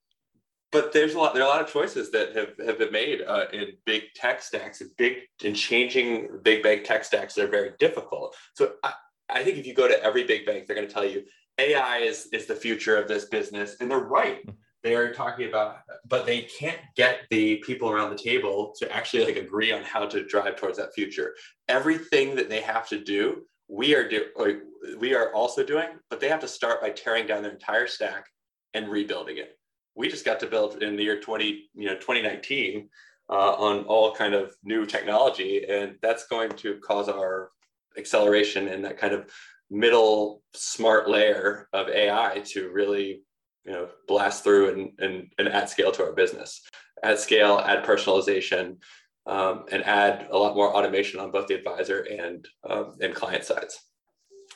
but 0.73 0.91
there's 0.91 1.13
a 1.13 1.17
lot 1.17 1.33
there 1.33 1.43
are 1.43 1.45
a 1.45 1.49
lot 1.49 1.61
of 1.61 1.71
choices 1.71 2.11
that 2.11 2.35
have, 2.35 2.49
have 2.65 2.79
been 2.79 2.91
made 2.91 3.21
uh, 3.21 3.45
in 3.53 3.67
big 3.85 4.03
tech 4.15 4.41
stacks 4.41 4.81
and 4.81 4.89
big 4.97 5.19
in 5.43 5.53
changing 5.53 6.27
big 6.43 6.63
bank 6.63 6.83
tech 6.83 7.05
stacks 7.05 7.35
that 7.35 7.45
are 7.45 7.51
very 7.51 7.71
difficult. 7.79 8.35
So 8.55 8.73
I, 8.83 8.93
I 9.29 9.43
think 9.43 9.57
if 9.57 9.67
you 9.67 9.73
go 9.73 9.87
to 9.87 10.03
every 10.03 10.25
big 10.25 10.45
bank 10.45 10.65
they're 10.65 10.75
going 10.75 10.87
to 10.87 10.93
tell 10.93 11.05
you 11.05 11.23
ai 11.59 11.99
is 11.99 12.27
is 12.33 12.47
the 12.47 12.55
future 12.55 12.97
of 12.97 13.07
this 13.07 13.25
business 13.25 13.77
and 13.79 13.89
they're 13.89 13.99
right. 13.99 14.43
Hmm. 14.43 14.51
they 14.81 14.95
are 14.95 15.13
talking 15.13 15.47
about 15.47 15.77
but 16.09 16.25
they 16.25 16.41
can't 16.41 16.81
get 16.97 17.21
the 17.29 17.57
people 17.57 17.89
around 17.89 18.09
the 18.09 18.23
table 18.31 18.73
to 18.79 18.91
actually 18.91 19.23
like 19.25 19.37
agree 19.37 19.71
on 19.71 19.83
how 19.83 20.05
to 20.07 20.25
drive 20.25 20.55
towards 20.57 20.77
that 20.79 20.93
future. 20.93 21.35
Everything 21.69 22.35
that 22.35 22.49
they 22.49 22.61
have 22.61 22.89
to 22.89 22.99
do 22.99 23.43
we 23.69 23.95
are 23.95 24.07
do 24.09 24.25
like, 24.35 24.59
we 24.99 25.13
are 25.13 25.33
also 25.33 25.63
doing 25.63 25.89
but 26.09 26.19
they 26.19 26.29
have 26.29 26.41
to 26.41 26.47
start 26.47 26.81
by 26.81 26.89
tearing 26.89 27.27
down 27.27 27.43
their 27.43 27.51
entire 27.51 27.87
stack 27.87 28.25
and 28.73 28.89
rebuilding 28.89 29.37
it 29.37 29.57
we 29.95 30.07
just 30.07 30.25
got 30.25 30.39
to 30.39 30.47
build 30.47 30.81
in 30.81 30.95
the 30.95 31.03
year 31.03 31.19
20 31.19 31.69
you 31.73 31.85
know 31.85 31.95
2019 31.95 32.89
uh, 33.29 33.33
on 33.33 33.83
all 33.85 34.13
kind 34.13 34.33
of 34.33 34.55
new 34.63 34.85
technology 34.85 35.65
and 35.69 35.95
that's 36.01 36.27
going 36.27 36.49
to 36.49 36.77
cause 36.79 37.09
our 37.09 37.51
acceleration 37.97 38.67
and 38.67 38.83
that 38.83 38.97
kind 38.97 39.13
of 39.13 39.29
middle 39.69 40.41
smart 40.53 41.09
layer 41.09 41.67
of 41.73 41.87
ai 41.89 42.41
to 42.45 42.69
really 42.69 43.23
you 43.65 43.71
know 43.71 43.87
blast 44.07 44.43
through 44.43 44.73
and, 44.73 44.91
and, 44.99 45.31
and 45.37 45.47
add 45.47 45.69
scale 45.69 45.91
to 45.91 46.03
our 46.03 46.13
business 46.13 46.61
add 47.03 47.19
scale 47.19 47.59
add 47.65 47.83
personalization 47.83 48.77
um, 49.25 49.63
and 49.71 49.83
add 49.85 50.27
a 50.31 50.37
lot 50.37 50.53
more 50.53 50.75
automation 50.75 51.19
on 51.19 51.31
both 51.31 51.47
the 51.47 51.55
advisor 51.55 52.01
and 52.01 52.47
um, 52.69 52.97
and 52.99 53.15
client 53.15 53.43
sides 53.43 53.79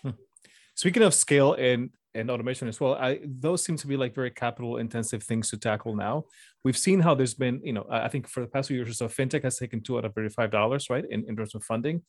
hmm. 0.02 0.10
speaking 0.76 1.04
of 1.04 1.14
scale 1.14 1.54
and 1.54 1.90
and 2.18 2.32
automation 2.32 2.68
as 2.68 2.80
well 2.80 2.96
I, 2.96 3.20
those 3.24 3.64
seem 3.64 3.78
to 3.78 3.88
be 3.88 3.96
like 3.96 4.16
very 4.16 4.32
capital 4.32 4.78
intensive 4.78 5.24
things 5.24 5.50
to 5.52 5.58
tackle 5.58 5.96
now 5.96 6.26
we've 6.64 6.78
seen 6.78 7.00
how 7.00 7.14
there's 7.16 7.34
been 7.34 7.62
you 7.64 7.74
know 7.74 7.86
i 7.90 8.08
think 8.08 8.28
for 8.28 8.42
the 8.42 8.48
past 8.48 8.68
few 8.68 8.78
years 8.78 8.90
or 8.90 8.94
so 8.94 9.08
fintech 9.08 9.44
has 9.44 9.58
taken 9.58 9.82
two 9.82 9.98
out 9.98 10.06
of 10.06 10.12
every 10.18 10.30
five 10.30 10.52
dollars 10.52 10.90
right 10.90 11.06
in, 11.10 11.24
in 11.28 11.36
terms 11.36 11.54
of 11.56 11.64
funding 11.64 12.02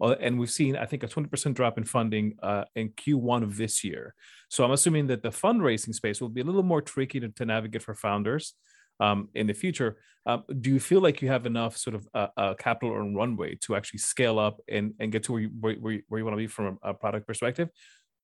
uh, 0.00 0.14
and 0.20 0.38
we've 0.38 0.50
seen 0.50 0.76
i 0.76 0.86
think 0.86 1.02
a 1.02 1.08
20% 1.08 1.54
drop 1.54 1.78
in 1.78 1.84
funding 1.84 2.34
uh, 2.42 2.64
in 2.74 2.90
q1 2.90 3.42
of 3.42 3.56
this 3.56 3.82
year 3.82 4.14
so 4.48 4.64
i'm 4.64 4.70
assuming 4.70 5.06
that 5.06 5.22
the 5.22 5.30
fundraising 5.30 5.94
space 5.94 6.20
will 6.20 6.28
be 6.28 6.40
a 6.40 6.44
little 6.44 6.62
more 6.62 6.82
tricky 6.82 7.18
to, 7.20 7.28
to 7.30 7.44
navigate 7.44 7.82
for 7.82 7.94
founders 7.94 8.54
um, 9.00 9.28
in 9.34 9.46
the 9.46 9.54
future. 9.54 9.98
Um, 10.24 10.42
do 10.60 10.70
you 10.70 10.80
feel 10.80 11.00
like 11.00 11.22
you 11.22 11.28
have 11.28 11.46
enough 11.46 11.76
sort 11.76 11.94
of 11.94 12.08
uh, 12.14 12.28
uh, 12.36 12.54
capital 12.54 12.94
or 12.94 13.04
runway 13.04 13.56
to 13.62 13.76
actually 13.76 14.00
scale 14.00 14.38
up 14.38 14.60
and, 14.68 14.94
and 14.98 15.12
get 15.12 15.22
to 15.24 15.32
where 15.32 15.42
you, 15.42 15.50
where, 15.60 15.74
where 15.74 15.92
you, 15.92 16.02
you 16.10 16.24
want 16.24 16.32
to 16.32 16.36
be 16.36 16.46
from 16.46 16.78
a, 16.82 16.94
product 16.94 17.26
perspective? 17.26 17.68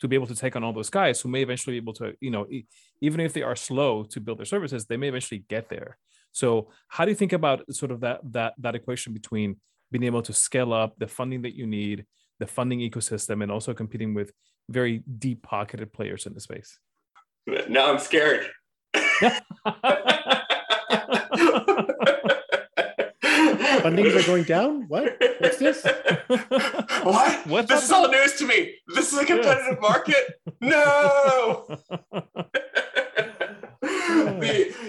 To 0.02 0.08
be 0.08 0.16
able 0.16 0.26
to 0.26 0.34
take 0.34 0.56
on 0.56 0.64
all 0.64 0.72
those 0.72 0.90
guys 0.90 1.20
who 1.20 1.28
may 1.28 1.42
eventually 1.42 1.78
be 1.78 1.84
able 1.84 1.92
to, 1.92 2.12
you 2.20 2.32
know, 2.32 2.44
even 3.00 3.20
if 3.20 3.32
they 3.32 3.42
are 3.42 3.54
slow 3.54 4.02
to 4.02 4.18
build 4.18 4.36
their 4.36 4.44
services, 4.44 4.84
they 4.84 4.96
may 4.96 5.06
eventually 5.06 5.44
get 5.48 5.68
there. 5.68 5.96
So 6.32 6.70
how 6.88 7.04
do 7.04 7.12
you 7.12 7.14
think 7.14 7.32
about 7.32 7.72
sort 7.72 7.92
of 7.92 8.00
that 8.00 8.18
that 8.32 8.54
that 8.58 8.74
equation 8.74 9.12
between 9.12 9.60
being 9.92 10.02
able 10.02 10.22
to 10.22 10.32
scale 10.32 10.72
up 10.72 10.98
the 10.98 11.06
funding 11.06 11.42
that 11.42 11.54
you 11.54 11.68
need, 11.68 12.04
the 12.40 12.48
funding 12.48 12.80
ecosystem, 12.80 13.44
and 13.44 13.52
also 13.52 13.74
competing 13.74 14.12
with 14.12 14.32
very 14.68 15.04
deep 15.18 15.44
pocketed 15.44 15.92
players 15.92 16.26
in 16.26 16.34
the 16.34 16.40
space? 16.40 16.80
Now 17.46 17.92
I'm 17.92 18.00
scared. 18.00 18.50
Fundings 23.82 24.22
are 24.22 24.26
going 24.26 24.44
down? 24.44 24.86
What? 24.88 25.20
What's 25.38 25.58
this? 25.58 25.84
what? 27.02 27.46
what 27.46 27.68
this 27.68 27.84
is 27.84 27.90
all 27.90 28.08
news 28.08 28.34
to 28.34 28.46
me. 28.46 28.74
This 28.94 29.12
is 29.12 29.18
a 29.18 29.24
competitive 29.24 29.80
market? 29.80 30.38
No. 30.60 31.66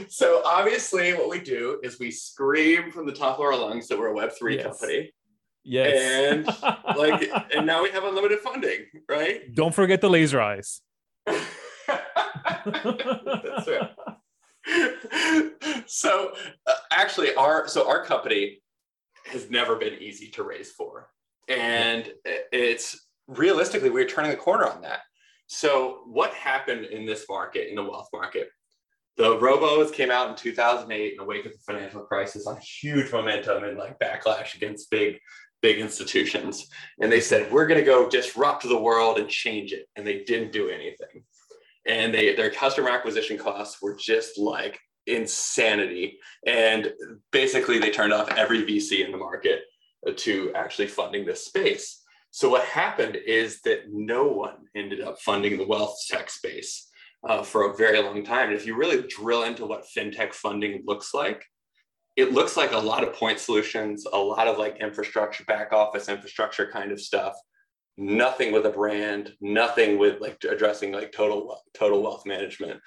so 0.07 0.43
obviously 0.45 1.13
what 1.15 1.27
we 1.27 1.39
do 1.39 1.79
is 1.81 1.99
we 1.99 2.11
scream 2.11 2.91
from 2.91 3.07
the 3.07 3.11
top 3.11 3.39
of 3.39 3.41
our 3.41 3.55
lungs 3.57 3.87
that 3.87 3.97
we're 3.97 4.15
a 4.15 4.15
web3 4.15 4.57
yes. 4.57 4.63
company. 4.63 5.11
Yes. 5.63 6.31
And 6.31 6.45
like 6.95 7.27
and 7.55 7.65
now 7.65 7.81
we 7.81 7.89
have 7.89 8.03
unlimited 8.03 8.39
funding, 8.39 8.85
right? 9.09 9.51
Don't 9.55 9.73
forget 9.73 9.99
the 9.99 10.11
laser 10.11 10.39
eyes. 10.39 10.81
That's 11.25 11.41
right. 13.67 13.89
so 15.87 16.33
uh, 16.67 16.73
actually 16.91 17.33
our 17.33 17.67
so 17.67 17.89
our 17.89 18.05
company 18.05 18.61
has 19.25 19.49
never 19.49 19.75
been 19.75 19.95
easy 20.01 20.29
to 20.31 20.43
raise 20.43 20.71
for. 20.71 21.09
And 21.47 22.11
it's 22.25 23.07
realistically, 23.27 23.89
we're 23.89 24.07
turning 24.07 24.31
the 24.31 24.37
corner 24.37 24.65
on 24.65 24.81
that. 24.81 24.99
So, 25.47 26.03
what 26.05 26.33
happened 26.33 26.85
in 26.85 27.05
this 27.05 27.25
market, 27.29 27.69
in 27.69 27.75
the 27.75 27.83
wealth 27.83 28.09
market? 28.13 28.49
The 29.17 29.37
robos 29.37 29.93
came 29.93 30.09
out 30.09 30.29
in 30.29 30.35
2008 30.35 31.11
in 31.11 31.17
the 31.17 31.23
wake 31.23 31.45
of 31.45 31.51
the 31.51 31.59
financial 31.59 32.01
crisis 32.01 32.47
on 32.47 32.57
huge 32.57 33.11
momentum 33.11 33.63
and 33.63 33.77
like 33.77 33.99
backlash 33.99 34.55
against 34.55 34.89
big, 34.89 35.19
big 35.61 35.79
institutions. 35.79 36.67
And 36.99 37.11
they 37.11 37.21
said, 37.21 37.51
we're 37.51 37.67
going 37.67 37.79
to 37.79 37.85
go 37.85 38.09
disrupt 38.09 38.63
the 38.63 38.77
world 38.77 39.19
and 39.19 39.29
change 39.29 39.71
it. 39.71 39.85
And 39.95 40.07
they 40.07 40.23
didn't 40.23 40.51
do 40.51 40.69
anything. 40.69 41.23
And 41.85 42.13
they, 42.13 42.33
their 42.33 42.49
customer 42.49 42.89
acquisition 42.89 43.37
costs 43.37 43.81
were 43.81 43.95
just 43.95 44.39
like 44.39 44.79
insanity. 45.07 46.19
And 46.45 46.93
basically, 47.31 47.79
they 47.79 47.91
turned 47.91 48.13
off 48.13 48.31
every 48.31 48.63
VC 48.63 49.05
in 49.05 49.11
the 49.11 49.17
market. 49.17 49.61
to 50.17 50.51
actually 50.53 50.87
funding 50.87 51.25
this 51.25 51.45
space. 51.45 52.03
So 52.31 52.49
what 52.49 52.65
happened 52.65 53.15
is 53.15 53.61
that 53.61 53.91
no 53.91 54.25
one 54.27 54.57
ended 54.75 55.01
up 55.01 55.21
funding 55.21 55.57
the 55.57 55.67
wealth 55.67 55.95
tech 56.09 56.29
space 56.31 56.89
uh, 57.27 57.43
for 57.43 57.69
a 57.69 57.75
very 57.75 58.01
long 58.01 58.23
time. 58.23 58.47
And 58.47 58.55
if 58.55 58.65
you 58.65 58.75
really 58.75 59.03
drill 59.07 59.43
into 59.43 59.65
what 59.67 59.85
fintech 59.95 60.33
funding 60.33 60.83
looks 60.85 61.13
like, 61.13 61.45
it 62.15 62.31
looks 62.33 62.57
like 62.57 62.71
a 62.71 62.77
lot 62.77 63.03
of 63.03 63.13
point 63.13 63.39
solutions, 63.39 64.05
a 64.11 64.17
lot 64.17 64.47
of 64.47 64.57
like 64.57 64.77
infrastructure, 64.77 65.43
back 65.45 65.73
office 65.73 66.09
infrastructure 66.09 66.69
kind 66.71 66.91
of 66.91 66.99
stuff. 66.99 67.33
Nothing 67.97 68.51
with 68.51 68.65
a 68.65 68.71
brand, 68.71 69.33
nothing 69.39 69.99
with 69.99 70.19
like 70.19 70.43
addressing 70.49 70.91
like 70.91 71.11
total 71.11 71.61
total 71.75 72.01
wealth 72.01 72.25
management, 72.25 72.81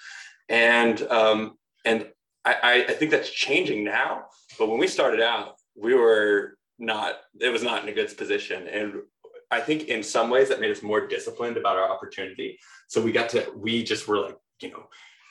and 0.49 1.01
um, 1.03 1.53
and 1.87 2.07
I, 2.45 2.85
I 2.87 2.93
think 2.93 3.11
that's 3.11 3.29
changing 3.29 3.83
now. 3.83 4.25
But 4.57 4.69
when 4.69 4.79
we 4.79 4.87
started 4.87 5.21
out, 5.21 5.55
we 5.75 5.93
were 5.93 6.57
not. 6.79 7.15
It 7.39 7.49
was 7.49 7.63
not 7.63 7.83
in 7.83 7.89
a 7.89 7.93
good 7.93 8.15
position, 8.17 8.67
and 8.67 9.01
I 9.49 9.61
think 9.61 9.85
in 9.85 10.03
some 10.03 10.29
ways 10.29 10.49
that 10.49 10.59
made 10.59 10.71
us 10.71 10.83
more 10.83 11.07
disciplined 11.07 11.57
about 11.57 11.77
our 11.77 11.89
opportunity. 11.89 12.59
So 12.87 13.01
we 13.01 13.11
got 13.11 13.29
to, 13.29 13.51
we 13.55 13.83
just 13.83 14.07
were 14.07 14.19
like, 14.19 14.37
you 14.61 14.71
know, 14.71 14.87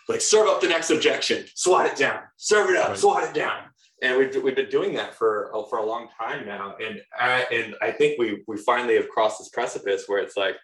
like 0.09 0.21
serve 0.21 0.49
up 0.49 0.61
the 0.61 0.69
next 0.69 0.90
objection, 0.90 1.45
swat 1.55 1.87
it 1.87 1.97
down, 1.97 2.21
serve 2.37 2.71
it 2.71 2.77
up, 2.77 2.88
right. 2.90 2.99
swat 2.99 3.25
it 3.25 3.35
down. 3.35 3.64
And 4.03 4.19
we've, 4.19 4.42
we've 4.42 4.57
been 4.57 4.69
doing 4.69 4.95
that 4.95 5.14
for, 5.14 5.51
for 5.71 5.79
a 5.79 5.87
long 5.87 6.09
time 6.21 6.47
now. 6.47 6.77
And 6.83 7.01
I, 7.19 7.47
and 7.51 7.75
I 7.81 7.90
think 7.90 8.19
we, 8.19 8.42
we 8.47 8.59
finally 8.59 8.97
have 8.97 9.09
crossed 9.09 9.38
this 9.38 9.49
precipice 9.49 10.05
where 10.07 10.19
it's 10.19 10.37
like, 10.37 10.57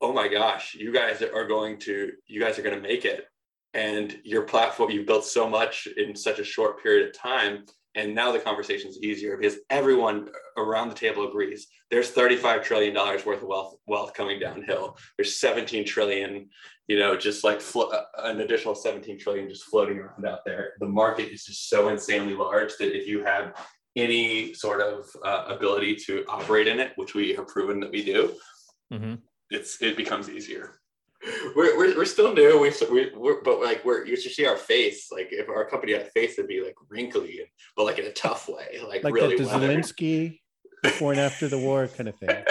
oh 0.00 0.12
my 0.12 0.26
gosh, 0.26 0.74
you 0.74 0.92
guys 0.92 1.22
are 1.22 1.46
going 1.46 1.78
to, 1.80 2.12
you 2.26 2.40
guys 2.40 2.58
are 2.58 2.62
going 2.62 2.74
to 2.74 2.80
make 2.80 3.04
it. 3.04 3.26
And 3.72 4.18
your 4.24 4.42
platform, 4.42 4.90
you've 4.90 5.06
built 5.06 5.24
so 5.24 5.48
much 5.48 5.86
in 5.96 6.16
such 6.16 6.38
a 6.38 6.44
short 6.44 6.82
period 6.82 7.08
of 7.08 7.14
time 7.14 7.64
and 7.94 8.14
now 8.14 8.30
the 8.30 8.38
conversation 8.38 8.88
is 8.88 9.02
easier 9.02 9.36
because 9.36 9.58
everyone 9.68 10.28
around 10.56 10.88
the 10.88 10.94
table 10.94 11.28
agrees 11.28 11.66
there's 11.90 12.10
35 12.10 12.62
trillion 12.62 12.94
dollars 12.94 13.26
worth 13.26 13.42
of 13.42 13.48
wealth 13.48 13.76
wealth 13.86 14.14
coming 14.14 14.38
downhill. 14.38 14.96
There's 15.16 15.38
17 15.40 15.84
trillion 15.84 16.48
you 16.86 16.98
know 16.98 17.16
just 17.16 17.44
like 17.44 17.60
flo- 17.60 17.90
uh, 17.90 18.04
an 18.18 18.40
additional 18.40 18.74
17 18.74 19.18
trillion 19.18 19.48
just 19.48 19.64
floating 19.64 19.98
around 19.98 20.24
out 20.26 20.40
there. 20.44 20.74
The 20.80 20.86
market 20.86 21.32
is 21.32 21.44
just 21.44 21.68
so 21.68 21.88
insanely 21.88 22.34
large 22.34 22.72
that 22.78 22.96
if 22.96 23.06
you 23.06 23.24
have 23.24 23.54
any 23.96 24.54
sort 24.54 24.80
of 24.80 25.04
uh, 25.24 25.46
ability 25.48 25.96
to 25.96 26.24
operate 26.28 26.68
in 26.68 26.78
it 26.78 26.92
which 26.94 27.14
we 27.14 27.34
have 27.34 27.48
proven 27.48 27.80
that 27.80 27.90
we 27.90 28.04
do 28.04 28.32
mm-hmm. 28.92 29.14
it's 29.50 29.82
it 29.82 29.96
becomes 29.96 30.30
easier 30.30 30.80
we're, 31.54 31.76
we're, 31.76 31.96
we're 31.96 32.04
still 32.04 32.32
new. 32.34 32.58
We, 32.60 32.72
we 32.90 33.10
we're, 33.14 33.42
but 33.42 33.60
like 33.60 33.84
we're 33.84 34.06
you 34.06 34.16
should 34.16 34.32
see 34.32 34.46
our 34.46 34.56
face. 34.56 35.08
Like 35.12 35.28
if 35.30 35.48
our 35.48 35.68
company 35.68 35.92
had 35.92 36.02
a 36.02 36.06
face, 36.06 36.38
it'd 36.38 36.48
be 36.48 36.62
like 36.62 36.76
wrinkly, 36.88 37.40
but 37.76 37.84
like 37.84 37.98
in 37.98 38.06
a 38.06 38.12
tough 38.12 38.48
way, 38.48 38.80
like, 38.86 39.04
like 39.04 39.12
really. 39.12 39.36
Like 39.36 39.48
Zelensky 39.62 40.40
before 40.82 41.12
and 41.12 41.20
after 41.20 41.48
the 41.48 41.58
war 41.58 41.88
kind 41.88 42.08
of 42.08 42.16
thing. 42.16 42.30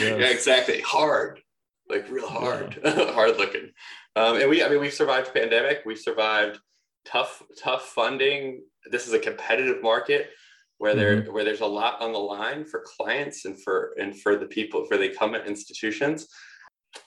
yeah, 0.00 0.28
exactly. 0.28 0.80
Hard, 0.80 1.40
like 1.88 2.08
real 2.10 2.28
hard, 2.28 2.78
yeah. 2.84 3.12
hard 3.12 3.36
looking. 3.38 3.70
Um, 4.14 4.40
and 4.40 4.48
we, 4.48 4.62
I 4.62 4.68
mean, 4.68 4.80
we've 4.80 4.94
survived 4.94 5.34
pandemic. 5.34 5.80
We've 5.84 5.98
survived 5.98 6.60
tough, 7.04 7.42
tough 7.60 7.86
funding. 7.86 8.62
This 8.90 9.08
is 9.08 9.14
a 9.14 9.18
competitive 9.18 9.82
market 9.82 10.30
where 10.78 10.94
there 10.94 11.22
mm-hmm. 11.22 11.32
where 11.32 11.44
there's 11.44 11.60
a 11.60 11.66
lot 11.66 12.00
on 12.00 12.12
the 12.12 12.18
line 12.18 12.64
for 12.64 12.84
clients 12.96 13.44
and 13.44 13.60
for 13.62 13.94
and 14.00 14.20
for 14.20 14.36
the 14.36 14.46
people 14.46 14.84
for 14.86 14.96
the 14.96 15.10
incumbent 15.10 15.46
institutions 15.46 16.26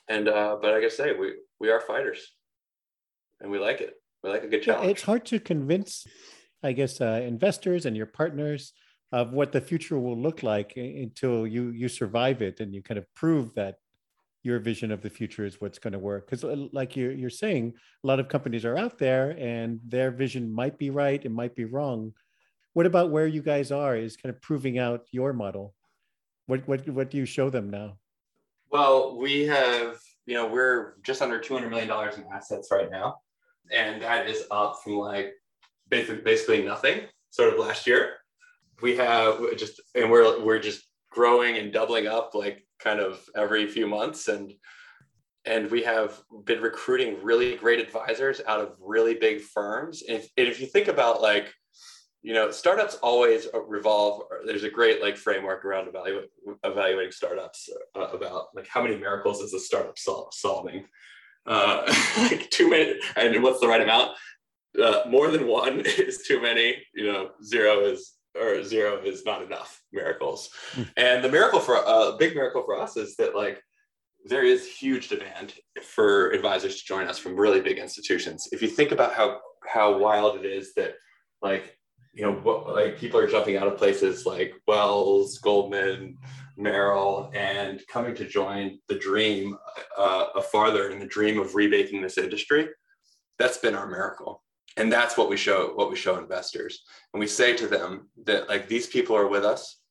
and 0.07 0.27
uh, 0.27 0.57
but 0.61 0.73
like 0.73 0.83
I 0.83 0.89
say, 0.89 1.13
we 1.13 1.33
we 1.59 1.69
are 1.69 1.81
fighters, 1.81 2.33
and 3.41 3.51
we 3.51 3.59
like 3.59 3.81
it. 3.81 3.93
We 4.23 4.29
like 4.29 4.43
a 4.43 4.47
good 4.47 4.63
challenge. 4.63 4.85
Yeah, 4.85 4.91
it's 4.91 5.03
hard 5.03 5.25
to 5.27 5.39
convince, 5.39 6.05
I 6.63 6.71
guess, 6.71 7.01
uh, 7.01 7.21
investors 7.23 7.85
and 7.85 7.95
your 7.95 8.07
partners 8.07 8.73
of 9.11 9.33
what 9.33 9.51
the 9.51 9.61
future 9.61 9.99
will 9.99 10.17
look 10.17 10.43
like 10.43 10.75
until 10.75 11.47
you 11.47 11.69
you 11.69 11.87
survive 11.87 12.41
it 12.41 12.59
and 12.59 12.73
you 12.73 12.81
kind 12.81 12.97
of 12.97 13.05
prove 13.13 13.53
that 13.55 13.75
your 14.43 14.59
vision 14.59 14.91
of 14.91 15.01
the 15.01 15.09
future 15.09 15.43
is 15.43 15.59
what's 15.59 15.79
going 15.79 15.93
to 15.93 15.99
work. 15.99 16.27
Because, 16.29 16.43
uh, 16.43 16.67
like 16.71 16.95
you're 16.95 17.11
you're 17.11 17.29
saying, 17.31 17.73
a 18.03 18.07
lot 18.07 18.19
of 18.19 18.27
companies 18.27 18.63
are 18.63 18.77
out 18.77 18.97
there 18.99 19.31
and 19.39 19.79
their 19.85 20.11
vision 20.11 20.51
might 20.51 20.77
be 20.77 20.91
right, 20.91 21.25
it 21.25 21.31
might 21.31 21.55
be 21.55 21.65
wrong. 21.65 22.13
What 22.73 22.85
about 22.85 23.09
where 23.09 23.25
you 23.25 23.41
guys 23.41 23.71
are? 23.71 23.95
Is 23.95 24.17
kind 24.17 24.33
of 24.33 24.41
proving 24.41 24.77
out 24.77 25.07
your 25.11 25.33
model. 25.33 25.73
What 26.45 26.67
what 26.67 26.87
what 26.89 27.09
do 27.09 27.17
you 27.17 27.25
show 27.25 27.49
them 27.49 27.69
now? 27.69 27.97
Well, 28.71 29.17
we 29.17 29.45
have, 29.45 29.97
you 30.25 30.33
know, 30.33 30.47
we're 30.47 30.95
just 31.03 31.21
under 31.21 31.39
$200 31.39 31.69
million 31.69 31.89
in 31.89 32.25
assets 32.33 32.69
right 32.71 32.89
now. 32.89 33.17
And 33.71 34.01
that 34.01 34.27
is 34.27 34.43
up 34.51 34.79
from 34.83 34.97
like 34.97 35.33
basically, 35.89 36.21
basically 36.21 36.63
nothing 36.63 37.01
sort 37.29 37.53
of 37.53 37.59
last 37.59 37.87
year. 37.87 38.13
We 38.81 38.97
have 38.97 39.39
just, 39.57 39.81
and 39.95 40.11
we're, 40.11 40.43
we're 40.43 40.59
just 40.59 40.83
growing 41.09 41.57
and 41.57 41.71
doubling 41.71 42.07
up 42.07 42.35
like 42.35 42.65
kind 42.79 42.99
of 42.99 43.23
every 43.35 43.67
few 43.67 43.87
months. 43.87 44.27
And, 44.27 44.53
and 45.45 45.69
we 45.69 45.83
have 45.83 46.19
been 46.43 46.61
recruiting 46.61 47.23
really 47.23 47.55
great 47.55 47.79
advisors 47.79 48.41
out 48.47 48.59
of 48.59 48.75
really 48.79 49.13
big 49.13 49.41
firms. 49.41 50.03
And 50.07 50.17
if, 50.17 50.29
and 50.37 50.47
if 50.47 50.59
you 50.59 50.67
think 50.67 50.87
about 50.87 51.21
like, 51.21 51.53
you 52.25 52.33
know, 52.33 52.49
startups 52.49 52.95
always 53.03 53.47
revolve. 53.67 54.23
There's 54.47 54.63
a 54.63 54.69
great 54.69 54.99
like 54.99 55.15
framework 55.15 55.63
around 55.63 55.87
evaluate, 55.87 56.31
evaluating 56.63 57.11
startups 57.11 57.69
uh, 57.95 58.07
about 58.07 58.47
like 58.55 58.67
how 58.67 58.81
many 58.81 58.97
miracles 58.97 59.41
is 59.41 59.53
a 59.53 59.59
startup 59.59 59.99
sol- 59.99 60.29
solving. 60.33 60.85
Uh, 61.45 61.83
like 62.17 62.49
too 62.49 62.67
many, 62.67 62.95
and 63.15 63.43
what's 63.43 63.59
the 63.59 63.67
right 63.67 63.81
amount? 63.81 64.17
Uh, 64.83 65.01
more 65.07 65.29
than 65.29 65.45
one 65.45 65.81
is 65.85 66.23
too 66.27 66.41
many. 66.41 66.81
You 66.95 67.13
know, 67.13 67.29
zero 67.43 67.81
is 67.81 68.15
or 68.35 68.63
zero 68.63 68.99
is 69.03 69.23
not 69.23 69.43
enough 69.43 69.83
miracles. 69.93 70.49
Mm. 70.73 70.89
And 70.97 71.23
the 71.23 71.29
miracle 71.29 71.59
for 71.59 71.75
a 71.75 71.81
uh, 71.81 72.17
big 72.17 72.33
miracle 72.33 72.63
for 72.65 72.81
us 72.81 72.97
is 72.97 73.15
that 73.17 73.35
like 73.35 73.61
there 74.25 74.43
is 74.43 74.67
huge 74.67 75.09
demand 75.09 75.53
for 75.83 76.31
advisors 76.31 76.79
to 76.79 76.85
join 76.87 77.07
us 77.07 77.19
from 77.19 77.39
really 77.39 77.61
big 77.61 77.77
institutions. 77.77 78.49
If 78.51 78.63
you 78.63 78.67
think 78.67 78.91
about 78.91 79.13
how 79.13 79.41
how 79.63 79.99
wild 79.99 80.43
it 80.43 80.45
is 80.47 80.73
that 80.73 80.95
like 81.43 81.77
you 82.15 82.23
know, 82.23 82.63
like 82.73 82.97
people 82.97 83.19
are 83.19 83.27
jumping 83.27 83.57
out 83.57 83.67
of 83.67 83.77
places 83.77 84.25
like 84.25 84.53
Wells, 84.67 85.37
Goldman, 85.39 86.17
Merrill, 86.57 87.29
and 87.35 87.81
coming 87.89 88.15
to 88.15 88.25
join 88.25 88.79
the 88.87 88.97
dream 88.97 89.57
uh, 89.97 90.41
farther 90.43 90.89
in 90.91 90.99
the 90.99 91.05
dream 91.05 91.39
of 91.39 91.55
remaking 91.55 92.01
this 92.01 92.17
industry. 92.17 92.69
That's 93.37 93.57
been 93.57 93.75
our 93.75 93.85
miracle, 93.85 94.41
and 94.77 94.89
that's 94.89 95.17
what 95.17 95.29
we 95.29 95.35
show 95.35 95.73
what 95.75 95.89
we 95.89 95.97
show 95.97 96.17
investors, 96.17 96.83
and 97.13 97.19
we 97.19 97.27
say 97.27 97.53
to 97.57 97.67
them 97.67 98.09
that 98.23 98.47
like 98.47 98.69
these 98.69 98.87
people 98.87 99.17
are 99.17 99.27
with 99.27 99.43
us, 99.43 99.81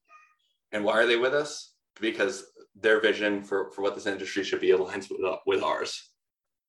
and 0.72 0.82
why 0.82 0.94
are 0.94 1.06
they 1.06 1.18
with 1.18 1.34
us? 1.34 1.74
Because 2.00 2.46
their 2.74 3.00
vision 3.00 3.42
for 3.42 3.70
for 3.72 3.82
what 3.82 3.94
this 3.94 4.06
industry 4.06 4.44
should 4.44 4.62
be 4.62 4.70
aligns 4.70 5.10
with 5.10 5.20
with 5.46 5.62
ours. 5.62 6.10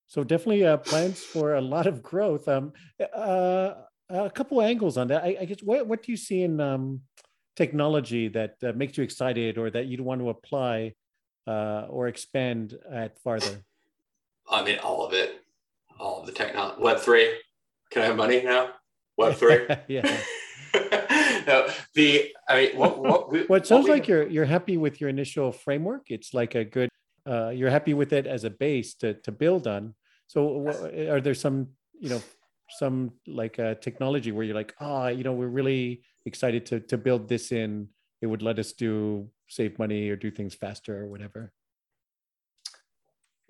So 0.08 0.24
definitely 0.24 0.66
uh, 0.66 0.78
plans 0.78 1.24
for 1.24 1.56
a 1.56 1.62
lot 1.62 1.88
of 1.88 2.04
growth. 2.04 2.48
Um, 2.48 2.74
uh, 3.16 3.74
a 4.10 4.30
couple 4.30 4.62
angles 4.62 4.98
on 4.98 5.08
that. 5.08 5.24
I, 5.24 5.38
I, 5.42 5.46
guess 5.46 5.62
what 5.62 5.88
what 5.88 6.04
do 6.04 6.12
you 6.12 6.18
see 6.18 6.44
in 6.44 6.60
um, 6.60 7.02
technology 7.56 8.28
that 8.30 8.56
uh, 8.64 8.74
makes 8.76 8.98
you 8.98 9.04
excited, 9.04 9.58
or 9.58 9.70
that 9.70 9.86
you'd 9.88 10.02
want 10.02 10.22
to 10.22 10.30
apply 10.30 10.94
uh, 11.48 11.88
or 11.90 12.08
expand 12.08 12.78
at 12.92 13.20
farther? 13.20 13.64
I 14.50 14.64
mean, 14.64 14.80
all 14.80 15.06
of 15.06 15.14
it, 15.14 15.42
all 16.00 16.22
of 16.22 16.26
the 16.28 16.32
technology. 16.32 16.82
Web 16.82 17.00
three. 17.00 17.40
Can 17.92 18.04
I 18.04 18.06
have 18.06 18.16
money 18.16 18.42
now? 18.44 18.72
Web 19.18 19.36
three. 19.36 19.66
yeah. 19.88 20.18
no, 21.48 21.68
the 21.94 22.34
I 22.48 22.56
mean, 22.56 22.78
what 22.78 23.00
what, 23.00 23.32
we, 23.32 23.46
well, 23.48 23.60
it 23.60 23.68
sounds 23.68 23.88
like 23.88 24.08
you're 24.08 24.28
you're 24.28 24.46
happy 24.46 24.78
with 24.78 25.00
your 25.00 25.10
initial 25.10 25.52
framework. 25.52 26.10
It's 26.10 26.34
like 26.34 26.56
a 26.56 26.64
good. 26.64 26.90
Uh, 27.28 27.50
you're 27.50 27.72
happy 27.72 27.96
with 27.96 28.14
it 28.14 28.28
as 28.28 28.44
a 28.44 28.50
base 28.52 28.94
to 28.96 29.16
to 29.16 29.32
build 29.32 29.68
on. 29.68 29.96
So, 30.28 30.68
are 31.10 31.22
there 31.22 31.34
some 31.34 31.70
you 32.00 32.10
know 32.10 32.22
some 32.70 33.12
like 33.28 33.60
a 33.60 33.70
uh, 33.70 33.76
technology 33.76 34.32
where 34.32 34.44
you're 34.44 34.56
like, 34.56 34.74
ah, 34.80 35.04
oh, 35.04 35.08
you 35.08 35.24
know, 35.24 35.34
we're 35.34 35.48
really 35.48 36.04
excited 36.26 36.66
to 36.68 36.80
to 36.82 36.98
build 36.98 37.28
this 37.28 37.52
in. 37.52 37.90
It 38.22 38.28
would 38.28 38.42
let 38.42 38.60
us 38.60 38.74
do 38.74 39.30
save 39.48 39.78
money 39.78 40.10
or 40.10 40.16
do 40.16 40.32
things 40.32 40.56
faster 40.56 41.04
or 41.04 41.08
whatever. 41.08 41.52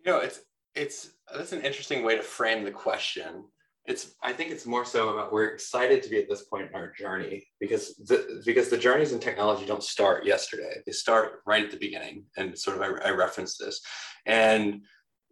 You 0.05 0.11
know, 0.11 0.19
it's 0.19 0.41
it's 0.75 1.11
that's 1.33 1.53
an 1.53 1.61
interesting 1.61 2.03
way 2.03 2.15
to 2.17 2.21
frame 2.21 2.63
the 2.63 2.71
question. 2.71 3.45
It's 3.85 4.15
I 4.21 4.33
think 4.33 4.51
it's 4.51 4.65
more 4.65 4.83
so 4.83 5.09
about 5.09 5.31
we're 5.31 5.45
excited 5.45 6.01
to 6.03 6.09
be 6.09 6.17
at 6.17 6.27
this 6.27 6.43
point 6.43 6.69
in 6.69 6.75
our 6.75 6.91
journey 6.91 7.47
because 7.59 7.95
the 7.97 8.41
because 8.45 8.69
the 8.69 8.77
journeys 8.77 9.13
in 9.13 9.19
technology 9.19 9.65
don't 9.65 9.83
start 9.83 10.25
yesterday. 10.25 10.81
They 10.85 10.91
start 10.91 11.41
right 11.45 11.63
at 11.63 11.71
the 11.71 11.77
beginning. 11.77 12.25
And 12.35 12.57
sort 12.57 12.77
of 12.77 12.83
I, 12.83 13.09
I 13.09 13.11
referenced 13.11 13.59
this. 13.59 13.81
And 14.25 14.81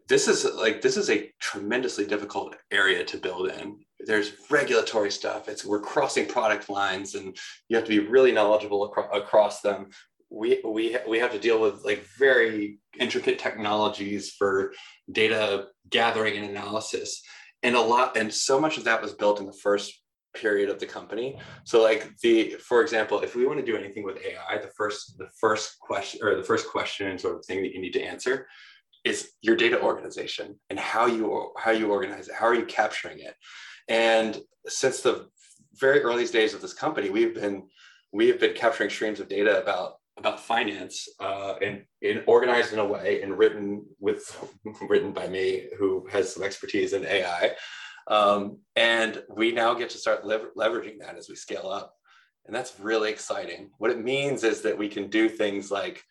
this 0.07 0.27
is 0.27 0.45
like 0.55 0.81
this 0.81 0.97
is 0.97 1.09
a 1.09 1.31
tremendously 1.39 2.05
difficult 2.05 2.55
area 2.71 3.03
to 3.05 3.17
build 3.17 3.49
in. 3.49 3.79
There's 3.99 4.33
regulatory 4.49 5.11
stuff. 5.11 5.47
It's 5.47 5.65
we're 5.65 5.79
crossing 5.79 6.27
product 6.27 6.69
lines 6.69 7.15
and 7.15 7.37
you 7.69 7.77
have 7.77 7.85
to 7.85 8.01
be 8.01 8.07
really 8.07 8.31
knowledgeable 8.31 8.85
acro- 8.89 9.11
across 9.11 9.61
them. 9.61 9.87
We 10.29 10.61
we 10.65 10.97
we 11.07 11.19
have 11.19 11.31
to 11.31 11.39
deal 11.39 11.61
with 11.61 11.85
like 11.85 12.05
very 12.17 12.79
intricate 12.99 13.39
technologies 13.39 14.31
for 14.31 14.73
data 15.11 15.67
gathering 15.89 16.37
and 16.37 16.49
analysis. 16.49 17.21
And 17.61 17.75
a 17.75 17.81
lot 17.81 18.17
and 18.17 18.33
so 18.33 18.59
much 18.59 18.77
of 18.77 18.83
that 18.85 19.01
was 19.01 19.13
built 19.13 19.39
in 19.39 19.45
the 19.45 19.53
first 19.53 19.93
period 20.33 20.69
of 20.69 20.79
the 20.79 20.85
company. 20.85 21.37
So 21.63 21.81
like 21.81 22.09
the, 22.23 22.55
for 22.67 22.81
example, 22.81 23.19
if 23.21 23.35
we 23.35 23.45
want 23.45 23.59
to 23.59 23.65
do 23.65 23.77
anything 23.77 24.03
with 24.03 24.17
AI, 24.17 24.57
the 24.57 24.71
first, 24.75 25.17
the 25.19 25.29
first 25.39 25.79
question 25.79 26.21
or 26.23 26.35
the 26.35 26.43
first 26.43 26.67
question 26.67 27.07
and 27.07 27.21
sort 27.21 27.37
of 27.37 27.45
thing 27.45 27.61
that 27.61 27.71
you 27.71 27.79
need 27.79 27.93
to 27.93 28.01
answer 28.01 28.47
is 29.03 29.31
your 29.41 29.55
data 29.55 29.81
organization 29.81 30.59
and 30.69 30.79
how 30.79 31.05
you, 31.05 31.51
how 31.57 31.71
you 31.71 31.91
organize 31.91 32.27
it. 32.27 32.35
How 32.35 32.45
are 32.45 32.55
you 32.55 32.65
capturing 32.65 33.19
it? 33.19 33.35
And 33.87 34.39
since 34.67 35.01
the 35.01 35.27
very 35.79 36.01
earliest 36.01 36.33
days 36.33 36.53
of 36.53 36.61
this 36.61 36.73
company, 36.73 37.09
we've 37.09 37.35
been, 37.35 37.63
we 38.11 38.27
have 38.27 38.39
been 38.39 38.53
capturing 38.53 38.89
streams 38.89 39.19
of 39.19 39.27
data 39.27 39.61
about 39.61 39.93
about 40.15 40.39
finance 40.39 41.07
uh, 41.19 41.55
and, 41.59 41.85
and 42.03 42.23
organized 42.27 42.71
in 42.71 42.77
a 42.77 42.85
way 42.85 43.23
and 43.23 43.35
written 43.35 43.83
with 43.99 44.23
written 44.87 45.11
by 45.11 45.27
me 45.27 45.65
who 45.79 46.05
has 46.11 46.31
some 46.31 46.43
expertise 46.43 46.93
in 46.93 47.03
AI 47.03 47.55
um, 48.07 48.59
and 48.75 49.23
we 49.29 49.51
now 49.51 49.73
get 49.73 49.89
to 49.91 49.97
start 49.97 50.25
lever- 50.25 50.51
leveraging 50.57 50.99
that 50.99 51.17
as 51.17 51.29
we 51.29 51.35
scale 51.35 51.67
up. 51.69 51.93
And 52.45 52.55
that's 52.55 52.79
really 52.79 53.09
exciting. 53.09 53.69
What 53.77 53.91
it 53.91 54.03
means 54.03 54.43
is 54.43 54.61
that 54.61 54.77
we 54.77 54.89
can 54.89 55.09
do 55.09 55.29
things 55.29 55.71
like 55.71 56.03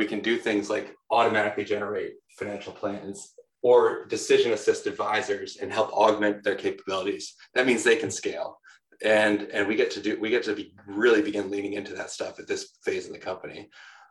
we 0.00 0.06
can 0.06 0.20
do 0.20 0.38
things 0.38 0.70
like 0.70 0.96
automatically 1.10 1.62
generate 1.62 2.14
financial 2.38 2.72
plans 2.72 3.34
or 3.62 4.06
decision 4.06 4.52
assist 4.52 4.86
advisors 4.86 5.58
and 5.60 5.70
help 5.70 5.92
augment 5.92 6.42
their 6.42 6.54
capabilities. 6.54 7.34
That 7.54 7.66
means 7.66 7.84
they 7.84 7.96
can 7.96 8.10
scale. 8.10 8.58
And, 9.04 9.42
and 9.54 9.68
we 9.68 9.76
get 9.76 9.90
to 9.92 10.00
do 10.00 10.18
we 10.18 10.30
get 10.30 10.42
to 10.44 10.54
be 10.54 10.72
really 10.86 11.22
begin 11.30 11.50
leaning 11.50 11.74
into 11.74 11.92
that 11.98 12.10
stuff 12.10 12.38
at 12.40 12.46
this 12.48 12.62
phase 12.84 13.06
in 13.08 13.12
the 13.12 13.18
company. 13.30 13.68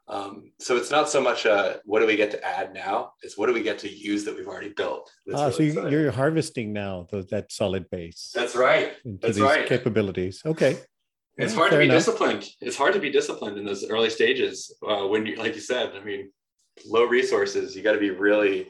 Um, 0.07 0.51
so 0.59 0.77
it's 0.79 0.91
not 0.97 1.09
so 1.09 1.21
much 1.21 1.45
uh, 1.45 1.77
what 1.85 1.99
do 2.01 2.07
we 2.07 2.15
get 2.23 2.31
to 2.35 2.43
add 2.57 2.67
now, 2.73 3.13
it's 3.23 3.35
what 3.37 3.47
do 3.47 3.53
we 3.53 3.63
get 3.69 3.77
to 3.79 3.89
use 4.11 4.21
that 4.25 4.35
we've 4.35 4.51
already 4.53 4.73
built. 4.81 5.05
ah, 5.33 5.45
really 5.45 5.71
so 5.71 5.87
you, 5.87 6.07
are 6.07 6.11
harvesting 6.11 6.73
now 6.73 7.07
the, 7.11 7.19
that 7.29 7.51
solid 7.51 7.89
base. 7.89 8.31
That's 8.33 8.55
right. 8.55 8.93
That's 9.05 9.37
these 9.37 9.43
right. 9.43 9.67
Capabilities. 9.67 10.41
Okay. 10.45 10.73
It's 11.39 11.53
hard 11.53 11.71
to 11.71 11.77
be 11.77 11.85
enough. 11.85 11.97
disciplined. 11.97 12.49
It's 12.61 12.75
hard 12.75 12.93
to 12.93 12.99
be 12.99 13.09
disciplined 13.09 13.57
in 13.57 13.65
those 13.65 13.89
early 13.89 14.09
stages 14.09 14.75
uh, 14.87 15.07
when 15.07 15.25
you, 15.25 15.37
like 15.37 15.55
you 15.55 15.61
said, 15.61 15.93
I 15.95 16.03
mean, 16.03 16.31
low 16.85 17.05
resources. 17.05 17.75
You 17.75 17.81
got 17.81 17.93
to 17.93 17.99
be 17.99 18.09
really, 18.09 18.67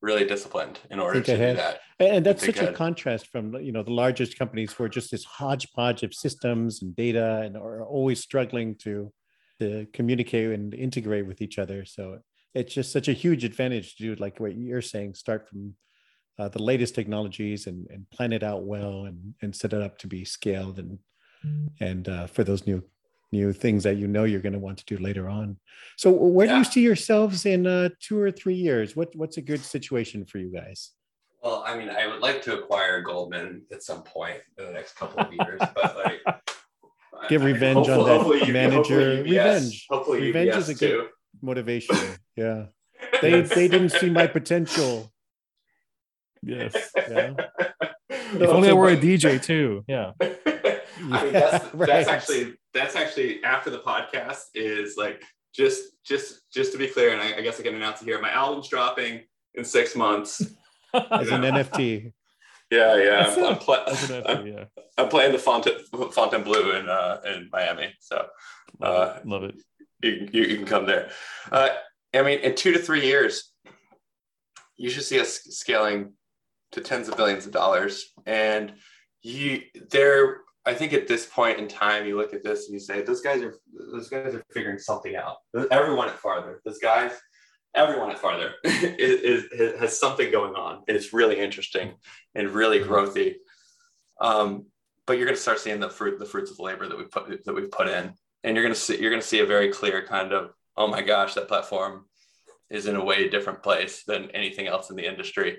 really 0.00 0.24
disciplined 0.24 0.78
in 0.90 1.00
order 1.00 1.20
to 1.20 1.36
do 1.36 1.54
that. 1.56 1.80
And 1.98 2.24
that's 2.24 2.46
such 2.46 2.58
ahead. 2.58 2.68
a 2.68 2.72
contrast 2.72 3.26
from 3.26 3.54
you 3.54 3.72
know 3.72 3.82
the 3.82 3.92
largest 3.92 4.38
companies 4.38 4.72
who 4.72 4.84
are 4.84 4.88
just 4.88 5.10
this 5.10 5.24
hodgepodge 5.24 6.04
of 6.04 6.14
systems 6.14 6.82
and 6.82 6.94
data 6.94 7.42
and 7.44 7.56
are 7.56 7.84
always 7.84 8.20
struggling 8.20 8.76
to 8.76 9.12
to 9.58 9.86
communicate 9.92 10.52
and 10.52 10.74
integrate 10.74 11.26
with 11.26 11.42
each 11.42 11.58
other. 11.58 11.84
So 11.84 12.20
it's 12.54 12.72
just 12.72 12.92
such 12.92 13.08
a 13.08 13.12
huge 13.12 13.44
advantage 13.44 13.96
to 13.96 14.02
do 14.04 14.14
like 14.14 14.38
what 14.38 14.56
you're 14.56 14.82
saying, 14.82 15.14
start 15.14 15.48
from 15.48 15.74
uh, 16.38 16.48
the 16.48 16.62
latest 16.62 16.94
technologies 16.94 17.66
and, 17.66 17.88
and 17.90 18.08
plan 18.10 18.32
it 18.32 18.44
out 18.44 18.62
well 18.62 19.06
and, 19.06 19.34
and 19.42 19.54
set 19.54 19.72
it 19.72 19.82
up 19.82 19.98
to 19.98 20.06
be 20.06 20.24
scaled 20.24 20.78
and 20.78 21.00
and 21.80 22.08
uh, 22.08 22.26
for 22.26 22.44
those 22.44 22.66
new 22.66 22.82
new 23.30 23.52
things 23.52 23.84
that 23.84 23.96
you 23.96 24.06
know 24.06 24.24
you're 24.24 24.40
going 24.40 24.54
to 24.54 24.58
want 24.58 24.78
to 24.78 24.84
do 24.86 24.96
later 25.02 25.28
on. 25.28 25.58
So 25.96 26.10
where 26.10 26.46
yeah. 26.46 26.54
do 26.54 26.58
you 26.58 26.64
see 26.64 26.80
yourselves 26.80 27.44
in 27.44 27.66
uh, 27.66 27.90
two 28.00 28.18
or 28.18 28.30
three 28.30 28.54
years? 28.54 28.96
What 28.96 29.14
what's 29.14 29.36
a 29.36 29.42
good 29.42 29.60
situation 29.60 30.24
for 30.24 30.38
you 30.38 30.50
guys? 30.52 30.92
Well, 31.42 31.62
I 31.66 31.76
mean, 31.76 31.88
I 31.88 32.06
would 32.06 32.20
like 32.20 32.42
to 32.42 32.58
acquire 32.58 33.00
Goldman 33.00 33.62
at 33.70 33.82
some 33.82 34.02
point 34.02 34.40
in 34.58 34.64
the 34.64 34.72
next 34.72 34.96
couple 34.96 35.20
of 35.20 35.32
years, 35.32 35.60
but 35.74 35.96
like 35.96 36.20
get 37.28 37.40
revenge 37.40 37.88
on 37.88 38.04
that 38.06 38.52
manager. 38.52 39.22
UBS, 39.22 39.24
revenge. 39.24 39.86
Hopefully, 39.88 40.20
revenge 40.22 40.50
UBS 40.50 40.58
is 40.58 40.68
a 40.68 40.74
good 40.74 40.90
too. 40.90 41.08
motivation. 41.42 41.96
Yeah, 42.36 42.66
they 43.20 43.40
they 43.40 43.66
didn't 43.66 43.88
see 43.88 44.10
my 44.10 44.28
potential. 44.28 45.12
Yes. 46.42 46.74
Yeah. 46.96 47.34
If 48.10 48.48
only 48.50 48.68
I 48.68 48.74
were 48.74 48.90
a 48.90 48.96
DJ 48.96 49.42
too. 49.42 49.84
Yeah. 49.88 50.12
I 51.12 51.24
mean, 51.24 51.32
that's, 51.32 51.74
right. 51.74 51.86
that's 51.86 52.08
actually 52.08 52.54
that's 52.74 52.96
actually 52.96 53.42
after 53.44 53.70
the 53.70 53.78
podcast 53.78 54.44
is 54.54 54.96
like 54.96 55.22
just 55.54 55.82
just 56.04 56.50
just 56.52 56.72
to 56.72 56.78
be 56.78 56.88
clear, 56.88 57.12
and 57.12 57.20
I, 57.20 57.38
I 57.38 57.40
guess 57.40 57.58
I 57.60 57.62
can 57.62 57.74
announce 57.74 58.02
it 58.02 58.04
here. 58.04 58.20
My 58.20 58.32
album's 58.32 58.68
dropping 58.68 59.22
in 59.54 59.64
six 59.64 59.96
months 59.96 60.40
as 60.94 61.28
an 61.28 61.42
NFT. 61.42 62.12
Yeah, 62.70 62.96
yeah. 62.96 63.34
I'm, 63.34 63.44
I'm, 63.44 63.56
pl- 63.56 64.22
I'm, 64.26 64.46
yeah. 64.46 64.64
I'm, 64.98 65.08
playing 65.08 65.32
the 65.32 65.38
Fontainebleau 65.38 66.78
in 66.78 66.88
uh, 66.88 67.20
in 67.24 67.48
Miami. 67.50 67.94
So 68.00 68.26
uh, 68.82 69.18
love 69.24 69.44
it. 69.44 69.54
You, 70.02 70.28
you, 70.32 70.42
you, 70.42 70.56
can 70.56 70.66
come 70.66 70.86
there. 70.86 71.10
Uh, 71.50 71.70
I 72.14 72.22
mean, 72.22 72.40
in 72.40 72.54
two 72.54 72.72
to 72.72 72.78
three 72.78 73.04
years, 73.04 73.52
you 74.76 74.90
should 74.90 75.02
see 75.02 75.18
us 75.18 75.40
scaling 75.44 76.12
to 76.72 76.80
tens 76.80 77.08
of 77.08 77.16
billions 77.16 77.46
of 77.46 77.52
dollars. 77.52 78.12
And 78.26 78.74
you 79.22 79.62
there, 79.90 80.42
I 80.68 80.74
think 80.74 80.92
at 80.92 81.08
this 81.08 81.26
point 81.26 81.58
in 81.58 81.66
time, 81.66 82.06
you 82.06 82.16
look 82.16 82.34
at 82.34 82.44
this 82.44 82.66
and 82.66 82.74
you 82.74 82.80
say, 82.80 83.02
those 83.02 83.20
guys 83.20 83.42
are 83.42 83.54
those 83.92 84.08
guys 84.08 84.34
are 84.34 84.44
figuring 84.52 84.78
something 84.78 85.16
out. 85.16 85.36
Everyone 85.70 86.08
at 86.08 86.18
Farther, 86.18 86.60
those 86.64 86.78
guys 86.78 87.12
everyone 87.74 88.10
at 88.10 88.18
Farther 88.18 88.54
is, 88.64 89.44
is, 89.44 89.80
has 89.80 89.98
something 89.98 90.30
going 90.30 90.54
on. 90.54 90.82
And 90.88 90.96
it's 90.96 91.12
really 91.12 91.38
interesting 91.38 91.94
and 92.34 92.48
really 92.50 92.80
mm-hmm. 92.80 92.92
growthy. 92.92 93.34
Um, 94.20 94.66
but 95.06 95.16
you're 95.16 95.26
going 95.26 95.36
to 95.36 95.42
start 95.42 95.58
seeing 95.58 95.80
the 95.80 95.88
fruit, 95.88 96.18
the 96.18 96.26
fruits 96.26 96.50
of 96.50 96.58
the 96.58 96.62
labor 96.62 96.88
that 96.88 96.98
we 96.98 97.04
put 97.04 97.44
that 97.44 97.54
we've 97.54 97.70
put 97.70 97.88
in, 97.88 98.12
and 98.44 98.56
you're 98.56 98.64
going 98.64 98.74
to 98.74 98.80
see 98.80 99.00
you're 99.00 99.10
going 99.10 99.22
to 99.22 99.26
see 99.26 99.40
a 99.40 99.46
very 99.46 99.70
clear 99.70 100.04
kind 100.06 100.32
of 100.32 100.50
oh 100.76 100.86
my 100.86 101.02
gosh, 101.02 101.34
that 101.34 101.48
platform 101.48 102.04
is 102.70 102.86
in 102.86 102.96
a 102.96 103.04
way 103.04 103.28
different 103.28 103.62
place 103.62 104.04
than 104.04 104.30
anything 104.32 104.66
else 104.66 104.90
in 104.90 104.96
the 104.96 105.06
industry. 105.06 105.58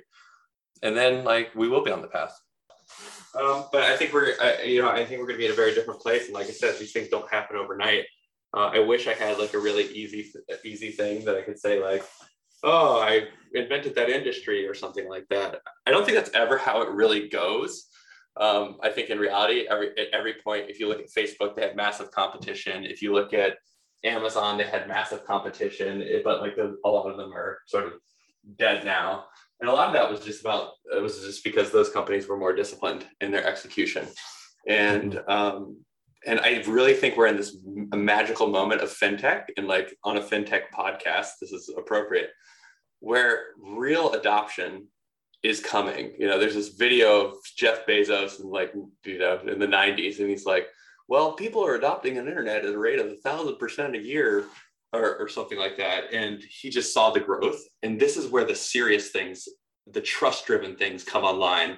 And 0.84 0.96
then 0.96 1.24
like 1.24 1.56
we 1.56 1.68
will 1.68 1.84
be 1.84 1.92
on 1.92 2.02
the 2.02 2.08
path. 2.08 2.40
Um, 3.36 3.66
but 3.72 3.84
I 3.84 3.96
think 3.96 4.14
we're, 4.14 4.34
uh, 4.42 4.64
you 4.64 4.82
know, 4.82 4.90
I 4.90 5.06
think 5.06 5.20
we're 5.20 5.28
going 5.28 5.36
to 5.36 5.40
be 5.40 5.46
in 5.46 5.52
a 5.52 5.56
very 5.56 5.74
different 5.74 6.00
place. 6.00 6.26
And 6.26 6.34
like 6.34 6.48
I 6.48 6.52
said, 6.52 6.80
these 6.80 6.92
things 6.92 7.10
don't 7.10 7.30
happen 7.30 7.58
overnight. 7.58 8.06
Uh, 8.56 8.72
I 8.74 8.80
wish 8.80 9.08
I 9.08 9.14
had 9.14 9.38
like 9.38 9.54
a 9.54 9.60
really 9.60 9.86
easy, 9.86 10.32
easy 10.66 10.92
thing 10.92 11.26
that 11.26 11.36
I 11.36 11.42
could 11.42 11.60
say 11.60 11.82
like, 11.82 12.04
oh, 12.64 13.00
I 13.00 13.28
invented 13.54 13.96
that 13.96 14.10
industry 14.10 14.68
or 14.68 14.74
something 14.74 15.08
like 15.08 15.28
that. 15.30 15.60
I 15.86 15.92
don't 15.92 16.06
think 16.06 16.18
that's 16.18 16.32
ever 16.34 16.58
how 16.58 16.82
it 16.82 16.90
really 16.90 17.30
goes. 17.30 17.86
Um, 18.38 18.78
I 18.82 18.90
think 18.90 19.10
in 19.10 19.20
reality, 19.20 19.68
every 19.70 19.90
at 19.98 20.08
every 20.14 20.36
point, 20.44 20.70
if 20.70 20.80
you 20.80 20.88
look 20.88 21.00
at 21.00 21.10
Facebook, 21.10 21.56
they 21.56 21.62
had 21.64 21.76
massive 21.76 22.12
competition. 22.12 22.86
If 22.86 23.02
you 23.02 23.14
look 23.14 23.34
at 23.34 23.58
Amazon, 24.04 24.58
they 24.58 24.64
had 24.64 24.88
massive 24.88 25.26
competition, 25.26 26.02
it, 26.02 26.24
but 26.24 26.42
like 26.42 26.56
the, 26.56 26.78
a 26.86 26.90
lot 26.90 27.10
of 27.10 27.18
them 27.18 27.34
are 27.34 27.60
sort 27.68 27.86
of 27.86 27.94
dead 28.58 28.86
now. 28.86 29.26
And 29.60 29.70
a 29.70 29.74
lot 29.74 29.88
of 29.88 29.94
that 29.94 30.10
was 30.10 30.22
just 30.22 30.42
about 30.42 30.72
it 30.96 31.02
was 31.02 31.20
just 31.20 31.44
because 31.44 31.72
those 31.72 31.90
companies 31.90 32.28
were 32.28 32.38
more 32.38 32.56
disciplined 32.56 33.06
in 33.22 33.32
their 33.32 33.46
execution. 33.46 34.08
And 34.68 35.22
um, 35.28 35.78
and 36.26 36.40
I 36.40 36.64
really 36.68 36.94
think 36.94 37.16
we're 37.16 37.28
in 37.28 37.38
this 37.38 37.58
magical 37.94 38.48
moment 38.48 38.82
of 38.82 38.90
fintech 38.90 39.46
and 39.58 39.68
like 39.68 39.96
on 40.04 40.18
a 40.18 40.22
fintech 40.22 40.64
podcast, 40.74 41.32
this 41.42 41.52
is 41.52 41.72
appropriate, 41.78 42.32
where 43.00 43.48
real 43.62 44.14
adoption 44.14 44.88
is 45.44 45.62
coming. 45.62 46.14
You 46.20 46.28
know, 46.28 46.38
there's 46.38 46.56
this 46.56 46.70
video 46.70 47.28
of 47.28 47.38
Jeff 47.56 47.86
Bezos 47.86 48.40
and 48.40 48.50
like, 48.50 48.74
you 49.06 49.20
know, 49.20 49.40
in 49.48 49.60
the 49.60 49.68
90s, 49.68 50.20
and 50.20 50.30
he's 50.30 50.46
like, 50.46 50.68
well, 51.08 51.34
people 51.34 51.66
are 51.66 51.76
adopting 51.76 52.18
an 52.18 52.28
internet 52.28 52.66
at 52.66 52.74
a 52.74 52.78
rate 52.78 53.00
of 53.00 53.08
a 53.08 53.16
thousand 53.16 53.58
percent 53.58 53.96
a 53.96 54.00
year 54.00 54.46
or, 54.94 55.18
or 55.18 55.28
something 55.28 55.58
like 55.58 55.78
that. 55.78 56.14
And 56.14 56.42
he 56.42 56.70
just 56.70 56.94
saw 56.94 57.12
the 57.12 57.20
growth. 57.20 57.62
And 57.84 58.00
this 58.00 58.18
is 58.18 58.28
where 58.28 58.46
the 58.46 58.56
serious 58.56 59.10
things, 59.10 59.48
the 59.92 60.02
trust 60.02 60.46
driven 60.46 60.76
things 60.76 61.04
come 61.04 61.24
online 61.24 61.78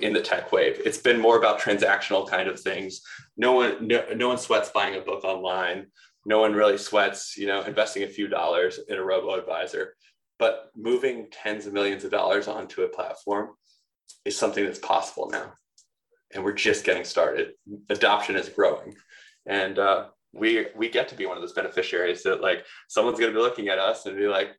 in 0.00 0.12
the 0.12 0.22
tech 0.22 0.50
wave. 0.52 0.80
It's 0.84 0.98
been 0.98 1.20
more 1.20 1.38
about 1.38 1.60
transactional 1.60 2.28
kind 2.28 2.48
of 2.48 2.58
things. 2.60 3.02
No 3.36 3.52
one, 3.52 3.86
no, 3.86 4.04
no 4.14 4.28
one 4.28 4.38
sweats 4.38 4.70
buying 4.70 4.96
a 4.96 5.00
book 5.00 5.24
online. 5.24 5.86
No 6.24 6.40
one 6.40 6.52
really 6.52 6.78
sweats, 6.78 7.36
you 7.36 7.46
know, 7.46 7.62
investing 7.62 8.02
a 8.02 8.08
few 8.08 8.28
dollars 8.28 8.80
in 8.88 8.98
a 8.98 9.04
robo 9.04 9.38
advisor. 9.38 9.94
But 10.38 10.70
moving 10.76 11.28
tens 11.30 11.66
of 11.66 11.72
millions 11.72 12.04
of 12.04 12.10
dollars 12.10 12.48
onto 12.48 12.82
a 12.82 12.88
platform 12.88 13.50
is 14.24 14.36
something 14.36 14.64
that's 14.64 14.78
possible 14.78 15.28
now, 15.30 15.52
and 16.32 16.44
we're 16.44 16.52
just 16.52 16.84
getting 16.84 17.04
started. 17.04 17.52
Adoption 17.88 18.36
is 18.36 18.48
growing, 18.48 18.94
and 19.46 19.78
uh, 19.78 20.06
we 20.32 20.66
we 20.76 20.88
get 20.88 21.08
to 21.08 21.14
be 21.14 21.26
one 21.26 21.36
of 21.36 21.42
those 21.42 21.52
beneficiaries 21.52 22.22
that 22.22 22.40
like 22.40 22.64
someone's 22.88 23.18
going 23.18 23.32
to 23.32 23.38
be 23.38 23.42
looking 23.42 23.68
at 23.68 23.78
us 23.78 24.06
and 24.06 24.16
be 24.16 24.28
like, 24.28 24.50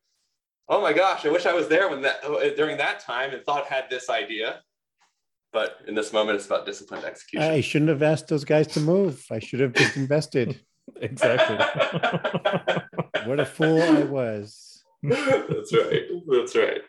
"Oh 0.68 0.82
my 0.82 0.94
gosh, 0.94 1.26
I 1.26 1.30
wish 1.30 1.46
I 1.46 1.54
was 1.54 1.68
there 1.68 1.90
when 1.90 2.02
that 2.02 2.22
during 2.56 2.78
that 2.78 3.00
time 3.00 3.32
and 3.34 3.44
thought 3.44 3.66
had 3.66 3.86
this 3.90 4.10
idea." 4.10 4.62
but 5.52 5.78
in 5.88 5.96
this 5.96 6.14
moment 6.14 6.36
it's 6.38 6.46
about 6.46 6.66
disciplined 6.66 7.06
execution. 7.06 7.50
I 7.50 7.62
shouldn't 7.62 7.90
have 7.90 8.04
asked 8.04 8.28
those 8.28 8.46
guys 8.46 8.68
to 8.68 8.80
move. 8.80 9.26
I 9.32 9.40
should 9.40 9.60
have 9.60 9.74
just 9.74 9.98
invested. 9.98 10.60
Exactly. 11.02 11.56
What 13.28 13.40
a 13.40 13.46
fool 13.46 13.80
i 13.80 14.02
was. 14.02 14.84
That's 15.04 15.72
right. 15.72 16.04
That's 16.28 16.56
right. 16.56 16.82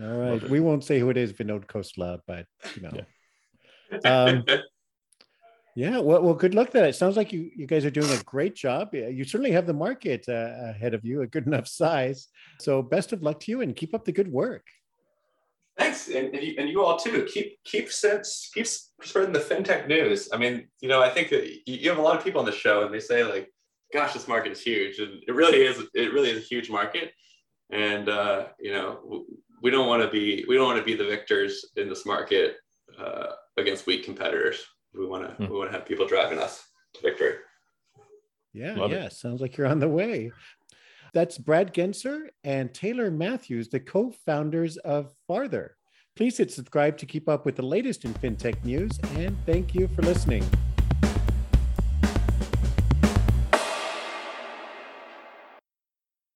All 0.00 0.16
right. 0.16 0.48
We 0.48 0.60
won't 0.60 0.84
say 0.84 1.00
who 1.00 1.10
it 1.10 1.16
is 1.16 1.32
vinod 1.32 1.66
khosla 1.66 2.20
but 2.24 2.46
you 2.76 2.82
know. 2.82 2.92
Yeah. 3.90 4.08
um, 4.08 4.44
yeah 5.78 5.98
well, 5.98 6.20
well 6.20 6.34
good 6.34 6.56
luck 6.56 6.70
then 6.72 6.84
it 6.84 6.94
sounds 6.94 7.16
like 7.16 7.32
you 7.32 7.50
you 7.54 7.64
guys 7.64 7.84
are 7.84 7.90
doing 7.90 8.10
a 8.10 8.22
great 8.24 8.56
job 8.56 8.92
you 8.92 9.22
certainly 9.22 9.52
have 9.52 9.66
the 9.66 9.72
market 9.72 10.28
uh, 10.28 10.70
ahead 10.70 10.92
of 10.92 11.04
you 11.04 11.22
a 11.22 11.26
good 11.26 11.46
enough 11.50 11.68
size 11.68 12.28
so 12.58 12.82
best 12.82 13.12
of 13.12 13.22
luck 13.22 13.38
to 13.38 13.52
you 13.52 13.60
and 13.60 13.76
keep 13.76 13.94
up 13.94 14.04
the 14.04 14.12
good 14.12 14.30
work 14.30 14.64
Thanks, 15.78 16.08
and, 16.08 16.34
and, 16.34 16.42
you, 16.42 16.56
and 16.58 16.68
you 16.68 16.84
all 16.84 16.96
too. 16.96 17.24
Keep 17.32 17.62
keep 17.62 17.92
sense 17.92 18.50
keep 18.52 18.66
spreading 18.66 19.32
the 19.32 19.38
fintech 19.38 19.86
news. 19.86 20.28
I 20.32 20.36
mean, 20.36 20.66
you 20.80 20.88
know, 20.88 21.00
I 21.00 21.08
think 21.08 21.28
that 21.28 21.48
you 21.66 21.88
have 21.88 22.00
a 22.00 22.02
lot 22.02 22.16
of 22.16 22.24
people 22.24 22.40
on 22.40 22.46
the 22.46 22.50
show, 22.50 22.84
and 22.84 22.92
they 22.92 22.98
say 22.98 23.22
like, 23.22 23.48
"Gosh, 23.92 24.12
this 24.12 24.26
market 24.26 24.50
is 24.50 24.60
huge," 24.60 24.98
and 24.98 25.22
it 25.28 25.32
really 25.32 25.58
is. 25.58 25.80
It 25.94 26.12
really 26.12 26.30
is 26.30 26.38
a 26.38 26.48
huge 26.52 26.68
market, 26.68 27.12
and 27.70 28.08
uh, 28.08 28.46
you 28.58 28.72
know, 28.72 29.24
we 29.62 29.70
don't 29.70 29.86
want 29.86 30.02
to 30.02 30.10
be 30.10 30.44
we 30.48 30.56
don't 30.56 30.66
want 30.66 30.80
to 30.80 30.84
be 30.84 30.96
the 30.96 31.04
victors 31.04 31.64
in 31.76 31.88
this 31.88 32.04
market 32.04 32.56
uh, 32.98 33.28
against 33.56 33.86
weak 33.86 34.04
competitors. 34.04 34.66
We 34.98 35.06
want 35.06 35.24
to 35.24 35.34
hmm. 35.34 35.52
we 35.52 35.58
want 35.58 35.70
to 35.70 35.76
have 35.76 35.86
people 35.86 36.06
driving 36.06 36.38
us 36.38 36.66
to 36.94 37.02
victory. 37.02 37.34
Yeah, 38.52 38.74
Love 38.74 38.90
yeah. 38.90 39.04
It. 39.04 39.12
Sounds 39.12 39.40
like 39.40 39.56
you're 39.56 39.66
on 39.66 39.78
the 39.78 39.88
way. 39.88 40.32
That's 41.14 41.38
Brad 41.38 41.72
Genser 41.72 42.28
and 42.44 42.74
Taylor 42.74 43.10
Matthews, 43.10 43.68
the 43.68 43.80
co 43.80 44.12
founders 44.26 44.76
of 44.78 45.12
Farther. 45.26 45.76
Please 46.16 46.36
hit 46.36 46.50
subscribe 46.50 46.98
to 46.98 47.06
keep 47.06 47.28
up 47.28 47.46
with 47.46 47.56
the 47.56 47.62
latest 47.62 48.04
in 48.04 48.12
fintech 48.14 48.64
news, 48.64 48.98
and 49.14 49.36
thank 49.46 49.74
you 49.74 49.86
for 49.88 50.02
listening. 50.02 50.44